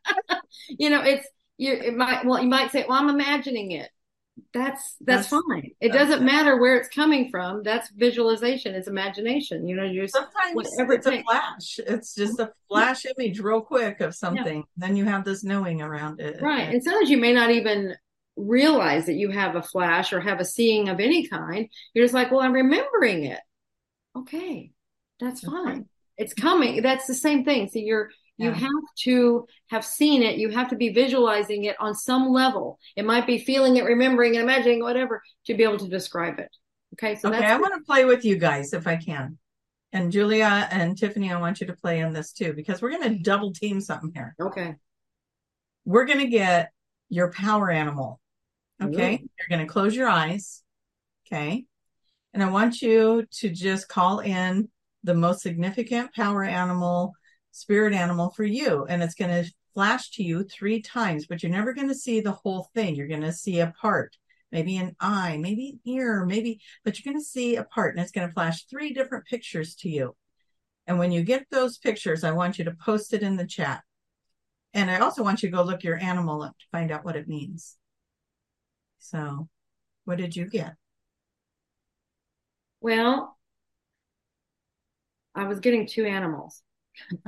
you 0.68 0.90
know, 0.90 1.02
it's 1.02 1.26
you 1.58 1.72
it 1.72 1.96
might 1.96 2.24
well 2.24 2.42
you 2.42 2.48
might 2.48 2.72
say, 2.72 2.84
Well, 2.88 2.98
I'm 2.98 3.08
imagining 3.08 3.72
it. 3.72 3.90
That's 4.54 4.96
that's, 5.00 5.30
That's- 5.30 5.42
fine. 5.48 5.70
It 5.80 5.92
that's 5.92 6.10
doesn't 6.10 6.22
it. 6.22 6.30
matter 6.30 6.58
where 6.58 6.76
it's 6.76 6.88
coming 6.88 7.30
from. 7.30 7.62
That's 7.62 7.90
visualization, 7.90 8.74
it's 8.74 8.88
imagination. 8.88 9.66
You 9.66 9.76
know, 9.76 9.84
you're 9.84 10.08
Sometimes 10.08 10.54
Whatever 10.54 10.94
it 10.94 10.96
it's 10.98 11.06
a 11.06 11.22
flash. 11.22 11.80
It's 11.86 12.14
just 12.14 12.38
a 12.38 12.44
mm-hmm. 12.44 12.52
flash 12.68 13.04
image 13.06 13.40
real 13.40 13.60
quick 13.60 14.00
of 14.00 14.14
something. 14.14 14.64
Then 14.76 14.96
you 14.96 15.04
have 15.04 15.24
this 15.24 15.44
knowing 15.44 15.82
around 15.82 16.20
it. 16.20 16.40
right. 16.40 16.68
And 16.68 16.82
sometimes 16.82 17.10
you 17.10 17.18
may 17.18 17.32
not 17.32 17.50
even 17.50 17.94
realize 18.36 19.06
that 19.06 19.14
you 19.14 19.30
have 19.30 19.56
a 19.56 19.62
flash 19.62 20.12
or 20.12 20.20
have 20.20 20.40
a 20.40 20.44
seeing 20.44 20.88
of 20.88 20.98
any 21.00 21.26
kind. 21.26 21.68
You're 21.94 22.04
just 22.04 22.14
like, 22.14 22.30
Well, 22.30 22.40
I'm 22.40 22.52
remembering 22.52 23.24
it. 23.24 23.40
Okay, 24.16 24.72
that's 25.20 25.42
That's 25.42 25.54
fine. 25.54 25.66
right. 25.66 25.84
It's 26.18 26.34
coming. 26.34 26.82
That's 26.82 27.06
the 27.06 27.14
same 27.14 27.44
thing. 27.44 27.68
So 27.68 27.78
you're 27.78 28.10
you 28.38 28.50
Yeah. 28.50 28.54
have 28.56 28.70
to 29.04 29.46
have 29.68 29.84
seen 29.84 30.22
it. 30.22 30.36
You 30.38 30.48
have 30.50 30.68
to 30.70 30.76
be 30.76 30.88
visualizing 30.90 31.64
it 31.64 31.76
on 31.80 31.94
some 31.94 32.30
level. 32.30 32.78
It 32.96 33.04
might 33.04 33.26
be 33.26 33.38
feeling 33.38 33.76
it, 33.76 33.84
remembering, 33.84 34.34
imagining, 34.36 34.80
whatever, 34.80 35.22
to 35.46 35.54
be 35.54 35.62
able 35.62 35.78
to 35.78 35.88
describe 35.88 36.38
it. 36.38 36.50
Okay, 36.94 37.14
so 37.14 37.28
Okay, 37.32 37.44
I 37.46 37.56
want 37.56 37.74
to 37.74 37.84
play 37.84 38.04
with 38.04 38.24
you 38.24 38.36
guys 38.36 38.72
if 38.72 38.86
I 38.86 38.96
can. 38.96 39.38
And 39.92 40.10
Julia 40.10 40.68
and 40.70 40.96
Tiffany, 40.96 41.30
I 41.32 41.38
want 41.40 41.60
you 41.60 41.66
to 41.66 41.74
play 41.74 42.00
in 42.00 42.12
this 42.14 42.32
too 42.32 42.52
because 42.54 42.80
we're 42.80 42.90
going 42.90 43.02
to 43.16 43.18
double 43.22 43.52
team 43.52 43.80
something 43.80 44.12
here. 44.14 44.34
okay. 44.40 44.76
We're 45.84 46.04
going 46.06 46.20
to 46.20 46.28
get 46.28 46.70
your 47.08 47.30
power 47.32 47.70
animal. 47.70 48.20
Okay, 48.82 49.10
you're 49.38 49.48
going 49.48 49.66
to 49.66 49.72
close 49.72 49.94
your 49.94 50.08
eyes. 50.08 50.62
Okay, 51.26 51.64
and 52.34 52.42
I 52.42 52.50
want 52.50 52.82
you 52.82 53.26
to 53.38 53.48
just 53.50 53.88
call 53.88 54.20
in 54.20 54.68
the 55.04 55.14
most 55.14 55.40
significant 55.42 56.12
power 56.14 56.42
animal, 56.44 57.12
spirit 57.52 57.94
animal 57.94 58.30
for 58.30 58.44
you. 58.44 58.84
And 58.86 59.02
it's 59.02 59.14
going 59.14 59.44
to 59.44 59.50
flash 59.74 60.10
to 60.12 60.22
you 60.22 60.44
three 60.44 60.82
times, 60.82 61.26
but 61.26 61.42
you're 61.42 61.52
never 61.52 61.72
going 61.72 61.88
to 61.88 61.94
see 61.94 62.20
the 62.20 62.32
whole 62.32 62.68
thing. 62.74 62.94
You're 62.96 63.08
going 63.08 63.22
to 63.22 63.32
see 63.32 63.60
a 63.60 63.72
part, 63.80 64.16
maybe 64.50 64.76
an 64.76 64.96
eye, 65.00 65.38
maybe 65.38 65.70
an 65.70 65.92
ear, 65.92 66.26
maybe, 66.26 66.60
but 66.84 66.98
you're 66.98 67.12
going 67.12 67.22
to 67.22 67.28
see 67.28 67.56
a 67.56 67.64
part 67.64 67.94
and 67.94 68.02
it's 68.02 68.12
going 68.12 68.26
to 68.26 68.34
flash 68.34 68.66
three 68.66 68.92
different 68.92 69.26
pictures 69.26 69.74
to 69.76 69.88
you. 69.88 70.16
And 70.86 70.98
when 70.98 71.12
you 71.12 71.22
get 71.22 71.46
those 71.50 71.78
pictures, 71.78 72.24
I 72.24 72.32
want 72.32 72.58
you 72.58 72.64
to 72.64 72.74
post 72.84 73.14
it 73.14 73.22
in 73.22 73.36
the 73.36 73.46
chat. 73.46 73.82
And 74.74 74.90
I 74.90 74.98
also 74.98 75.22
want 75.22 75.42
you 75.42 75.50
to 75.50 75.56
go 75.56 75.62
look 75.62 75.84
your 75.84 75.98
animal 75.98 76.42
up 76.42 76.58
to 76.58 76.66
find 76.72 76.90
out 76.90 77.04
what 77.04 77.16
it 77.16 77.28
means. 77.28 77.76
So, 78.98 79.48
what 80.04 80.18
did 80.18 80.34
you 80.34 80.46
get? 80.46 80.74
Well, 82.80 83.36
I 85.34 85.44
was 85.44 85.60
getting 85.60 85.86
two 85.86 86.04
animals. 86.04 86.62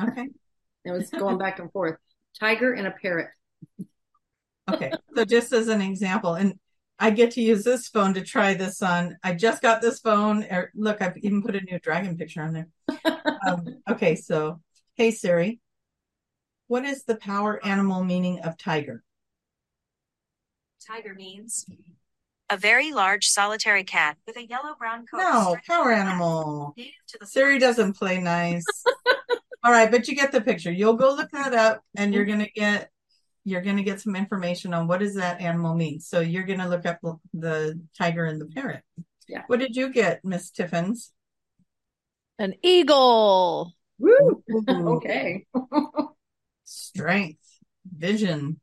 Okay. 0.01 0.29
It 0.85 0.91
was 0.91 1.11
going 1.11 1.39
back 1.39 1.59
and 1.59 1.73
forth. 1.73 1.97
Tiger 2.39 2.73
and 2.73 2.87
a 2.87 2.91
parrot. 2.91 3.29
Okay. 4.71 4.93
So 5.15 5.25
just 5.25 5.53
as 5.53 5.69
an 5.69 5.81
example, 5.81 6.35
and 6.35 6.59
I 6.99 7.11
get 7.11 7.33
to 7.33 7.43
use 7.43 7.65
this 7.65 7.89
phone 7.89 8.15
to 8.15 8.23
try 8.23 8.55
this 8.55 8.81
on. 8.83 9.17
I 9.23 9.35
just 9.35 9.63
got 9.63 9.81
this 9.81 10.01
phone. 10.01 10.45
Er, 10.45 10.71
Look, 10.75 11.03
I've 11.03 11.17
even 11.19 11.43
put 11.43 11.57
a 11.57 11.61
new 11.61 11.79
dragon 11.79 12.17
picture 12.17 12.43
on 12.43 12.53
there. 12.53 12.69
Um, 13.47 13.67
okay. 13.91 14.15
So, 14.15 14.61
hey 14.95 15.11
Siri, 15.11 15.61
what 16.67 16.85
is 16.85 17.05
the 17.05 17.17
power 17.17 17.65
animal 17.65 18.05
meaning 18.05 18.41
of 18.41 18.57
tiger? 18.57 19.03
Tiger 20.87 21.15
means 21.15 21.67
a 22.51 22.57
very 22.57 22.93
large 22.93 23.27
solitary 23.27 23.85
cat 23.85 24.17
with 24.27 24.37
a 24.37 24.47
yellow 24.47 24.75
brown 24.79 25.07
coat. 25.07 25.19
No, 25.19 25.57
power 25.67 25.93
animal. 25.93 26.75
Native 26.77 26.93
to 27.09 27.19
the 27.21 27.27
Siri 27.27 27.59
doesn't 27.59 27.95
play 27.95 28.21
nice. 28.21 28.65
All 29.65 29.73
right, 29.73 29.91
but 29.91 30.07
you 30.09 30.15
get 30.15 30.31
the 30.31 30.43
picture. 30.43 30.71
You'll 30.71 30.95
go 30.95 31.15
look 31.15 31.31
that 31.31 31.55
up 31.55 31.83
and 31.97 32.13
you're 32.13 32.27
going 32.27 32.41
to 32.41 32.51
get 32.51 32.91
you're 33.45 33.63
going 33.63 33.77
to 33.79 33.83
get 33.83 34.01
some 34.01 34.15
information 34.17 34.73
on 34.73 34.87
what 34.87 35.01
does 35.01 35.15
that 35.15 35.41
animal 35.41 35.75
mean. 35.75 36.01
So 36.01 36.21
you're 36.21 36.45
going 36.45 36.61
to 36.61 36.69
look 36.69 36.87
up 36.87 36.99
the, 37.03 37.17
the 37.35 37.81
tiger 37.97 38.25
and 38.25 38.41
the 38.41 38.47
parrot. 38.47 38.83
Yeah. 39.29 39.43
What 39.49 39.61
did 39.61 39.77
you 39.77 39.91
get, 39.91 40.25
Miss 40.25 40.51
Tiffins? 40.51 41.13
An 42.39 42.55
eagle. 42.63 43.73
Woo! 43.99 44.43
Okay. 44.69 45.47
Strength, 46.65 47.41
vision, 47.97 48.61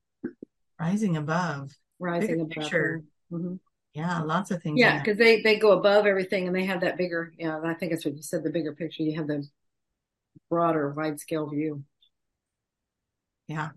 rising 0.79 1.17
above. 1.17 1.71
Rising 1.99 2.27
Bigger 2.27 2.41
above. 2.41 2.49
picture. 2.49 3.03
Mhm. 3.31 3.59
Yeah, 3.93 4.21
lots 4.21 4.51
of 4.51 4.63
things. 4.63 4.79
Yeah, 4.79 4.99
because 4.99 5.17
they 5.17 5.41
they 5.41 5.57
go 5.57 5.71
above 5.71 6.05
everything 6.05 6.47
and 6.47 6.55
they 6.55 6.65
have 6.65 6.81
that 6.81 6.97
bigger. 6.97 7.33
Yeah, 7.37 7.59
I 7.63 7.73
think 7.73 7.91
that's 7.91 8.05
what 8.05 8.15
you 8.15 8.23
said. 8.23 8.43
The 8.43 8.49
bigger 8.49 8.73
picture, 8.73 9.03
you 9.03 9.15
have 9.17 9.27
the 9.27 9.47
broader, 10.49 10.89
wide 10.91 11.19
scale 11.19 11.47
view. 11.49 11.83
Yeah. 13.47 13.69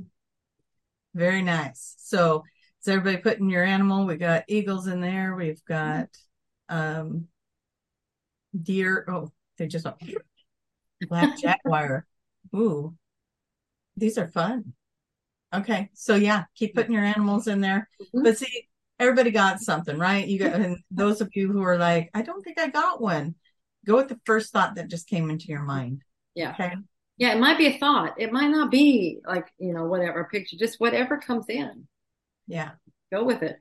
Very 1.14 1.42
nice. 1.42 1.94
So 1.98 2.44
is 2.80 2.88
everybody 2.88 3.18
putting 3.18 3.50
your 3.50 3.64
animal? 3.64 4.06
We 4.06 4.16
got 4.16 4.44
eagles 4.48 4.86
in 4.86 5.00
there. 5.00 5.34
We've 5.34 5.64
got 5.64 6.08
um 6.68 7.28
deer. 8.60 9.04
Oh, 9.08 9.32
they 9.58 9.66
just 9.66 9.86
black 11.08 11.38
jaguar. 11.40 12.06
Ooh. 12.54 12.94
These 13.96 14.18
are 14.18 14.28
fun. 14.28 14.72
Okay. 15.54 15.90
So 15.94 16.16
yeah, 16.16 16.44
keep 16.56 16.74
putting 16.74 16.92
your 16.92 17.04
animals 17.04 17.46
in 17.46 17.60
there. 17.60 17.88
Mhm. 18.14 18.24
But 18.24 18.38
see, 18.38 18.68
everybody 18.98 19.30
got 19.30 19.60
something, 19.60 19.98
right? 19.98 20.26
You 20.26 20.38
got 20.40 20.54
and 20.54 20.78
those 20.90 21.20
of 21.20 21.30
you 21.34 21.50
who 21.50 21.62
are 21.62 21.78
like, 21.78 22.10
I 22.14 22.22
don't 22.22 22.42
think 22.42 22.58
I 22.58 22.68
got 22.68 23.00
one. 23.00 23.36
Go 23.86 23.96
with 23.96 24.08
the 24.08 24.20
first 24.24 24.52
thought 24.52 24.76
that 24.76 24.88
just 24.88 25.08
came 25.08 25.30
into 25.30 25.46
your 25.46 25.62
mind. 25.62 26.02
Yeah, 26.34 26.50
Okay. 26.52 26.74
yeah. 27.16 27.32
It 27.34 27.40
might 27.40 27.58
be 27.58 27.66
a 27.66 27.78
thought. 27.78 28.14
It 28.20 28.32
might 28.32 28.48
not 28.50 28.70
be 28.70 29.20
like 29.26 29.46
you 29.58 29.72
know 29.72 29.84
whatever 29.84 30.24
picture. 30.24 30.56
Just 30.56 30.80
whatever 30.80 31.18
comes 31.18 31.46
in, 31.48 31.86
Yeah. 32.46 32.72
go 33.12 33.24
with 33.24 33.42
it. 33.42 33.56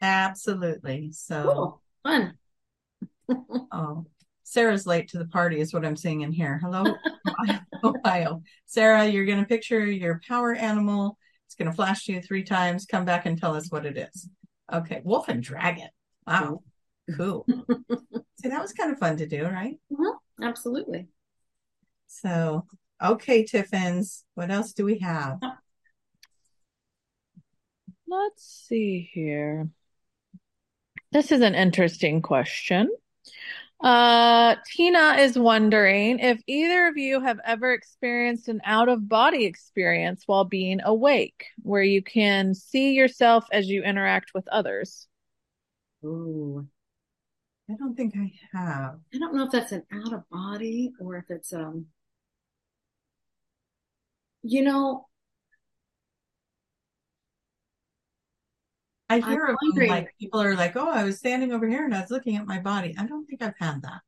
Absolutely. 0.00 1.12
So 1.12 1.42
Cool, 1.42 1.82
fun. 2.02 2.38
Oh, 3.72 4.04
Sarah's 4.42 4.86
late 4.86 5.08
to 5.08 5.18
the 5.18 5.26
party 5.26 5.60
is 5.60 5.72
what 5.72 5.84
I'm 5.84 5.96
seeing 5.96 6.20
in 6.22 6.32
here. 6.32 6.58
Hello, 6.62 6.94
Ohio. 7.82 8.42
Sarah, 8.66 9.06
you're 9.06 9.24
going 9.24 9.38
to 9.40 9.46
picture 9.46 9.86
your 9.86 10.20
power 10.28 10.52
animal. 10.54 11.16
It's 11.46 11.54
going 11.54 11.70
to 11.70 11.74
flash 11.74 12.04
to 12.04 12.12
you 12.12 12.20
three 12.20 12.42
times. 12.42 12.84
Come 12.84 13.04
back 13.04 13.24
and 13.24 13.40
tell 13.40 13.54
us 13.54 13.70
what 13.70 13.86
it 13.86 13.96
is. 13.96 14.28
Okay, 14.70 15.00
wolf 15.04 15.28
and 15.28 15.42
dragon. 15.42 15.88
Wow, 16.26 16.62
cool. 17.16 17.46
See, 18.42 18.48
that 18.48 18.60
was 18.60 18.72
kind 18.72 18.92
of 18.92 18.98
fun 18.98 19.16
to 19.18 19.26
do, 19.26 19.44
right? 19.44 19.76
Uh-huh. 19.92 20.18
Absolutely. 20.42 21.08
So, 22.08 22.66
okay, 23.02 23.44
Tiffins, 23.44 24.24
what 24.34 24.50
else 24.50 24.72
do 24.72 24.84
we 24.84 24.98
have? 24.98 25.38
Let's 28.06 28.66
see 28.68 29.08
here. 29.12 29.70
This 31.12 31.32
is 31.32 31.40
an 31.40 31.54
interesting 31.54 32.20
question. 32.20 32.90
Uh, 33.82 34.56
Tina 34.66 35.16
is 35.18 35.38
wondering 35.38 36.20
if 36.20 36.40
either 36.46 36.86
of 36.86 36.96
you 36.96 37.20
have 37.20 37.40
ever 37.44 37.72
experienced 37.72 38.48
an 38.48 38.60
out 38.64 38.88
of 38.88 39.08
body 39.08 39.44
experience 39.44 40.22
while 40.26 40.44
being 40.44 40.80
awake, 40.84 41.46
where 41.62 41.82
you 41.82 42.02
can 42.02 42.54
see 42.54 42.92
yourself 42.92 43.44
as 43.50 43.68
you 43.68 43.82
interact 43.82 44.32
with 44.34 44.46
others. 44.48 45.08
Ooh. 46.04 46.66
I 47.72 47.76
don't 47.76 47.96
think 47.96 48.14
I 48.16 48.30
have. 48.56 49.00
I 49.14 49.18
don't 49.18 49.34
know 49.34 49.44
if 49.46 49.50
that's 49.50 49.72
an 49.72 49.84
out 49.90 50.12
of 50.12 50.28
body 50.30 50.92
or 51.00 51.16
if 51.16 51.24
it's 51.30 51.52
um 51.52 51.86
you 54.42 54.62
know 54.62 55.06
I 59.08 59.20
I'm 59.20 59.22
hear 59.28 59.46
of 59.46 59.58
them 59.60 59.86
like 59.86 60.12
people 60.18 60.40
are 60.42 60.56
like, 60.56 60.74
"Oh, 60.76 60.90
I 60.90 61.04
was 61.04 61.18
standing 61.18 61.52
over 61.52 61.68
here 61.68 61.84
and 61.84 61.94
I 61.94 62.00
was 62.00 62.10
looking 62.10 62.36
at 62.36 62.46
my 62.46 62.58
body." 62.58 62.94
I 62.98 63.06
don't 63.06 63.26
think 63.26 63.40
I've 63.42 63.56
had 63.58 63.82
that. 63.82 64.02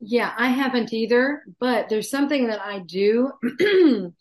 yeah, 0.00 0.34
I 0.36 0.48
haven't 0.48 0.92
either, 0.92 1.42
but 1.60 1.88
there's 1.88 2.10
something 2.10 2.48
that 2.48 2.60
I 2.60 2.80
do. 2.80 3.32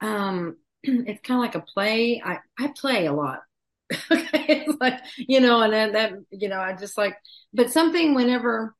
um 0.00 0.56
it's 0.82 1.20
kind 1.26 1.38
of 1.38 1.42
like 1.42 1.54
a 1.54 1.60
play. 1.60 2.22
I 2.24 2.38
I 2.58 2.72
play 2.76 3.06
a 3.06 3.12
lot. 3.12 3.40
okay, 4.10 4.64
it's 4.66 4.80
like, 4.80 5.00
you 5.16 5.40
know, 5.40 5.60
and 5.60 5.72
then 5.72 5.92
that 5.92 6.12
you 6.30 6.48
know, 6.48 6.58
I 6.60 6.74
just 6.74 6.96
like 6.96 7.16
but 7.52 7.70
something 7.70 8.14
whenever 8.14 8.74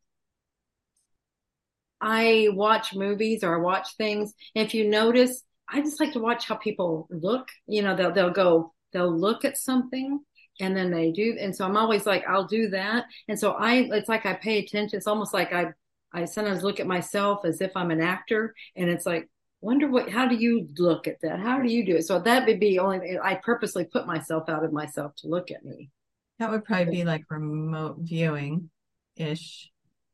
I 2.00 2.48
watch 2.52 2.94
movies 2.94 3.42
or 3.44 3.54
I 3.56 3.60
watch 3.60 3.96
things, 3.96 4.34
if 4.54 4.74
you 4.74 4.88
notice, 4.88 5.42
I 5.68 5.80
just 5.80 6.00
like 6.00 6.12
to 6.12 6.18
watch 6.20 6.46
how 6.46 6.56
people 6.56 7.08
look. 7.10 7.48
You 7.66 7.82
know, 7.82 7.96
they'll 7.96 8.12
they'll 8.12 8.30
go, 8.30 8.74
they'll 8.92 9.16
look 9.16 9.44
at 9.44 9.56
something 9.56 10.20
and 10.60 10.76
then 10.76 10.90
they 10.92 11.10
do 11.10 11.36
and 11.40 11.54
so 11.54 11.64
I'm 11.64 11.76
always 11.76 12.06
like, 12.06 12.24
I'll 12.28 12.46
do 12.46 12.68
that. 12.70 13.06
And 13.28 13.38
so 13.38 13.52
I 13.52 13.88
it's 13.92 14.08
like 14.08 14.26
I 14.26 14.34
pay 14.34 14.58
attention. 14.58 14.96
It's 14.96 15.06
almost 15.06 15.32
like 15.34 15.52
I 15.52 15.72
I 16.12 16.26
sometimes 16.26 16.62
look 16.62 16.78
at 16.80 16.86
myself 16.86 17.44
as 17.44 17.60
if 17.60 17.72
I'm 17.76 17.90
an 17.90 18.00
actor 18.00 18.54
and 18.76 18.88
it's 18.90 19.06
like 19.06 19.28
wonder 19.64 19.88
what 19.88 20.10
how 20.10 20.28
do 20.28 20.36
you 20.36 20.68
look 20.78 21.08
at 21.08 21.20
that? 21.22 21.40
How 21.40 21.60
do 21.60 21.68
you 21.68 21.84
do 21.84 21.96
it? 21.96 22.02
So 22.06 22.18
that 22.20 22.46
would 22.46 22.60
be 22.60 22.78
only 22.78 23.18
I 23.22 23.36
purposely 23.36 23.84
put 23.84 24.06
myself 24.06 24.48
out 24.48 24.64
of 24.64 24.72
myself 24.72 25.14
to 25.16 25.28
look 25.28 25.50
at 25.50 25.64
me. 25.64 25.90
That 26.38 26.50
would 26.50 26.64
probably 26.64 26.86
be 26.96 27.04
like 27.04 27.24
remote 27.30 27.96
viewing 28.00 28.70
ish. 29.16 29.70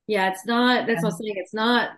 Yeah, 0.06 0.30
it's 0.30 0.46
not 0.46 0.86
that's 0.86 1.02
what 1.02 1.12
I'm 1.12 1.18
saying. 1.18 1.34
It's 1.36 1.54
not 1.54 1.90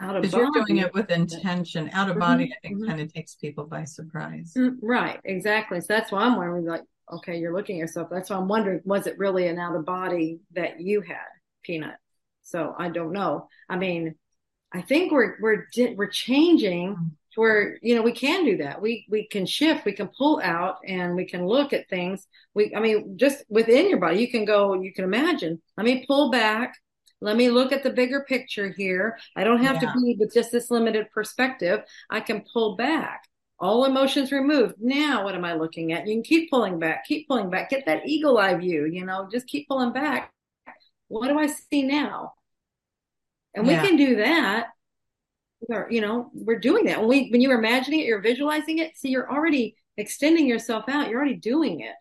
out 0.00 0.16
of 0.16 0.22
Because 0.22 0.36
you're 0.36 0.52
body. 0.52 0.74
doing 0.74 0.78
it 0.84 0.94
with 0.94 1.10
intention. 1.10 1.90
Out 1.92 2.08
of 2.08 2.18
body, 2.18 2.52
I 2.52 2.68
think, 2.68 2.80
Mhm. 2.80 2.86
kind 2.86 3.00
of 3.00 3.12
takes 3.12 3.34
people 3.34 3.64
by 3.64 3.84
surprise. 3.84 4.54
Mm, 4.56 4.78
Right, 4.80 5.20
exactly. 5.24 5.80
So 5.80 5.86
that's 5.88 6.12
why 6.12 6.22
I'm 6.22 6.36
wondering, 6.36 6.66
like, 6.66 6.84
okay, 7.10 7.38
you're 7.38 7.52
looking 7.54 7.76
at 7.76 7.80
yourself. 7.80 8.08
That's 8.10 8.30
why 8.30 8.36
I'm 8.36 8.48
wondering, 8.48 8.80
was 8.84 9.06
it 9.06 9.18
really 9.18 9.48
an 9.48 9.58
out 9.58 9.74
of 9.74 9.84
body 9.84 10.40
that 10.52 10.80
you 10.80 11.00
had, 11.00 11.26
Peanut? 11.62 11.96
So 12.42 12.74
I 12.78 12.90
don't 12.90 13.12
know. 13.12 13.48
I 13.68 13.76
mean, 13.76 14.14
I 14.72 14.82
think 14.82 15.12
we're 15.12 15.36
we're 15.40 15.66
we're 15.96 16.08
changing 16.08 16.90
mm-hmm. 16.94 17.04
to 17.32 17.40
where 17.40 17.78
you 17.82 17.94
know 17.94 18.02
we 18.02 18.12
can 18.12 18.44
do 18.44 18.58
that. 18.58 18.80
We 18.82 19.06
we 19.08 19.26
can 19.26 19.46
shift, 19.46 19.84
we 19.84 19.92
can 19.92 20.08
pull 20.08 20.40
out, 20.42 20.78
and 20.86 21.14
we 21.16 21.24
can 21.24 21.46
look 21.46 21.72
at 21.72 21.88
things. 21.88 22.26
We, 22.54 22.74
I 22.74 22.80
mean, 22.80 23.16
just 23.16 23.44
within 23.48 23.88
your 23.88 23.98
body, 23.98 24.20
you 24.20 24.30
can 24.30 24.44
go. 24.44 24.74
You 24.74 24.92
can 24.92 25.04
imagine. 25.04 25.62
Let 25.76 25.84
me 25.84 26.04
pull 26.06 26.30
back. 26.30 26.74
Let 27.20 27.36
me 27.36 27.50
look 27.50 27.72
at 27.72 27.82
the 27.82 27.90
bigger 27.90 28.24
picture 28.28 28.68
here. 28.70 29.18
I 29.34 29.42
don't 29.42 29.64
have 29.64 29.82
Yeah. 29.82 29.92
to 29.92 30.00
be 30.00 30.16
with 30.18 30.32
just 30.32 30.52
this 30.52 30.70
limited 30.70 31.10
perspective. 31.10 31.80
I 32.10 32.20
can 32.20 32.44
pull 32.52 32.76
back. 32.76 33.24
All 33.58 33.86
emotions 33.86 34.30
removed. 34.30 34.76
Now, 34.78 35.24
what 35.24 35.34
am 35.34 35.44
I 35.44 35.54
looking 35.54 35.92
at? 35.92 36.06
You 36.06 36.14
can 36.14 36.22
keep 36.22 36.48
pulling 36.48 36.78
back, 36.78 37.04
keep 37.06 37.26
pulling 37.26 37.50
back. 37.50 37.70
Get 37.70 37.86
that 37.86 38.06
eagle 38.06 38.38
eye 38.38 38.54
view. 38.54 38.84
You 38.84 39.04
know, 39.04 39.28
just 39.32 39.48
keep 39.48 39.66
pulling 39.66 39.92
back. 39.92 40.32
What 41.08 41.28
do 41.28 41.38
I 41.38 41.46
see 41.46 41.82
now? 41.82 42.34
And 43.54 43.66
Yeah. 43.66 43.82
we 43.82 43.88
can 43.88 43.96
do 43.96 44.16
that. 44.16 44.68
You 45.90 46.00
know, 46.00 46.30
we're 46.34 46.60
doing 46.60 46.84
that. 46.84 47.00
When 47.00 47.08
we, 47.08 47.28
when 47.30 47.40
you're 47.40 47.58
imagining 47.58 48.00
it, 48.00 48.06
you're 48.06 48.20
visualizing 48.20 48.78
it. 48.78 48.96
See, 48.96 49.08
you're 49.08 49.30
already 49.30 49.74
extending 49.96 50.46
yourself 50.46 50.84
out. 50.88 51.08
You're 51.08 51.18
already 51.18 51.34
doing 51.36 51.80
it 51.80 51.96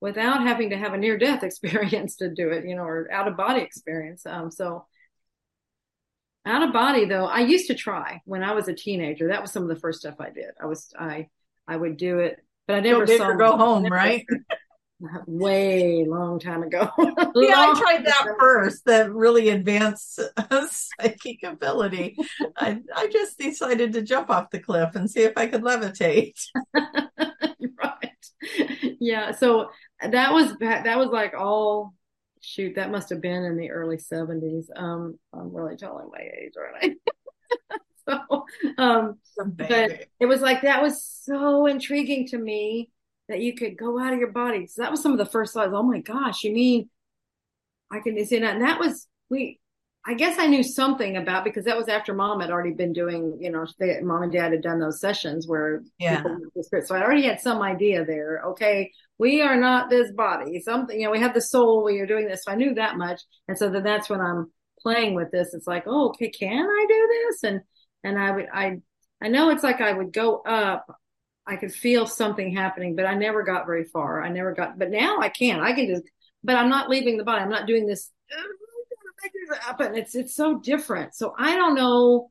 without 0.00 0.42
having 0.42 0.70
to 0.70 0.76
have 0.76 0.94
a 0.94 0.98
near 0.98 1.18
death 1.18 1.42
experience 1.42 2.16
to 2.16 2.28
do 2.32 2.50
it, 2.50 2.64
you 2.66 2.76
know, 2.76 2.84
or 2.84 3.10
out 3.12 3.26
of 3.28 3.36
body 3.36 3.60
experience. 3.60 4.24
Um, 4.24 4.50
so 4.50 4.86
out 6.46 6.62
of 6.62 6.72
body 6.72 7.04
though, 7.04 7.26
I 7.26 7.40
used 7.40 7.66
to 7.68 7.74
try 7.74 8.20
when 8.24 8.42
I 8.44 8.52
was 8.52 8.68
a 8.68 8.74
teenager. 8.74 9.28
That 9.28 9.42
was 9.42 9.50
some 9.52 9.62
of 9.64 9.68
the 9.68 9.76
first 9.80 10.00
stuff 10.00 10.16
I 10.20 10.30
did. 10.30 10.50
I 10.60 10.66
was, 10.66 10.92
I, 10.98 11.28
I 11.66 11.76
would 11.76 11.96
do 11.96 12.18
it, 12.20 12.36
but 12.66 12.76
I 12.76 12.80
never 12.80 13.06
Go 13.06 13.16
saw 13.16 13.32
go 13.34 13.56
home, 13.56 13.82
never- 13.84 13.94
right? 13.96 14.24
Way 15.26 16.04
long 16.06 16.38
time 16.38 16.62
ago. 16.62 16.90
Yeah, 17.34 17.54
I 17.56 17.74
tried 17.78 18.06
that 18.06 18.24
time 18.24 18.34
first. 18.38 18.84
That 18.84 19.12
really 19.12 19.48
advanced 19.48 20.20
psychic 20.70 21.42
ability. 21.42 22.16
I 22.56 22.80
I 22.94 23.08
just 23.08 23.38
decided 23.38 23.94
to 23.94 24.02
jump 24.02 24.30
off 24.30 24.50
the 24.50 24.58
cliff 24.58 24.94
and 24.94 25.10
see 25.10 25.22
if 25.22 25.32
I 25.36 25.46
could 25.46 25.62
levitate. 25.62 26.34
right. 26.74 28.26
Yeah. 29.00 29.32
So 29.32 29.70
that 30.00 30.32
was 30.32 30.54
that 30.60 30.98
was 30.98 31.08
like 31.08 31.34
all 31.34 31.94
shoot. 32.40 32.74
That 32.76 32.90
must 32.90 33.08
have 33.10 33.20
been 33.20 33.44
in 33.44 33.56
the 33.56 33.70
early 33.70 33.98
seventies. 33.98 34.70
Um, 34.74 35.18
I'm 35.32 35.54
really 35.54 35.76
telling 35.76 36.10
my 36.12 36.20
age, 36.20 36.52
aren't 36.58 36.96
I? 38.08 38.18
so, 38.28 38.46
um, 38.78 39.18
Baby. 39.56 40.04
it 40.20 40.26
was 40.26 40.40
like 40.40 40.62
that 40.62 40.82
was 40.82 41.02
so 41.02 41.66
intriguing 41.66 42.26
to 42.28 42.38
me 42.38 42.90
that 43.32 43.40
you 43.40 43.54
could 43.54 43.76
go 43.76 43.98
out 43.98 44.12
of 44.12 44.18
your 44.18 44.30
body. 44.30 44.66
So 44.66 44.82
that 44.82 44.90
was 44.90 45.02
some 45.02 45.12
of 45.12 45.18
the 45.18 45.26
first 45.26 45.54
thoughts. 45.54 45.72
Oh 45.74 45.82
my 45.82 46.00
gosh, 46.00 46.44
you 46.44 46.52
mean 46.52 46.88
I 47.90 48.00
can 48.00 48.24
see 48.24 48.38
that? 48.38 48.54
And 48.54 48.64
that 48.64 48.78
was 48.78 49.08
we. 49.28 49.58
I 50.04 50.14
guess 50.14 50.36
I 50.36 50.48
knew 50.48 50.64
something 50.64 51.16
about 51.16 51.44
because 51.44 51.66
that 51.66 51.76
was 51.76 51.86
after 51.86 52.12
mom 52.12 52.40
had 52.40 52.50
already 52.50 52.72
been 52.72 52.92
doing, 52.92 53.38
you 53.40 53.52
know, 53.52 53.64
they, 53.78 54.00
mom 54.00 54.22
and 54.22 54.32
dad 54.32 54.50
had 54.50 54.60
done 54.60 54.80
those 54.80 55.00
sessions 55.00 55.46
where 55.46 55.84
Yeah. 55.98 56.24
So 56.82 56.96
I 56.96 57.02
already 57.02 57.22
had 57.22 57.40
some 57.40 57.62
idea 57.62 58.04
there. 58.04 58.42
Okay, 58.48 58.90
we 59.18 59.42
are 59.42 59.56
not 59.56 59.90
this 59.90 60.10
body. 60.10 60.60
Something, 60.60 60.98
you 60.98 61.06
know, 61.06 61.12
we 61.12 61.20
have 61.20 61.34
the 61.34 61.40
soul. 61.40 61.84
We 61.84 62.00
are 62.00 62.06
doing 62.06 62.26
this. 62.26 62.42
So 62.44 62.50
I 62.50 62.56
knew 62.56 62.74
that 62.74 62.96
much, 62.96 63.20
and 63.46 63.56
so 63.56 63.70
then 63.70 63.84
that's 63.84 64.10
when 64.10 64.20
I'm 64.20 64.50
playing 64.80 65.14
with 65.14 65.30
this. 65.30 65.54
It's 65.54 65.68
like, 65.68 65.84
oh, 65.86 66.08
okay, 66.08 66.30
can 66.30 66.66
I 66.66 66.86
do 66.88 67.08
this? 67.08 67.44
And 67.44 67.60
and 68.02 68.18
I 68.18 68.30
would, 68.32 68.46
I, 68.52 68.80
I 69.22 69.28
know 69.28 69.50
it's 69.50 69.62
like 69.62 69.80
I 69.80 69.92
would 69.92 70.12
go 70.12 70.38
up. 70.38 70.84
I 71.52 71.56
could 71.56 71.72
feel 71.72 72.06
something 72.06 72.54
happening, 72.56 72.96
but 72.96 73.04
I 73.04 73.14
never 73.14 73.42
got 73.42 73.66
very 73.66 73.84
far. 73.84 74.22
I 74.22 74.30
never 74.30 74.54
got, 74.54 74.78
but 74.78 74.90
now 74.90 75.18
I 75.20 75.28
can. 75.28 75.60
I 75.60 75.74
can 75.74 75.86
just, 75.86 76.04
but 76.42 76.56
I'm 76.56 76.70
not 76.70 76.88
leaving 76.88 77.18
the 77.18 77.24
body. 77.24 77.42
I'm 77.42 77.50
not 77.50 77.66
doing 77.66 77.86
this. 77.86 78.10
Up 79.68 79.80
and 79.80 79.96
it's 79.96 80.14
it's 80.14 80.34
so 80.34 80.58
different. 80.58 81.14
So 81.14 81.34
I 81.38 81.54
don't 81.56 81.74
know 81.74 82.30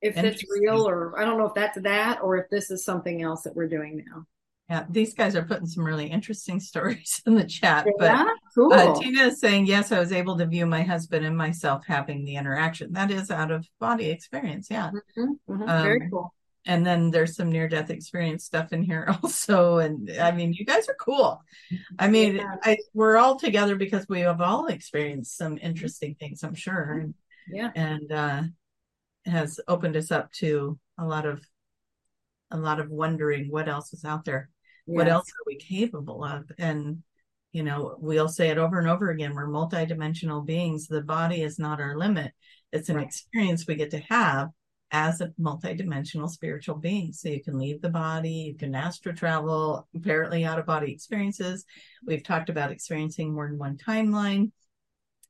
if 0.00 0.16
it's 0.16 0.44
real 0.48 0.88
or 0.88 1.18
I 1.18 1.24
don't 1.24 1.38
know 1.38 1.46
if 1.46 1.54
that's 1.54 1.78
that 1.82 2.20
or 2.22 2.36
if 2.36 2.48
this 2.50 2.70
is 2.70 2.84
something 2.84 3.20
else 3.20 3.42
that 3.42 3.56
we're 3.56 3.68
doing 3.68 4.04
now. 4.06 4.26
Yeah, 4.70 4.84
these 4.88 5.14
guys 5.14 5.36
are 5.36 5.44
putting 5.44 5.66
some 5.66 5.84
really 5.84 6.06
interesting 6.06 6.60
stories 6.70 7.20
in 7.26 7.34
the 7.34 7.44
chat. 7.44 7.86
But 7.98 8.26
cool. 8.54 8.72
uh, 8.72 8.98
Tina 8.98 9.24
is 9.24 9.40
saying, 9.40 9.66
yes, 9.66 9.92
I 9.92 9.98
was 9.98 10.12
able 10.12 10.38
to 10.38 10.46
view 10.46 10.66
my 10.66 10.82
husband 10.82 11.26
and 11.26 11.36
myself 11.36 11.84
having 11.86 12.24
the 12.24 12.36
interaction. 12.36 12.92
That 12.92 13.10
is 13.10 13.30
out 13.30 13.50
of 13.50 13.66
body 13.80 14.10
experience. 14.10 14.68
Yeah. 14.70 14.90
Mhm, 15.18 15.38
mhm, 15.48 15.82
very 15.82 16.00
Um, 16.02 16.10
cool. 16.10 16.34
And 16.66 16.84
then 16.84 17.10
there's 17.10 17.36
some 17.36 17.50
near 17.50 17.68
death 17.68 17.90
experience 17.90 18.44
stuff 18.44 18.72
in 18.72 18.82
here 18.82 19.08
also. 19.22 19.78
And 19.78 20.10
I 20.20 20.32
mean, 20.32 20.52
you 20.52 20.64
guys 20.64 20.88
are 20.88 20.96
cool. 21.00 21.42
I 21.98 22.08
mean, 22.08 22.36
Yeah. 22.36 22.56
I, 22.62 22.76
we're 22.92 23.16
all 23.16 23.38
together 23.38 23.76
because 23.76 24.08
we 24.08 24.20
have 24.20 24.40
all 24.40 24.66
experienced 24.66 25.36
some 25.36 25.58
interesting 25.58 26.16
things, 26.18 26.42
I'm 26.42 26.54
sure. 26.54 26.92
And, 27.00 27.14
Yeah. 27.48 27.70
and, 27.74 28.12
uh, 28.12 28.42
has 29.24 29.58
opened 29.66 29.96
us 29.96 30.10
up 30.10 30.30
to 30.32 30.78
a 30.98 31.04
lot 31.04 31.26
of, 31.26 31.42
a 32.50 32.56
lot 32.56 32.78
of 32.80 32.90
wondering 32.90 33.50
what 33.50 33.68
else 33.68 33.92
is 33.92 34.04
out 34.04 34.24
there. 34.24 34.50
What 34.84 35.08
else 35.08 35.28
are 35.30 35.44
we 35.46 35.56
capable 35.56 36.22
of? 36.22 36.50
And, 36.58 37.02
you 37.50 37.64
know, 37.64 37.96
we'll 37.98 38.28
say 38.28 38.50
it 38.50 38.58
over 38.58 38.78
and 38.78 38.88
over 38.88 39.10
again. 39.10 39.34
We're 39.34 39.48
multidimensional 39.48 40.46
beings. 40.46 40.86
The 40.86 41.00
body 41.00 41.42
is 41.42 41.58
not 41.58 41.80
our 41.80 41.96
limit. 41.98 42.32
It's 42.72 42.88
an 42.88 42.96
Right. 42.96 43.06
experience 43.06 43.66
we 43.66 43.74
get 43.74 43.90
to 43.92 43.98
have 43.98 44.50
as 44.92 45.20
a 45.20 45.28
multidimensional 45.40 46.30
spiritual 46.30 46.76
being. 46.76 47.12
So 47.12 47.28
you 47.28 47.42
can 47.42 47.58
leave 47.58 47.82
the 47.82 47.88
body, 47.88 48.30
you 48.30 48.54
can 48.54 48.74
astral 48.74 49.14
travel, 49.14 49.88
apparently 49.94 50.44
out 50.44 50.58
of 50.58 50.66
body 50.66 50.92
experiences. 50.92 51.64
We've 52.06 52.22
talked 52.22 52.48
about 52.50 52.70
experiencing 52.70 53.34
more 53.34 53.48
than 53.48 53.58
one 53.58 53.78
timeline, 53.78 54.52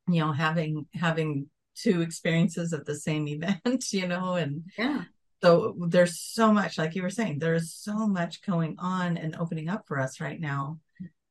you 0.09 0.21
know, 0.21 0.33
having, 0.33 0.87
having 0.95 1.49
two 1.75 2.03
experiences 2.03 2.73
at 2.73 2.85
the 2.85 2.95
same 2.95 3.27
event, 3.29 3.93
you 3.93 4.07
know, 4.07 4.35
and 4.35 4.65
Yeah. 4.77 5.05
so 5.43 5.75
there's 5.89 6.21
so 6.21 6.53
much, 6.53 6.77
like 6.77 6.95
you 6.95 7.03
were 7.03 7.11
saying, 7.11 7.39
there's 7.39 7.73
so 7.73 8.07
much 8.07 8.43
going 8.43 8.77
on 8.79 9.17
and 9.17 9.37
opening 9.37 9.69
up 9.69 9.85
for 9.87 9.99
us 9.99 10.21
right 10.21 10.41
now 10.41 10.81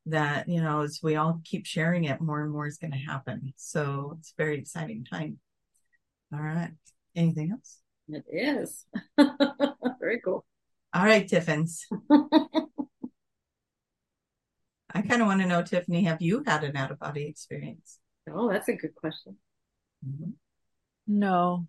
that, 0.08 0.48
you 0.48 0.62
know, 0.62 0.82
as 0.82 1.00
we 1.02 1.16
all 1.16 1.42
keep 1.44 1.66
sharing 1.66 2.06
it, 2.06 2.22
more 2.22 2.42
and 2.42 2.52
more 2.52 2.68
is 2.68 2.78
going 2.78 2.92
to 2.92 2.98
happen. 2.98 3.54
So 3.56 4.18
it's 4.20 4.32
a 4.32 4.42
very 4.42 4.60
exciting 4.60 5.06
time. 5.06 5.40
All 6.34 6.40
right. 6.40 6.72
Anything 7.16 7.52
else? 7.52 7.80
It 8.10 8.26
is. 8.30 8.86
very 10.00 10.22
cool. 10.24 10.46
All 10.94 11.04
right, 11.04 11.28
Tiffins. 11.28 11.86
I 14.94 15.02
kind 15.02 15.22
of 15.22 15.28
want 15.28 15.42
to 15.42 15.48
know, 15.48 15.62
Tiffany, 15.62 16.04
have 16.04 16.22
you 16.22 16.44
had 16.46 16.64
an 16.64 16.78
out 16.78 16.92
of 16.92 17.00
body 17.00 17.26
experience? 17.26 18.00
Oh, 18.32 18.50
that's 18.50 18.70
a 18.70 18.74
good 18.74 18.96
question. 18.96 19.36
Mm-hmm. 20.08 20.32
No. 21.08 21.68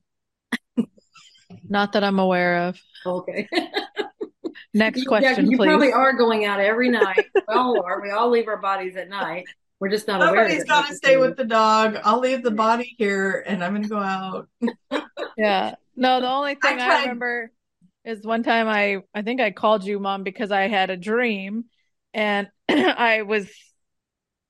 Not 1.68 1.92
that 1.92 2.04
I'm 2.04 2.18
aware 2.18 2.68
of. 2.68 2.80
Okay. 3.04 3.48
Next 4.74 5.06
question, 5.06 5.46
yeah, 5.46 5.50
you 5.50 5.56
please. 5.56 5.66
probably 5.66 5.92
are 5.92 6.12
going 6.12 6.44
out 6.44 6.60
every 6.60 6.90
night. 6.90 7.24
we 7.34 7.42
all 7.48 7.82
are. 7.82 8.00
We 8.02 8.10
all 8.10 8.30
leave 8.30 8.46
our 8.46 8.58
bodies 8.58 8.96
at 8.96 9.08
night. 9.08 9.44
We're 9.80 9.88
just 9.88 10.06
not 10.06 10.20
aware. 10.20 10.48
Somebody's 10.48 10.62
of 10.62 10.68
got 10.68 10.88
to 10.88 10.94
stay 10.94 11.16
with 11.16 11.36
the 11.36 11.44
dog. 11.44 11.98
I'll 12.04 12.20
leave 12.20 12.42
the 12.42 12.50
body 12.50 12.94
here 12.98 13.44
and 13.46 13.64
I'm 13.64 13.72
going 13.72 13.82
to 13.82 13.88
go 13.88 13.98
out. 13.98 14.48
Yeah. 15.36 15.74
No, 15.96 16.20
the 16.20 16.28
only 16.28 16.54
thing 16.54 16.80
I, 16.80 16.86
tried- 16.86 17.02
remember 17.02 17.50
is 18.04 18.24
one 18.24 18.42
time 18.42 18.68
I 18.68 18.98
I 19.14 19.22
think 19.22 19.40
I 19.40 19.50
called 19.50 19.84
you 19.84 19.98
mom 19.98 20.22
because 20.22 20.50
I 20.52 20.68
had 20.68 20.90
a 20.90 20.96
dream 20.96 21.64
and 22.14 22.48
I 22.68 23.22
was 23.22 23.48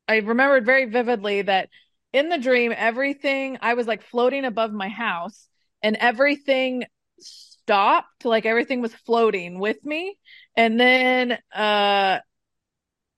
I 0.09 0.17
remembered 0.19 0.65
very 0.67 0.85
vividly 0.87 1.43
that 1.43 1.69
in 2.13 2.29
the 2.29 2.39
dream 2.39 2.73
everything 2.77 3.59
I 3.61 3.75
was 3.75 3.87
like 3.87 4.03
floating 4.03 4.45
above 4.45 4.73
my 4.73 4.89
house 4.89 5.49
and 5.83 5.97
everything 5.97 6.85
stopped 7.19 8.25
like 8.25 8.47
everything 8.47 8.81
was 8.81 8.95
floating 8.95 9.59
with 9.59 9.85
me. 9.85 10.19
And 10.57 10.79
then 10.79 11.33
uh 11.55 12.21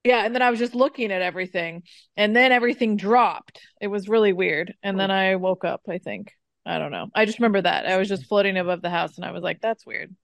yeah 0.04 0.24
and 0.24 0.34
then 0.34 0.42
I 0.42 0.50
was 0.50 0.58
just 0.58 0.74
looking 0.74 1.12
at 1.12 1.22
everything 1.22 1.82
and 2.16 2.34
then 2.34 2.52
everything 2.52 2.96
dropped. 2.96 3.60
It 3.80 3.88
was 3.88 4.08
really 4.08 4.32
weird. 4.32 4.74
And 4.82 4.98
then 4.98 5.10
I 5.10 5.36
woke 5.36 5.64
up 5.64 5.82
I 5.88 5.98
think 5.98 6.32
I 6.68 6.78
don't 6.78 6.92
know 6.92 7.08
I 7.14 7.24
just 7.24 7.38
remember 7.38 7.62
that 7.62 7.86
I 7.86 7.96
was 7.96 8.08
just 8.08 8.26
floating 8.26 8.56
above 8.56 8.82
the 8.82 8.90
house 8.90 9.16
and 9.16 9.24
I 9.24 9.32
was 9.32 9.42
like 9.42 9.60
that's 9.60 9.86
weird 9.86 10.14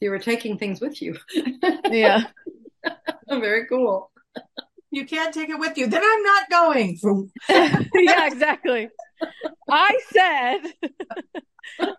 You 0.00 0.10
were 0.10 0.18
taking 0.18 0.58
things 0.58 0.80
with 0.80 1.00
you. 1.00 1.16
yeah 1.90 2.24
Very 3.28 3.66
cool. 3.66 4.10
You 4.90 5.06
can't 5.06 5.32
take 5.32 5.50
it 5.50 5.58
with 5.58 5.78
you. 5.78 5.86
Then 5.86 6.02
I'm 6.04 6.22
not 6.22 6.50
going. 6.50 6.98
yeah, 7.94 8.26
exactly. 8.26 8.88
I 9.68 9.98
said 10.10 10.58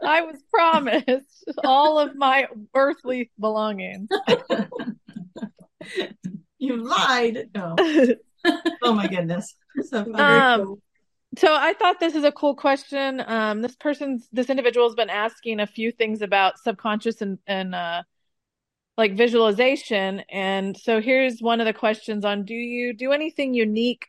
I 0.03 0.21
was 0.21 0.41
promised 0.51 1.51
all 1.63 1.99
of 1.99 2.15
my 2.15 2.47
earthly 2.75 3.31
belongings. 3.39 4.09
You 6.57 6.83
lied. 6.83 7.49
No. 7.55 7.75
Oh 8.83 8.93
my 8.93 9.07
goodness. 9.07 9.55
So 9.83 10.03
funny. 10.03 10.63
Um, 10.63 10.81
so 11.37 11.53
I 11.53 11.73
thought 11.73 11.99
this 11.99 12.15
is 12.15 12.23
a 12.23 12.31
cool 12.31 12.55
question. 12.55 13.23
Um, 13.25 13.61
this 13.61 13.75
person's 13.75 14.27
this 14.31 14.49
individual 14.49 14.87
has 14.87 14.95
been 14.95 15.09
asking 15.09 15.59
a 15.59 15.67
few 15.67 15.91
things 15.91 16.21
about 16.21 16.59
subconscious 16.59 17.21
and 17.21 17.39
and 17.47 17.73
uh, 17.73 18.03
like 18.97 19.15
visualization, 19.15 20.23
and 20.29 20.77
so 20.77 20.99
here's 20.99 21.39
one 21.41 21.61
of 21.61 21.65
the 21.65 21.73
questions 21.73 22.25
on: 22.25 22.43
Do 22.43 22.53
you 22.53 22.93
do 22.93 23.13
anything 23.13 23.53
unique 23.53 24.07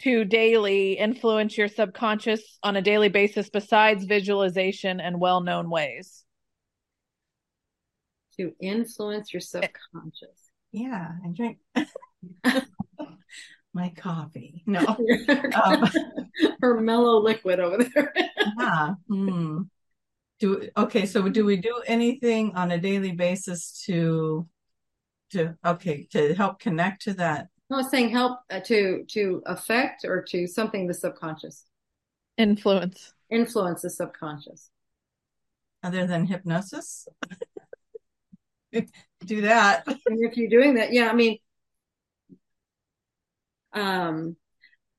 to 0.00 0.24
daily 0.24 0.92
influence 0.92 1.56
your 1.56 1.68
subconscious 1.68 2.58
on 2.62 2.76
a 2.76 2.82
daily 2.82 3.08
basis 3.08 3.48
besides 3.50 4.04
visualization 4.04 5.00
and 5.00 5.20
well-known 5.20 5.70
ways? 5.70 6.24
To 8.36 8.52
influence 8.60 9.32
your 9.32 9.40
subconscious. 9.40 10.50
yeah, 10.70 11.08
I 11.24 11.28
drink 11.34 11.58
my 13.78 13.90
coffee. 13.96 14.62
No. 14.66 14.80
Um, 15.64 15.88
Her 16.60 16.80
mellow 16.80 17.20
liquid 17.22 17.60
over 17.60 17.84
there. 17.84 18.12
yeah. 18.60 18.94
Hmm. 19.08 19.62
Do 20.40 20.68
okay. 20.76 21.06
So 21.06 21.28
do 21.28 21.44
we 21.44 21.56
do 21.56 21.82
anything 21.86 22.54
on 22.54 22.70
a 22.70 22.78
daily 22.78 23.12
basis 23.12 23.82
to 23.86 24.46
to 25.32 25.54
okay 25.64 26.06
to 26.12 26.34
help 26.34 26.58
connect 26.60 27.02
to 27.02 27.14
that? 27.14 27.48
I 27.70 27.76
was 27.76 27.90
saying 27.90 28.10
help 28.10 28.38
uh, 28.50 28.60
to 28.60 29.04
to 29.14 29.42
affect 29.46 30.04
or 30.04 30.22
to 30.30 30.46
something 30.46 30.86
the 30.86 30.94
subconscious 30.94 31.64
Influence. 32.36 33.12
influence 33.30 33.82
the 33.82 33.90
subconscious. 33.90 34.70
other 35.82 36.06
than 36.06 36.26
hypnosis? 36.26 37.06
do 38.72 39.40
that. 39.42 39.84
And 39.86 39.98
if 40.24 40.36
you're 40.36 40.48
doing 40.50 40.74
that, 40.74 40.92
yeah, 40.92 41.08
I 41.08 41.14
mean, 41.14 41.38
um, 43.72 44.36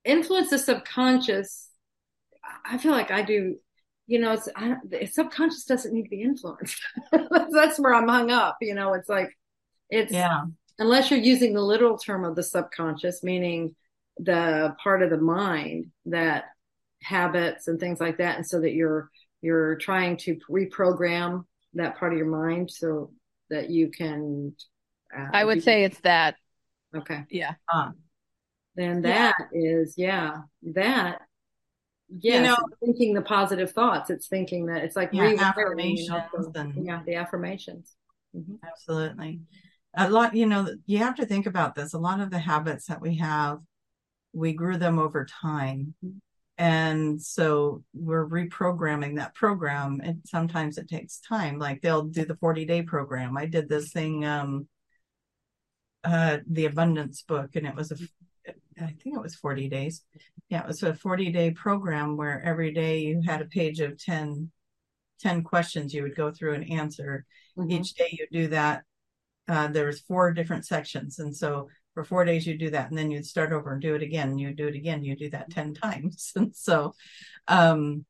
influence 0.06 0.50
the 0.50 0.60
subconscious. 0.60 1.70
I 2.66 2.78
feel 2.78 2.92
like 2.92 3.12
I 3.12 3.22
do. 3.22 3.58
You 4.08 4.20
know, 4.20 4.32
it's 4.34 4.50
I, 4.56 4.76
the 4.88 5.06
subconscious 5.06 5.66
doesn't 5.66 5.94
need 5.94 6.04
to 6.04 6.10
be 6.10 6.22
influenced. 6.24 6.82
That's 7.52 7.80
where 7.80 7.94
I'm 7.94 8.08
hung 8.08 8.32
up. 8.32 8.58
You 8.62 8.74
know, 8.74 8.94
it's 8.94 9.10
like 9.10 9.30
it's 9.90 10.12
Yeah. 10.12 10.46
unless 10.80 11.12
you're 11.12 11.20
using 11.20 11.54
the 11.54 11.62
literal 11.62 11.98
term 11.98 12.26
of 12.26 12.36
the 12.36 12.42
subconscious, 12.44 13.24
meaning 13.24 13.76
the 14.18 14.76
part 14.84 15.04
of 15.04 15.10
the 15.12 15.18
mind 15.18 15.88
that 16.08 16.46
habits 17.04 17.68
and 17.68 17.80
things 17.80 18.00
like 18.00 18.18
that, 18.18 18.36
and 18.38 18.48
so 18.48 18.60
that 18.62 18.74
you're 18.74 19.10
you're 19.42 19.76
trying 19.76 20.18
to 20.18 20.38
reprogram 20.50 21.46
that 21.76 21.98
part 21.98 22.12
of 22.12 22.18
your 22.18 22.28
mind 22.28 22.72
so 22.72 23.12
that 23.52 23.70
you 23.70 23.90
can. 23.90 24.56
Uh, 25.16 25.28
I 25.32 25.46
would 25.46 25.56
do- 25.56 25.62
say 25.62 25.84
it's 25.84 26.00
that. 26.02 26.36
okay. 26.96 27.26
Yeah. 27.30 27.54
Uh, 27.72 27.92
Then 28.80 29.04
Yeah. 29.04 29.34
that 29.38 29.50
is 29.52 29.96
yeah 29.98 30.38
that. 30.74 31.22
you 32.22 32.42
know- 32.42 32.58
thinking 32.84 33.14
the 33.14 33.22
positive 33.22 33.72
thoughts. 33.72 34.10
It's 34.10 34.28
thinking 34.28 34.66
that 34.68 34.84
it's 34.86 34.96
like 34.96 35.10
Yeah, 35.12 35.36
affirmations 35.38 36.08
you 36.08 36.14
know, 36.14 36.28
so- 36.42 36.52
and- 36.56 36.86
yeah, 36.86 37.04
the 37.06 37.16
affirmations. 37.16 37.96
Mhm. 38.36 38.58
Absolutely. 38.64 39.42
A 39.96 40.10
lot, 40.10 40.34
you 40.34 40.46
know, 40.48 40.74
you 40.86 41.00
have 41.00 41.16
to 41.16 41.26
think 41.26 41.46
about 41.46 41.76
this. 41.76 41.94
A 41.94 42.00
lot 42.00 42.20
of 42.22 42.32
the 42.32 42.40
habits 42.40 42.86
that 42.88 43.02
we 43.02 43.18
have, 43.18 43.60
we 44.34 44.54
grew 44.54 44.78
them 44.78 44.98
over 44.98 45.26
time. 45.26 45.94
And 46.58 47.22
so 47.22 47.84
we're 47.94 48.28
reprogramming 48.28 49.18
that 49.18 49.36
program. 49.36 50.00
And 50.04 50.22
sometimes 50.26 50.78
it 50.78 50.88
takes 50.90 51.20
time. 51.20 51.60
Like 51.60 51.82
they'll 51.82 52.04
do 52.06 52.24
the 52.26 52.38
40 52.38 52.66
day 52.66 52.82
program. 52.82 53.38
I 53.38 53.46
did 53.46 53.68
this 53.70 53.92
thing, 53.92 54.26
um, 54.26 54.68
uh, 56.04 56.38
the 56.48 56.66
abundance 56.66 57.22
book, 57.24 57.56
and 57.56 57.68
it 57.68 57.76
was 57.76 57.92
a, 57.92 57.98
I 58.82 58.88
think 59.02 59.16
it 59.16 59.22
was 59.22 59.36
40 59.36 59.70
days. 59.70 60.04
Yeah, 60.50 60.62
it 60.62 60.68
was 60.68 60.84
a 60.84 60.94
40 60.94 61.32
day 61.32 61.52
program 61.52 62.18
where 62.18 62.42
every 62.44 62.72
day 62.72 63.00
you 63.00 63.22
had 63.26 63.42
a 63.42 63.46
page 63.46 63.80
of 63.80 63.98
10, 63.98 64.52
10 65.20 65.44
questions 65.44 65.94
you 65.94 66.04
would 66.04 66.16
go 66.16 66.32
through 66.32 66.54
and 66.56 66.72
answer 66.72 67.26
Mhm. 67.58 67.72
each 67.72 67.94
day 67.94 68.10
you 68.12 68.26
do 68.32 68.48
that 68.48 68.84
uh, 69.48 69.70
was 69.74 70.02
four 70.02 70.32
different 70.32 70.66
sections 70.66 71.20
and 71.20 71.36
so 71.36 71.68
for 71.94 72.04
four 72.04 72.24
days 72.24 72.46
you 72.46 72.58
do 72.58 72.70
that 72.70 72.90
and 72.90 72.98
then 72.98 73.12
you'd 73.12 73.26
start 73.26 73.52
over 73.52 73.74
and 73.74 73.82
do 73.82 73.96
it 73.96 74.04
again 74.04 74.38
you 74.38 74.54
do 74.54 74.68
it 74.68 74.76
again 74.76 75.04
you 75.04 75.16
do 75.16 75.30
that 75.30 75.50
10 75.50 75.74
times 75.74 76.32
and 76.36 76.56
so 76.56 76.94
um 77.48 78.06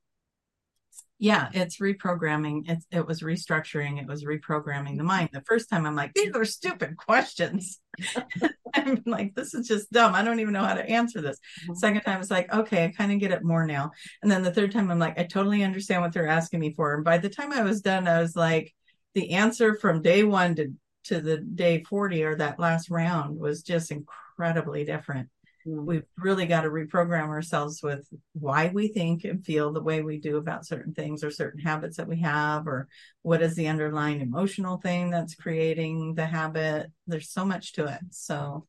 yeah 1.19 1.49
it's 1.53 1.79
reprogramming. 1.79 2.69
It, 2.69 2.83
it 2.91 3.05
was 3.05 3.21
restructuring. 3.21 4.01
It 4.01 4.07
was 4.07 4.23
reprogramming 4.23 4.97
the 4.97 5.03
mind. 5.03 5.29
The 5.33 5.41
first 5.41 5.69
time 5.69 5.85
i'm 5.85 5.95
like 5.95 6.13
these 6.13 6.33
are 6.33 6.45
stupid 6.45 6.97
questions. 6.97 7.79
I'm 8.75 9.01
like 9.05 9.35
this 9.35 9.53
is 9.53 9.67
just 9.67 9.91
dumb. 9.91 10.15
I 10.15 10.23
don't 10.23 10.39
even 10.39 10.53
know 10.53 10.63
how 10.63 10.75
to 10.75 10.89
answer 10.89 11.21
this. 11.21 11.37
Mhm. 11.67 11.75
second 11.77 12.01
time 12.01 12.19
it's 12.21 12.31
like 12.31 12.51
okay 12.53 12.85
i 12.85 12.87
kind 12.89 13.11
of 13.11 13.19
get 13.19 13.31
it 13.31 13.43
more 13.43 13.65
now. 13.65 13.91
And 14.21 14.31
then 14.31 14.43
the 14.43 14.53
third 14.53 14.71
time 14.71 14.89
i'm 14.89 14.99
like 14.99 15.19
i 15.19 15.23
totally 15.23 15.63
understand 15.63 16.01
what 16.01 16.13
they're 16.13 16.27
asking 16.27 16.59
me 16.61 16.73
for. 16.73 16.95
And 16.95 17.03
by 17.03 17.17
the 17.17 17.29
time 17.29 17.51
i 17.51 17.61
was 17.63 17.81
done 17.81 18.07
i 18.07 18.21
was 18.21 18.35
like 18.35 18.73
the 19.13 19.31
answer 19.31 19.75
from 19.75 20.01
day 20.01 20.23
one 20.23 20.55
to 20.55 20.73
to 21.05 21.21
the 21.21 21.37
day 21.37 21.83
40 21.83 22.23
or 22.23 22.35
that 22.35 22.59
last 22.59 22.89
round 22.89 23.39
was 23.39 23.63
just 23.63 23.91
incredibly 23.91 24.85
different. 24.85 25.29
We've 25.75 26.05
really 26.17 26.45
got 26.45 26.61
to 26.61 26.69
reprogram 26.69 27.27
ourselves 27.29 27.81
with 27.83 28.07
why 28.33 28.69
we 28.73 28.87
think 28.87 29.23
and 29.23 29.45
feel 29.45 29.71
the 29.73 29.81
way 29.81 30.01
we 30.01 30.17
do 30.19 30.37
about 30.37 30.65
certain 30.65 30.93
things 30.93 31.23
or 31.23 31.31
certain 31.31 31.59
habits 31.59 31.97
that 31.97 32.07
we 32.07 32.19
have 32.21 32.67
or 32.67 32.87
what 33.21 33.41
is 33.41 33.55
the 33.55 33.67
underlying 33.67 34.21
emotional 34.21 34.77
thing 34.77 35.09
that's 35.09 35.35
creating 35.35 36.15
the 36.15 36.25
habit? 36.25 36.91
There's 37.07 37.29
so 37.29 37.45
much 37.45 37.73
to 37.73 37.85
it 37.85 38.01
so 38.11 38.65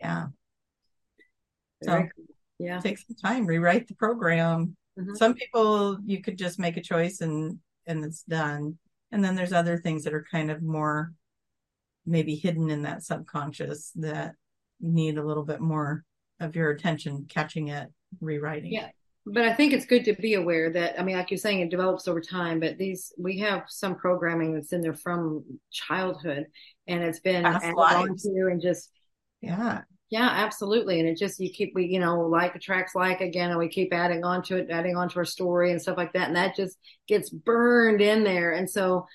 yeah. 0.00 0.26
So- 1.82 2.08
Yeah. 2.58 2.80
take 2.80 2.98
some 2.98 3.16
time 3.16 3.46
rewrite 3.46 3.88
the 3.88 3.94
program. 3.94 4.76
Mhm. 4.98 5.14
some 5.16 5.34
people 5.34 5.98
you 6.06 6.22
could 6.22 6.38
just 6.38 6.58
make 6.58 6.76
a 6.78 6.82
choice 6.82 7.20
and 7.20 7.58
and 7.86 8.04
it's 8.04 8.22
done. 8.22 8.78
And 9.12 9.22
then 9.22 9.34
there's 9.36 9.52
other 9.52 9.78
things 9.78 10.04
that 10.04 10.14
are 10.14 10.24
kind 10.30 10.50
of 10.50 10.62
more 10.62 11.12
maybe 12.06 12.34
hidden 12.34 12.70
in 12.70 12.82
that 12.82 13.02
subconscious 13.02 13.90
that 13.96 14.34
need 14.80 15.18
a 15.18 15.24
little 15.24 15.44
bit 15.44 15.60
more 15.60 16.04
of 16.40 16.56
your 16.56 16.70
attention 16.70 17.26
catching 17.28 17.68
it 17.68 17.88
rewriting 18.20 18.72
Yeah. 18.72 18.88
But 19.28 19.44
I 19.44 19.54
think 19.54 19.72
it's 19.72 19.86
good 19.86 20.04
to 20.04 20.12
be 20.14 20.34
aware 20.34 20.70
that, 20.70 21.00
I 21.00 21.02
mean, 21.02 21.16
like 21.16 21.32
you're 21.32 21.38
saying, 21.38 21.60
it 21.60 21.70
develops 21.70 22.06
over 22.06 22.20
time, 22.20 22.60
but 22.60 22.78
these, 22.78 23.12
we 23.18 23.40
have 23.40 23.64
some 23.66 23.96
programming 23.96 24.54
that's 24.54 24.72
in 24.72 24.80
there 24.80 24.94
from 24.94 25.44
childhood 25.72 26.46
and 26.86 27.02
it's 27.02 27.18
been 27.18 27.44
added 27.44 27.74
and 27.74 28.62
just, 28.62 28.90
yeah 29.40 29.82
yeah, 30.08 30.28
absolutely. 30.30 31.00
And 31.00 31.08
it 31.08 31.18
just, 31.18 31.40
you 31.40 31.50
keep, 31.50 31.72
we, 31.74 31.86
you 31.86 31.98
know, 31.98 32.20
like 32.20 32.54
attracts 32.54 32.94
like 32.94 33.20
again, 33.20 33.50
and 33.50 33.58
we 33.58 33.68
keep 33.68 33.92
adding 33.92 34.24
on 34.24 34.42
to 34.44 34.56
it, 34.56 34.68
adding 34.70 34.96
on 34.96 35.08
to 35.08 35.16
our 35.16 35.24
story 35.24 35.72
and 35.72 35.82
stuff 35.82 35.96
like 35.96 36.12
that. 36.12 36.28
And 36.28 36.36
that 36.36 36.54
just 36.54 36.78
gets 37.08 37.28
burned 37.28 38.00
in 38.00 38.22
there. 38.22 38.52
And 38.52 38.70
so 38.70 39.06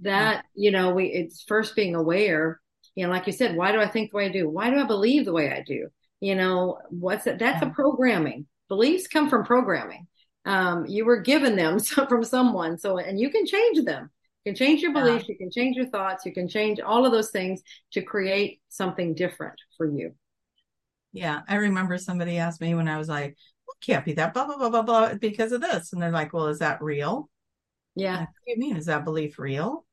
that, 0.00 0.46
you 0.54 0.70
know, 0.70 0.94
we, 0.94 1.06
it's 1.06 1.42
first 1.42 1.76
being 1.76 1.94
aware, 1.94 2.58
you 2.94 3.04
know, 3.04 3.12
like 3.12 3.26
you 3.26 3.34
said, 3.34 3.54
why 3.54 3.72
do 3.72 3.80
I 3.80 3.88
think 3.88 4.10
the 4.10 4.16
way 4.16 4.26
I 4.26 4.30
do? 4.30 4.48
Why 4.48 4.70
do 4.70 4.78
I 4.78 4.86
believe 4.86 5.26
the 5.26 5.32
way 5.32 5.52
I 5.52 5.62
do? 5.62 5.88
You 6.20 6.34
know, 6.34 6.78
what's 6.90 7.26
it? 7.26 7.38
That's 7.38 7.62
a 7.62 7.70
programming. 7.70 8.46
beliefs 8.68 9.06
come 9.08 9.28
from 9.30 9.44
programming. 9.44 10.06
Um, 10.44 10.86
you 10.86 11.04
were 11.04 11.20
given 11.20 11.56
them 11.56 11.78
from 12.08 12.24
someone. 12.24 12.78
So, 12.78 12.98
and 12.98 13.18
you 13.18 13.30
can 13.30 13.46
change 13.46 13.84
them. 13.84 14.10
You 14.44 14.52
can 14.52 14.56
change 14.56 14.80
your 14.82 14.92
beliefs. 14.92 15.24
Yeah. 15.28 15.32
You 15.32 15.38
can 15.38 15.50
change 15.50 15.76
your 15.76 15.88
thoughts. 15.88 16.24
You 16.24 16.32
can 16.32 16.48
change 16.48 16.80
all 16.80 17.04
of 17.04 17.12
those 17.12 17.30
things 17.30 17.62
to 17.92 18.02
create 18.02 18.60
something 18.68 19.14
different 19.14 19.58
for 19.76 19.86
you. 19.86 20.14
Yeah. 21.12 21.40
I 21.48 21.56
remember 21.56 21.98
somebody 21.98 22.38
asked 22.38 22.60
me 22.60 22.74
when 22.74 22.88
I 22.88 22.96
was 22.98 23.08
like, 23.08 23.36
well, 23.66 23.76
can't 23.80 24.04
be 24.04 24.14
that 24.14 24.32
blah, 24.32 24.46
blah, 24.46 24.56
blah, 24.56 24.70
blah, 24.70 24.82
blah, 24.82 25.14
because 25.14 25.52
of 25.52 25.60
this. 25.60 25.92
And 25.92 26.00
they're 26.00 26.10
like, 26.10 26.32
well, 26.32 26.46
is 26.46 26.60
that 26.60 26.82
real? 26.82 27.28
Yeah. 27.96 28.12
Like, 28.12 28.28
what 28.28 28.44
do 28.46 28.52
you 28.52 28.58
mean? 28.58 28.76
Is 28.76 28.86
that 28.86 29.04
belief 29.04 29.38
real? 29.38 29.84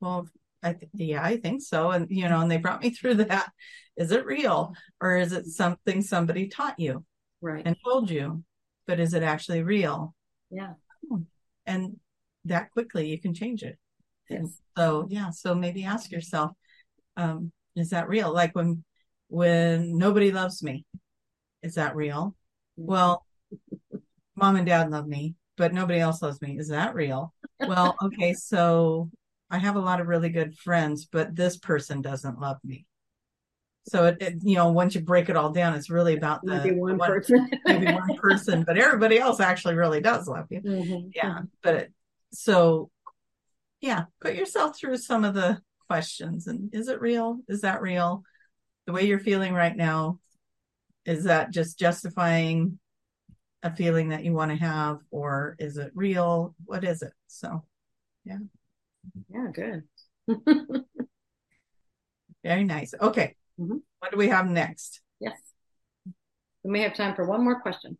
Well, 0.00 0.28
I 0.62 0.72
th- 0.72 0.90
yeah, 0.94 1.22
I 1.22 1.36
think 1.36 1.62
so. 1.62 1.90
And 1.90 2.06
you 2.10 2.28
know, 2.28 2.40
and 2.40 2.50
they 2.50 2.56
brought 2.56 2.82
me 2.82 2.90
through 2.90 3.14
that. 3.24 3.50
Is 3.96 4.12
it 4.12 4.26
real 4.26 4.74
or 5.00 5.16
is 5.16 5.32
it 5.32 5.46
something 5.46 6.02
somebody 6.02 6.48
taught 6.48 6.78
you? 6.78 7.04
Right. 7.40 7.62
And 7.64 7.76
told 7.84 8.10
you, 8.10 8.44
but 8.86 9.00
is 9.00 9.14
it 9.14 9.22
actually 9.22 9.62
real? 9.62 10.14
Yeah. 10.50 10.74
And 11.64 11.96
that 12.44 12.70
quickly 12.72 13.08
you 13.08 13.20
can 13.20 13.34
change 13.34 13.62
it. 13.62 13.78
Yes. 14.28 14.38
And 14.38 14.50
so 14.76 15.06
yeah, 15.08 15.30
so 15.30 15.54
maybe 15.54 15.84
ask 15.84 16.10
yourself, 16.10 16.52
um, 17.16 17.52
is 17.74 17.90
that 17.90 18.08
real? 18.08 18.32
Like 18.32 18.54
when 18.54 18.84
when 19.28 19.98
nobody 19.98 20.30
loves 20.30 20.62
me, 20.62 20.84
is 21.62 21.74
that 21.74 21.96
real? 21.96 22.36
Mm-hmm. 22.78 22.90
Well, 22.90 23.24
mom 24.34 24.56
and 24.56 24.66
dad 24.66 24.90
love 24.90 25.06
me, 25.06 25.34
but 25.56 25.72
nobody 25.72 25.98
else 25.98 26.22
loves 26.22 26.40
me. 26.42 26.58
Is 26.58 26.68
that 26.68 26.94
real? 26.94 27.32
Well, 27.60 27.96
okay, 28.02 28.34
so 28.34 29.10
I 29.50 29.58
have 29.58 29.76
a 29.76 29.80
lot 29.80 30.00
of 30.00 30.08
really 30.08 30.28
good 30.28 30.56
friends, 30.58 31.06
but 31.06 31.34
this 31.34 31.56
person 31.56 32.02
doesn't 32.02 32.40
love 32.40 32.58
me. 32.64 32.86
So 33.88 34.06
it, 34.06 34.16
it 34.20 34.34
you 34.42 34.56
know, 34.56 34.72
once 34.72 34.94
you 34.94 35.00
break 35.00 35.28
it 35.28 35.36
all 35.36 35.52
down, 35.52 35.74
it's 35.74 35.90
really 35.90 36.16
about 36.16 36.44
the 36.44 36.56
maybe 36.56 36.72
one, 36.72 36.98
one 36.98 37.08
person, 37.08 37.48
maybe 37.64 37.92
one 37.92 38.16
person, 38.16 38.64
but 38.64 38.76
everybody 38.76 39.18
else 39.18 39.38
actually 39.38 39.76
really 39.76 40.00
does 40.00 40.26
love 40.26 40.46
you. 40.50 40.60
Mm-hmm. 40.60 41.08
Yeah, 41.14 41.30
mm-hmm. 41.30 41.44
but 41.62 41.74
it, 41.74 41.92
so 42.32 42.90
yeah, 43.80 44.04
put 44.20 44.34
yourself 44.34 44.76
through 44.76 44.96
some 44.96 45.24
of 45.24 45.34
the 45.34 45.60
questions 45.86 46.48
and 46.48 46.74
is 46.74 46.88
it 46.88 47.00
real? 47.00 47.38
Is 47.48 47.60
that 47.60 47.80
real? 47.80 48.24
The 48.86 48.92
way 48.92 49.06
you're 49.06 49.20
feeling 49.20 49.54
right 49.54 49.76
now, 49.76 50.18
is 51.04 51.24
that 51.24 51.52
just 51.52 51.78
justifying 51.78 52.80
a 53.62 53.74
feeling 53.74 54.08
that 54.08 54.24
you 54.24 54.32
want 54.32 54.50
to 54.50 54.56
have, 54.56 54.98
or 55.10 55.56
is 55.58 55.76
it 55.76 55.92
real? 55.94 56.54
What 56.64 56.84
is 56.84 57.02
it? 57.02 57.12
So, 57.28 57.64
yeah. 58.24 58.38
Yeah, 59.28 59.48
good. 59.52 59.82
Very 62.44 62.64
nice. 62.64 62.94
Okay. 63.00 63.34
Mm-hmm. 63.60 63.78
What 63.98 64.12
do 64.12 64.18
we 64.18 64.28
have 64.28 64.46
next? 64.46 65.00
Yes. 65.20 65.38
We 66.62 66.70
may 66.70 66.82
have 66.82 66.94
time 66.94 67.14
for 67.14 67.26
one 67.26 67.42
more 67.44 67.60
question. 67.60 67.98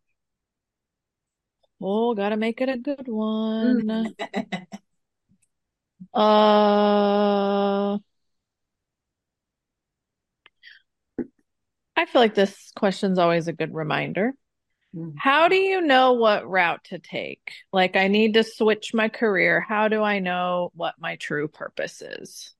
Oh, 1.81 2.15
gotta 2.15 2.37
make 2.37 2.61
it 2.61 2.69
a 2.69 2.77
good 2.77 3.07
one. 3.07 4.15
uh 6.13 7.97
I 11.95 12.05
feel 12.05 12.21
like 12.21 12.35
this 12.35 12.71
question's 12.75 13.17
always 13.17 13.47
a 13.47 13.53
good 13.53 13.73
reminder. 13.73 14.33
Mm-hmm. 14.95 15.17
How 15.17 15.47
do 15.47 15.55
you 15.55 15.81
know 15.81 16.13
what 16.13 16.49
route 16.49 16.83
to 16.85 16.99
take? 16.99 17.51
Like, 17.71 17.95
I 17.95 18.07
need 18.07 18.35
to 18.35 18.43
switch 18.43 18.93
my 18.93 19.09
career. 19.09 19.59
How 19.59 19.87
do 19.87 20.01
I 20.01 20.19
know 20.19 20.71
what 20.75 20.95
my 20.99 21.17
true 21.17 21.47
purpose 21.47 22.01
is? 22.01 22.53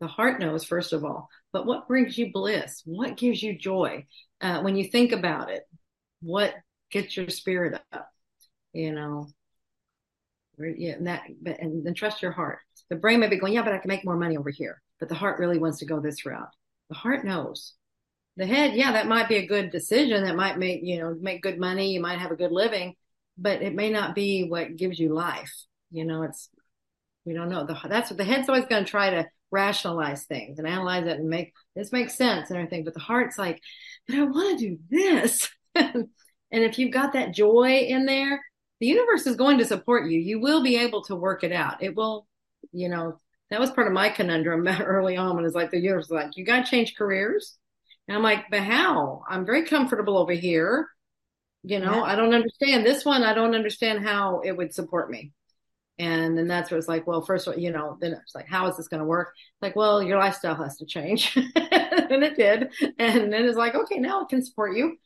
The 0.00 0.06
heart 0.06 0.40
knows, 0.40 0.64
first 0.64 0.92
of 0.92 1.04
all. 1.04 1.28
But 1.52 1.66
what 1.66 1.88
brings 1.88 2.16
you 2.16 2.32
bliss? 2.32 2.82
What 2.84 3.16
gives 3.16 3.42
you 3.42 3.58
joy? 3.58 4.06
Uh, 4.40 4.60
when 4.60 4.76
you 4.76 4.84
think 4.84 5.12
about 5.12 5.50
it, 5.50 5.62
what 6.22 6.54
gets 6.90 7.16
your 7.16 7.28
spirit 7.28 7.80
up? 7.92 8.08
You 8.72 8.92
know, 8.92 9.28
yeah, 10.58 10.92
and 10.92 11.06
that, 11.06 11.22
but, 11.42 11.60
and 11.60 11.84
then 11.84 11.94
trust 11.94 12.22
your 12.22 12.32
heart. 12.32 12.60
The 12.88 12.96
brain 12.96 13.20
may 13.20 13.28
be 13.28 13.36
going, 13.36 13.52
yeah, 13.52 13.62
but 13.62 13.72
I 13.72 13.78
can 13.78 13.88
make 13.88 14.04
more 14.04 14.16
money 14.16 14.36
over 14.36 14.50
here. 14.50 14.80
But 14.98 15.08
the 15.08 15.14
heart 15.14 15.38
really 15.38 15.58
wants 15.58 15.78
to 15.78 15.86
go 15.86 16.00
this 16.00 16.24
route. 16.24 16.50
The 16.88 16.96
heart 16.96 17.24
knows 17.24 17.74
the 18.36 18.46
head, 18.46 18.74
yeah, 18.74 18.92
that 18.92 19.06
might 19.06 19.28
be 19.28 19.36
a 19.36 19.46
good 19.46 19.70
decision. 19.70 20.24
That 20.24 20.36
might 20.36 20.58
make, 20.58 20.80
you 20.82 20.98
know, 20.98 21.14
make 21.20 21.42
good 21.42 21.58
money. 21.58 21.92
You 21.92 22.00
might 22.00 22.18
have 22.18 22.30
a 22.30 22.36
good 22.36 22.52
living, 22.52 22.94
but 23.36 23.62
it 23.62 23.74
may 23.74 23.90
not 23.90 24.14
be 24.14 24.48
what 24.48 24.76
gives 24.76 24.98
you 24.98 25.12
life. 25.12 25.52
You 25.90 26.04
know, 26.04 26.22
it's, 26.22 26.48
we 27.24 27.34
don't 27.34 27.50
know. 27.50 27.66
The, 27.66 27.76
that's 27.88 28.10
what 28.10 28.18
the 28.18 28.24
head's 28.24 28.48
always 28.48 28.66
going 28.66 28.84
to 28.84 28.90
try 28.90 29.10
to 29.10 29.26
rationalize 29.50 30.24
things 30.24 30.58
and 30.58 30.66
analyze 30.66 31.06
it 31.06 31.18
and 31.18 31.28
make 31.28 31.52
this 31.74 31.92
makes 31.92 32.16
sense 32.16 32.50
and 32.50 32.58
everything. 32.58 32.84
But 32.84 32.94
the 32.94 33.00
heart's 33.00 33.38
like, 33.38 33.60
but 34.06 34.16
I 34.16 34.22
want 34.22 34.58
to 34.58 34.68
do 34.68 34.78
this. 34.88 35.48
and 35.74 36.08
if 36.50 36.78
you've 36.78 36.92
got 36.92 37.12
that 37.14 37.34
joy 37.34 37.78
in 37.88 38.06
there, 38.06 38.40
the 38.80 38.86
universe 38.86 39.26
is 39.26 39.36
going 39.36 39.58
to 39.58 39.64
support 39.64 40.10
you. 40.10 40.18
You 40.18 40.40
will 40.40 40.62
be 40.62 40.76
able 40.76 41.02
to 41.04 41.16
work 41.16 41.44
it 41.44 41.52
out. 41.52 41.82
It 41.82 41.94
will, 41.94 42.26
you 42.72 42.88
know, 42.88 43.20
that 43.50 43.60
was 43.60 43.70
part 43.70 43.88
of 43.88 43.92
my 43.92 44.08
conundrum 44.08 44.66
early 44.80 45.16
on 45.16 45.36
when 45.36 45.44
it's 45.44 45.54
like 45.54 45.70
the 45.70 45.80
universe 45.80 46.08
was 46.08 46.22
like, 46.22 46.36
you 46.36 46.44
got 46.44 46.64
to 46.64 46.70
change 46.70 46.94
careers 46.96 47.58
and 48.10 48.16
I'm 48.16 48.24
like, 48.24 48.46
but 48.50 48.64
how? 48.64 49.22
I'm 49.28 49.46
very 49.46 49.64
comfortable 49.66 50.18
over 50.18 50.32
here. 50.32 50.88
You 51.62 51.78
know, 51.78 51.94
yeah. 51.94 52.02
I 52.02 52.16
don't 52.16 52.34
understand 52.34 52.84
this 52.84 53.04
one. 53.04 53.22
I 53.22 53.34
don't 53.34 53.54
understand 53.54 54.04
how 54.04 54.40
it 54.40 54.56
would 54.56 54.74
support 54.74 55.12
me. 55.12 55.30
And 55.96 56.36
then 56.36 56.48
that's 56.48 56.72
what 56.72 56.78
it's 56.78 56.88
like, 56.88 57.06
well, 57.06 57.20
first 57.20 57.46
of 57.46 57.54
all, 57.54 57.60
you 57.60 57.70
know, 57.70 57.98
then 58.00 58.10
it's 58.14 58.34
like, 58.34 58.48
how 58.48 58.66
is 58.66 58.76
this 58.76 58.88
going 58.88 58.98
to 58.98 59.06
work? 59.06 59.32
Like, 59.62 59.76
well, 59.76 60.02
your 60.02 60.18
lifestyle 60.18 60.56
has 60.56 60.76
to 60.78 60.86
change. 60.86 61.36
and 61.36 62.24
it 62.24 62.34
did. 62.34 62.72
And 62.98 63.32
then 63.32 63.44
it's 63.44 63.56
like, 63.56 63.76
okay, 63.76 64.00
now 64.00 64.22
it 64.22 64.28
can 64.28 64.44
support 64.44 64.76
you. 64.76 64.96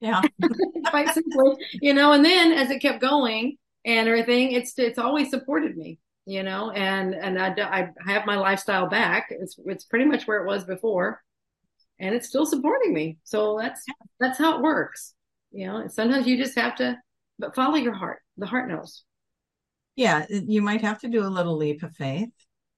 Yeah. 0.00 0.22
Quite 0.86 1.10
simply, 1.10 1.56
you 1.74 1.92
know, 1.92 2.12
and 2.12 2.24
then 2.24 2.52
as 2.52 2.70
it 2.70 2.80
kept 2.80 3.02
going 3.02 3.58
and 3.84 4.08
everything, 4.08 4.52
it's, 4.52 4.78
it's 4.78 4.98
always 4.98 5.28
supported 5.28 5.76
me, 5.76 5.98
you 6.24 6.42
know, 6.42 6.70
and, 6.70 7.14
and 7.14 7.38
I, 7.38 7.52
I 7.58 8.10
have 8.10 8.24
my 8.24 8.36
lifestyle 8.36 8.88
back. 8.88 9.26
It's, 9.28 9.56
it's 9.66 9.84
pretty 9.84 10.06
much 10.06 10.26
where 10.26 10.42
it 10.42 10.46
was 10.46 10.64
before 10.64 11.20
and 11.98 12.14
it's 12.14 12.28
still 12.28 12.46
supporting 12.46 12.92
me. 12.92 13.18
So 13.24 13.58
that's 13.60 13.84
that's 14.20 14.38
how 14.38 14.56
it 14.56 14.62
works. 14.62 15.14
You 15.52 15.66
know, 15.66 15.86
sometimes 15.88 16.26
you 16.26 16.36
just 16.36 16.56
have 16.56 16.76
to 16.76 16.98
but 17.38 17.54
follow 17.54 17.76
your 17.76 17.94
heart. 17.94 18.20
The 18.36 18.46
heart 18.46 18.68
knows. 18.68 19.04
Yeah, 19.96 20.26
you 20.28 20.62
might 20.62 20.80
have 20.82 21.00
to 21.00 21.08
do 21.08 21.24
a 21.24 21.28
little 21.28 21.56
leap 21.56 21.82
of 21.82 21.94
faith 21.94 22.30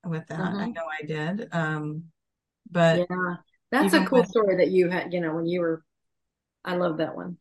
with 0.05 0.27
that. 0.29 0.39
Mm-hmm. 0.39 0.59
I 0.59 0.67
know 0.67 0.85
I 1.03 1.07
did. 1.07 1.49
Um 1.53 2.05
but 2.71 3.07
Yeah. 3.11 3.35
That's 3.73 3.95
a 3.95 4.05
cool 4.05 4.21
with, 4.21 4.29
story 4.29 4.57
that 4.59 4.69
you 4.71 4.89
had, 4.89 5.13
you 5.13 5.21
know, 5.21 5.35
when 5.35 5.47
you 5.47 5.61
were 5.61 5.83
I 6.65 6.77
love 6.77 6.99
that 6.99 7.17
one. 7.17 7.39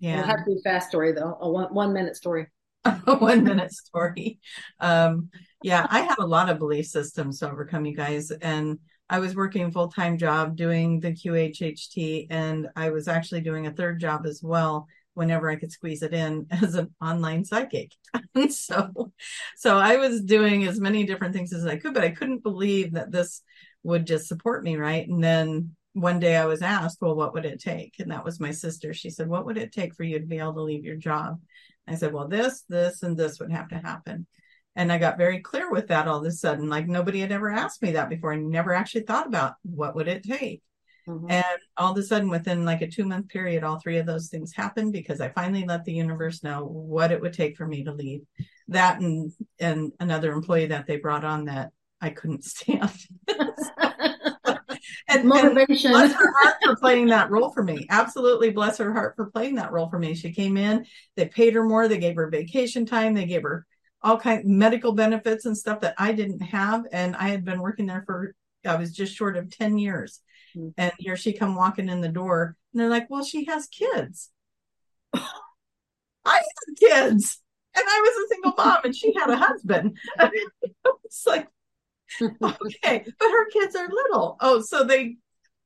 Yeah. 0.00 0.20
It 0.20 0.26
has 0.26 0.40
to 0.40 0.44
be 0.46 0.56
a 0.58 0.62
fast 0.62 0.88
story 0.88 1.12
though, 1.12 1.36
a 1.40 1.50
one, 1.50 1.74
one 1.74 1.92
minute 1.92 2.16
story. 2.16 2.46
a 2.84 3.16
one 3.16 3.44
minute 3.44 3.72
story. 3.72 4.38
Um 4.80 5.30
yeah, 5.64 5.86
I 5.88 6.00
have 6.02 6.18
a 6.18 6.26
lot 6.26 6.50
of 6.50 6.58
belief 6.58 6.84
systems 6.84 7.38
to 7.38 7.50
overcome 7.50 7.86
you 7.86 7.96
guys 7.96 8.30
and 8.30 8.78
I 9.08 9.18
was 9.18 9.34
working 9.34 9.70
full 9.70 9.88
time 9.88 10.18
job 10.18 10.56
doing 10.56 11.00
the 11.00 11.12
QHHT, 11.12 12.26
and 12.30 12.68
I 12.76 12.90
was 12.90 13.08
actually 13.08 13.42
doing 13.42 13.66
a 13.66 13.72
third 13.72 14.00
job 14.00 14.26
as 14.26 14.42
well 14.42 14.88
whenever 15.14 15.48
I 15.48 15.56
could 15.56 15.72
squeeze 15.72 16.02
it 16.02 16.12
in 16.12 16.46
as 16.50 16.74
an 16.74 16.94
online 17.00 17.44
psychic. 17.44 17.92
so, 18.50 19.12
so 19.56 19.78
I 19.78 19.96
was 19.96 20.22
doing 20.22 20.66
as 20.66 20.80
many 20.80 21.04
different 21.04 21.34
things 21.34 21.52
as 21.52 21.66
I 21.66 21.76
could, 21.76 21.94
but 21.94 22.04
I 22.04 22.10
couldn't 22.10 22.42
believe 22.42 22.92
that 22.92 23.10
this 23.10 23.42
would 23.84 24.06
just 24.06 24.26
support 24.26 24.64
me, 24.64 24.76
right? 24.76 25.06
And 25.06 25.22
then 25.22 25.76
one 25.92 26.18
day 26.18 26.36
I 26.36 26.46
was 26.46 26.62
asked, 26.62 26.98
well, 27.00 27.14
what 27.14 27.34
would 27.34 27.44
it 27.44 27.60
take? 27.60 27.94
And 28.00 28.10
that 28.10 28.24
was 28.24 28.40
my 28.40 28.50
sister. 28.50 28.92
She 28.92 29.10
said, 29.10 29.28
what 29.28 29.46
would 29.46 29.58
it 29.58 29.72
take 29.72 29.94
for 29.94 30.02
you 30.02 30.18
to 30.18 30.26
be 30.26 30.38
able 30.38 30.54
to 30.54 30.62
leave 30.62 30.84
your 30.84 30.96
job? 30.96 31.40
I 31.86 31.94
said, 31.94 32.12
well, 32.12 32.26
this, 32.26 32.64
this, 32.68 33.02
and 33.02 33.16
this 33.16 33.38
would 33.38 33.52
have 33.52 33.68
to 33.68 33.78
happen. 33.78 34.26
And 34.76 34.90
I 34.90 34.98
got 34.98 35.18
very 35.18 35.40
clear 35.40 35.70
with 35.70 35.88
that 35.88 36.08
all 36.08 36.18
of 36.18 36.24
a 36.24 36.30
sudden. 36.32 36.68
Like 36.68 36.88
nobody 36.88 37.20
had 37.20 37.32
ever 37.32 37.50
asked 37.50 37.82
me 37.82 37.92
that 37.92 38.08
before. 38.08 38.32
I 38.32 38.36
never 38.36 38.74
actually 38.74 39.02
thought 39.02 39.26
about 39.26 39.54
what 39.62 39.94
would 39.94 40.08
it 40.08 40.24
take. 40.24 40.62
Mm-hmm. 41.08 41.30
And 41.30 41.44
all 41.76 41.92
of 41.92 41.98
a 41.98 42.02
sudden, 42.02 42.30
within 42.30 42.64
like 42.64 42.80
a 42.80 42.88
two 42.88 43.04
month 43.04 43.28
period, 43.28 43.62
all 43.62 43.78
three 43.78 43.98
of 43.98 44.06
those 44.06 44.28
things 44.28 44.52
happened 44.54 44.92
because 44.92 45.20
I 45.20 45.28
finally 45.28 45.64
let 45.66 45.84
the 45.84 45.92
universe 45.92 46.42
know 46.42 46.64
what 46.64 47.12
it 47.12 47.20
would 47.20 47.34
take 47.34 47.56
for 47.56 47.66
me 47.66 47.84
to 47.84 47.92
leave. 47.92 48.22
That 48.68 49.00
and 49.00 49.30
and 49.58 49.92
another 50.00 50.32
employee 50.32 50.66
that 50.66 50.86
they 50.86 50.96
brought 50.96 51.24
on 51.24 51.44
that 51.44 51.72
I 52.00 52.10
couldn't 52.10 52.44
stand. 52.44 52.90
and 55.08 55.28
motivation. 55.28 55.92
And 55.92 56.08
bless 56.08 56.12
her 56.12 56.32
heart 56.32 56.56
for 56.64 56.76
playing 56.76 57.06
that 57.08 57.30
role 57.30 57.50
for 57.50 57.62
me. 57.62 57.86
Absolutely 57.90 58.50
bless 58.50 58.78
her 58.78 58.92
heart 58.92 59.14
for 59.16 59.26
playing 59.30 59.56
that 59.56 59.72
role 59.72 59.88
for 59.90 59.98
me. 59.98 60.14
She 60.14 60.32
came 60.32 60.56
in, 60.56 60.86
they 61.16 61.26
paid 61.26 61.54
her 61.54 61.64
more, 61.64 61.86
they 61.86 61.98
gave 61.98 62.16
her 62.16 62.30
vacation 62.30 62.86
time, 62.86 63.12
they 63.14 63.26
gave 63.26 63.42
her 63.42 63.66
all 64.04 64.18
kind 64.18 64.40
of 64.40 64.44
medical 64.44 64.92
benefits 64.92 65.46
and 65.46 65.56
stuff 65.56 65.80
that 65.80 65.94
I 65.96 66.12
didn't 66.12 66.40
have. 66.40 66.84
And 66.92 67.16
I 67.16 67.28
had 67.30 67.44
been 67.44 67.60
working 67.60 67.86
there 67.86 68.04
for, 68.06 68.34
I 68.66 68.76
was 68.76 68.92
just 68.92 69.16
short 69.16 69.36
of 69.36 69.50
10 69.50 69.78
years. 69.78 70.20
Mm-hmm. 70.54 70.68
And 70.76 70.92
here 70.98 71.16
she 71.16 71.32
come 71.32 71.56
walking 71.56 71.88
in 71.88 72.02
the 72.02 72.08
door 72.08 72.56
and 72.72 72.80
they're 72.80 72.90
like, 72.90 73.08
well, 73.08 73.24
she 73.24 73.46
has 73.46 73.66
kids. 73.66 74.30
I 75.14 75.22
had 76.26 76.76
kids 76.78 77.40
and 77.74 77.84
I 77.86 78.00
was 78.02 78.24
a 78.24 78.34
single 78.34 78.54
mom 78.56 78.78
and 78.84 78.94
she 78.94 79.14
had 79.18 79.30
a 79.30 79.36
husband. 79.36 79.96
it's 81.04 81.26
like, 81.26 81.48
okay, 82.22 83.04
but 83.18 83.30
her 83.30 83.50
kids 83.50 83.74
are 83.74 83.88
little. 83.88 84.36
Oh, 84.40 84.60
so 84.60 84.84
they, 84.84 85.16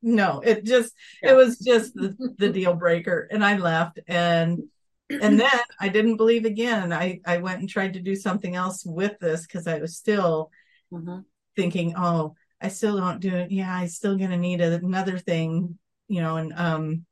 no, 0.01 0.39
it 0.39 0.63
just 0.63 0.93
Yeah. 1.21 1.31
it 1.31 1.33
was 1.35 1.59
just 1.59 1.93
the, 1.93 2.15
the 2.37 2.49
deal 2.49 2.73
breaker. 2.73 3.27
And 3.29 3.43
I 3.43 3.57
left 3.57 3.99
and 4.07 4.63
and 5.09 5.39
then 5.39 5.59
I 5.79 5.89
didn't 5.89 6.17
believe 6.17 6.45
again. 6.45 6.93
I, 6.93 7.19
I 7.25 7.37
went 7.37 7.59
and 7.59 7.69
tried 7.69 7.93
to 7.93 7.99
do 8.01 8.15
something 8.15 8.55
else 8.55 8.85
with 8.85 9.19
this 9.19 9.41
because 9.45 9.67
I 9.67 9.79
was 9.79 9.97
still 9.97 10.51
Mhm. 10.91 11.25
thinking, 11.55 11.93
oh, 11.95 12.35
I 12.61 12.69
still 12.69 12.97
don't 12.97 13.19
do 13.19 13.33
it. 13.35 13.51
Yeah, 13.51 13.73
I'm 13.73 13.87
still 13.87 14.17
gonna 14.17 14.37
need 14.37 14.61
another 14.61 15.17
thing, 15.17 15.77
you 16.07 16.21
know, 16.21 16.37
and 16.37 16.53
um 16.53 17.05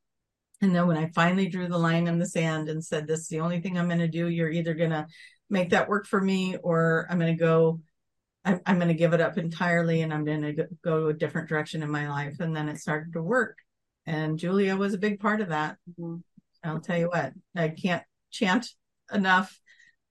and 0.62 0.76
then 0.76 0.88
when 0.88 0.98
I 0.98 1.12
finally 1.14 1.48
drew 1.48 1.68
the 1.68 1.78
line 1.78 2.08
in 2.08 2.18
the 2.18 2.26
sand 2.26 2.68
and 2.70 2.84
said, 2.84 3.06
This 3.08 3.22
is 3.22 3.28
the 3.28 3.41
only 3.41 3.62
thing 3.62 3.78
I'm 3.78 3.88
gonna 3.89 4.08
do, 4.08 4.28
you're 4.28 4.50
either 4.50 4.74
gonna 4.74 5.08
make 5.50 5.70
that 5.70 5.88
work 5.88 6.08
for 6.08 6.20
me 6.20 6.58
or 6.58 7.08
I'm 7.10 7.20
gonna 7.20 7.36
go 7.36 7.82
I'm, 8.45 8.62
I'm 8.66 8.78
going 8.78 8.88
to 8.88 8.93
give 8.93 9.14
it 9.14 9.20
up 9.20 9.38
entirely 9.38 10.02
and 10.02 10.14
I'm 10.14 10.24
going 10.24 10.41
to 10.41 10.68
go 10.82 11.08
a 11.08 11.14
different 11.14 11.50
direction 11.50 11.84
in 11.84 11.91
my 11.91 12.10
life. 12.10 12.39
And 12.39 12.56
then 12.56 12.70
it 12.70 12.78
started 12.78 13.12
to 13.14 13.22
work. 13.22 13.58
And 14.06 14.39
Julia 14.39 14.78
was 14.78 14.93
a 14.93 14.98
big 14.98 15.20
part 15.20 15.41
of 15.41 15.50
that. 15.50 15.76
Mhm. 16.00 16.24
I'll 16.64 16.80
tell 16.80 16.97
you 16.97 17.08
what, 17.08 17.34
I 17.55 17.70
can't 17.70 18.03
chant 18.32 18.68
enough 19.14 19.60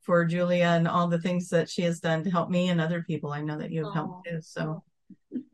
for 0.03 0.25
Julia 0.25 0.67
and 0.67 0.87
all 0.87 1.09
the 1.09 1.21
things 1.21 1.49
that 1.49 1.69
she 1.69 1.83
has 1.83 2.01
done 2.01 2.23
to 2.25 2.31
help 2.31 2.49
me 2.49 2.69
and 2.69 2.81
other 2.81 3.03
people. 3.03 3.33
I 3.33 3.43
know 3.43 3.59
that 3.59 3.73
you 3.73 3.85
have 3.85 3.95
helped 3.95 4.29
too. 4.29 4.41
So, 4.41 4.85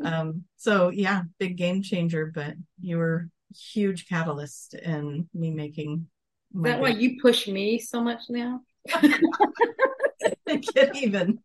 um, 0.05 0.45
so 0.57 0.91
yeah, 0.91 1.23
big 1.39 1.57
game 1.57 1.83
changer, 1.83 2.31
but 2.35 2.55
you 2.81 2.99
were 2.99 3.29
huge 3.55 4.09
catalyst 4.09 4.75
in 4.75 5.29
me 5.35 5.51
making. 5.51 6.07
Is 6.55 6.63
that 6.63 6.81
why 6.81 6.91
you 6.91 7.21
push 7.21 7.49
me 7.49 7.79
so 7.79 8.03
much 8.03 8.23
now? 8.29 8.61
get 10.75 10.97
even. 10.97 11.39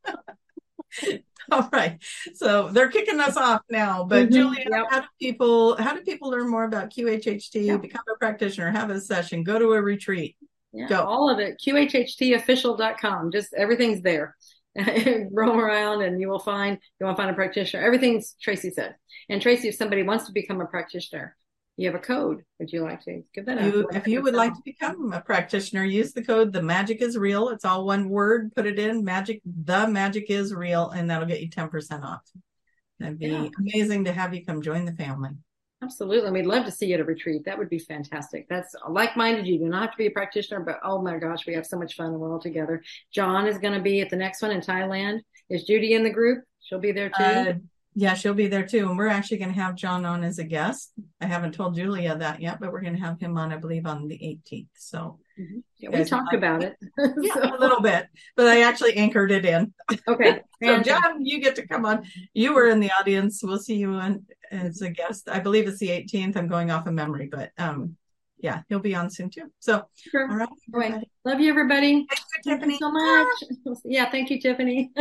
All 1.52 1.70
right. 1.72 1.98
So 2.36 2.70
they're 2.70 2.90
kicking 2.90 3.20
us 3.20 3.38
off 3.38 3.62
now. 3.70 4.04
But 4.04 4.28
Mhm, 4.30 4.32
Julia, 4.34 4.66
yep. 4.70 4.86
how 4.90 5.00
do 5.02 5.08
people 5.22 5.78
how 5.78 5.94
do 5.96 6.02
people 6.02 6.30
learn 6.30 6.50
more 6.50 6.66
about 6.66 6.90
QHHT, 6.92 7.66
Yep. 7.66 7.82
become 7.82 8.04
a 8.14 8.18
practitioner, 8.18 8.72
have 8.72 8.90
a 8.90 9.00
session, 9.00 9.44
go 9.44 9.58
to 9.60 9.74
a 9.74 9.82
retreat? 9.82 10.36
Yeah, 10.74 10.88
Go. 10.88 11.04
all 11.04 11.30
of 11.30 11.40
it. 11.40 11.60
QHHTofficial.com. 11.66 13.32
Just 13.32 13.54
everything's 13.54 14.02
there. 14.02 14.36
Roam 15.32 15.60
around 15.60 16.04
and 16.04 16.22
you 16.22 16.30
will 16.30 16.40
find, 16.40 16.78
you 17.00 17.06
want 17.06 17.18
to 17.18 17.22
find 17.24 17.32
a 17.32 17.34
practitioner. 17.36 17.84
Everything's 17.84 18.36
Tracie 18.42 18.70
said. 18.72 18.96
And 19.30 19.42
Tracie, 19.42 19.70
if 19.70 19.76
somebody 19.76 20.04
wants 20.04 20.26
to 20.26 20.32
become 20.34 20.62
a 20.62 20.66
practitioner, 20.66 21.36
you 21.78 21.88
have 21.88 21.96
a 21.96 22.04
code. 22.04 22.44
Would 22.60 22.74
you 22.74 22.82
like 22.82 23.04
to 23.06 23.22
give 23.34 23.46
that 23.46 23.60
out? 23.60 23.66
You, 23.74 23.88
if 23.94 24.08
you 24.08 24.22
would 24.24 24.34
like 24.34 24.54
to 24.54 24.62
become 24.66 25.14
a 25.14 25.22
practitioner, 25.22 25.86
use 25.86 26.12
the 26.12 26.24
code 26.24 26.52
the 26.52 26.62
magic 26.62 27.02
is 27.02 27.18
real. 27.18 27.50
It's 27.50 27.66
all 27.66 27.86
one 27.86 28.10
word. 28.10 28.54
Put 28.56 28.66
it 28.66 28.80
in 28.80 29.04
magic, 29.04 29.42
the 29.46 29.88
magic 29.88 30.26
is 30.30 30.54
real, 30.54 30.90
and 30.90 31.10
that'll 31.10 31.28
get 31.28 31.42
you 31.42 31.50
10% 31.50 32.04
off. 32.04 32.22
That'd 33.00 33.20
be 33.20 33.28
Yeah. 33.28 33.48
amazing 33.60 34.06
to 34.06 34.12
have 34.12 34.34
you 34.34 34.44
come 34.44 34.62
join 34.62 34.86
the 34.86 34.94
family. 34.94 35.30
Absolutely. 35.84 36.32
We'd 36.32 36.48
love 36.48 36.66
to 36.66 36.72
see 36.72 36.88
you 36.88 36.96
at 36.96 37.00
a 37.00 37.04
retreat. 37.04 37.46
That 37.46 37.60
would 37.60 37.70
be 37.70 37.78
fantastic. 37.78 38.48
That's 38.50 38.74
like-minded. 38.90 39.46
You 39.46 39.60
do 39.60 39.66
not 39.70 39.82
have 39.82 39.92
to 39.92 39.98
be 39.98 40.08
a 40.08 40.12
practitioner, 40.12 40.62
but 40.62 40.80
oh 40.84 41.00
my 41.04 41.20
gosh, 41.20 41.46
we 41.46 41.54
have 41.54 41.68
so 41.68 41.78
much 41.78 41.96
fun 41.96 42.08
and 42.08 42.20
we're 42.20 42.34
all 42.34 42.40
together. 42.40 42.82
John 43.14 43.48
is 43.48 43.60
going 43.60 43.76
to 43.76 43.82
be 43.82 44.02
at 44.02 44.10
the 44.10 44.16
next 44.16 44.42
one 44.42 44.50
in 44.50 44.62
Thailand. 44.62 45.20
Is 45.52 45.66
Judy 45.66 45.94
in 45.94 46.04
the 46.04 46.10
group? 46.10 46.44
She'll 46.62 46.80
be 46.80 46.92
there 46.92 47.10
too. 47.10 47.24
Uh, 47.24 47.54
yeah, 48.00 48.14
she'll 48.14 48.36
be 48.36 48.46
there 48.48 48.66
too. 48.66 48.88
And 48.90 48.96
we're 48.98 49.08
actually 49.08 49.40
going 49.40 49.54
to 49.56 49.60
have 49.60 49.74
John 49.74 50.06
on 50.06 50.24
as 50.24 50.38
a 50.38 50.44
guest. 50.44 50.92
I 51.20 51.26
haven't 51.26 51.54
told 51.56 51.76
Julia 51.76 52.16
that 52.16 52.40
yet, 52.40 52.60
but 52.60 52.72
we're 52.72 52.82
going 52.82 52.94
to 52.96 53.02
have 53.02 53.20
him 53.20 53.36
on, 53.40 53.52
I 53.52 53.58
believe, 53.58 53.88
on 53.88 54.08
the 54.08 54.16
18th. 54.20 54.68
So, 54.78 55.20
Mhm. 55.40 55.64
Yeah, 55.78 55.90
we 55.90 56.04
talked 56.04 56.34
about 56.36 56.64
it. 56.64 56.76
yeah, 57.22 57.34
So- 57.34 57.56
a 57.56 57.60
little 57.60 57.82
bit, 57.82 58.08
but 58.36 58.48
I 58.48 58.62
actually 58.62 58.96
anchored 58.98 59.32
it 59.32 59.46
in. 59.46 59.74
okay. 60.08 60.42
So, 60.64 60.82
John, 60.82 61.24
you 61.26 61.40
get 61.40 61.56
to 61.58 61.68
come 61.68 61.86
on. 61.86 62.04
You 62.34 62.54
were 62.56 62.68
in 62.68 62.80
the 62.80 62.90
audience. 63.00 63.42
We'll 63.44 63.60
see 63.60 63.76
you 63.76 63.92
on, 63.94 64.26
as 64.52 64.82
a 64.82 64.90
guest. 64.90 65.28
I 65.30 65.40
believe 65.40 65.68
it's 65.68 65.78
the 65.80 65.90
18th. 65.90 66.36
I'm 66.38 66.48
going 66.48 66.72
off 66.72 66.88
of 66.88 66.94
memory, 66.94 67.30
but 67.32 67.52
um, 67.60 67.96
yeah, 68.40 68.62
he'll 68.70 68.80
be 68.80 68.96
on 68.96 69.10
soon 69.12 69.30
too. 69.32 69.52
So, 69.60 69.84
Sure. 69.96 70.28
all 70.30 70.36
right. 70.38 70.50
Everybody. 70.74 71.10
Love 71.26 71.40
you, 71.40 71.50
everybody. 71.52 71.92
Thank 71.94 72.10
you, 72.12 72.18
Thank 72.44 72.46
you 72.46 72.54
Tiffany. 72.56 72.78
so 72.80 72.92
much. 72.92 73.80
Yeah, 73.86 74.10
thank 74.12 74.30
you, 74.32 74.40
Tiffany. 74.42 74.92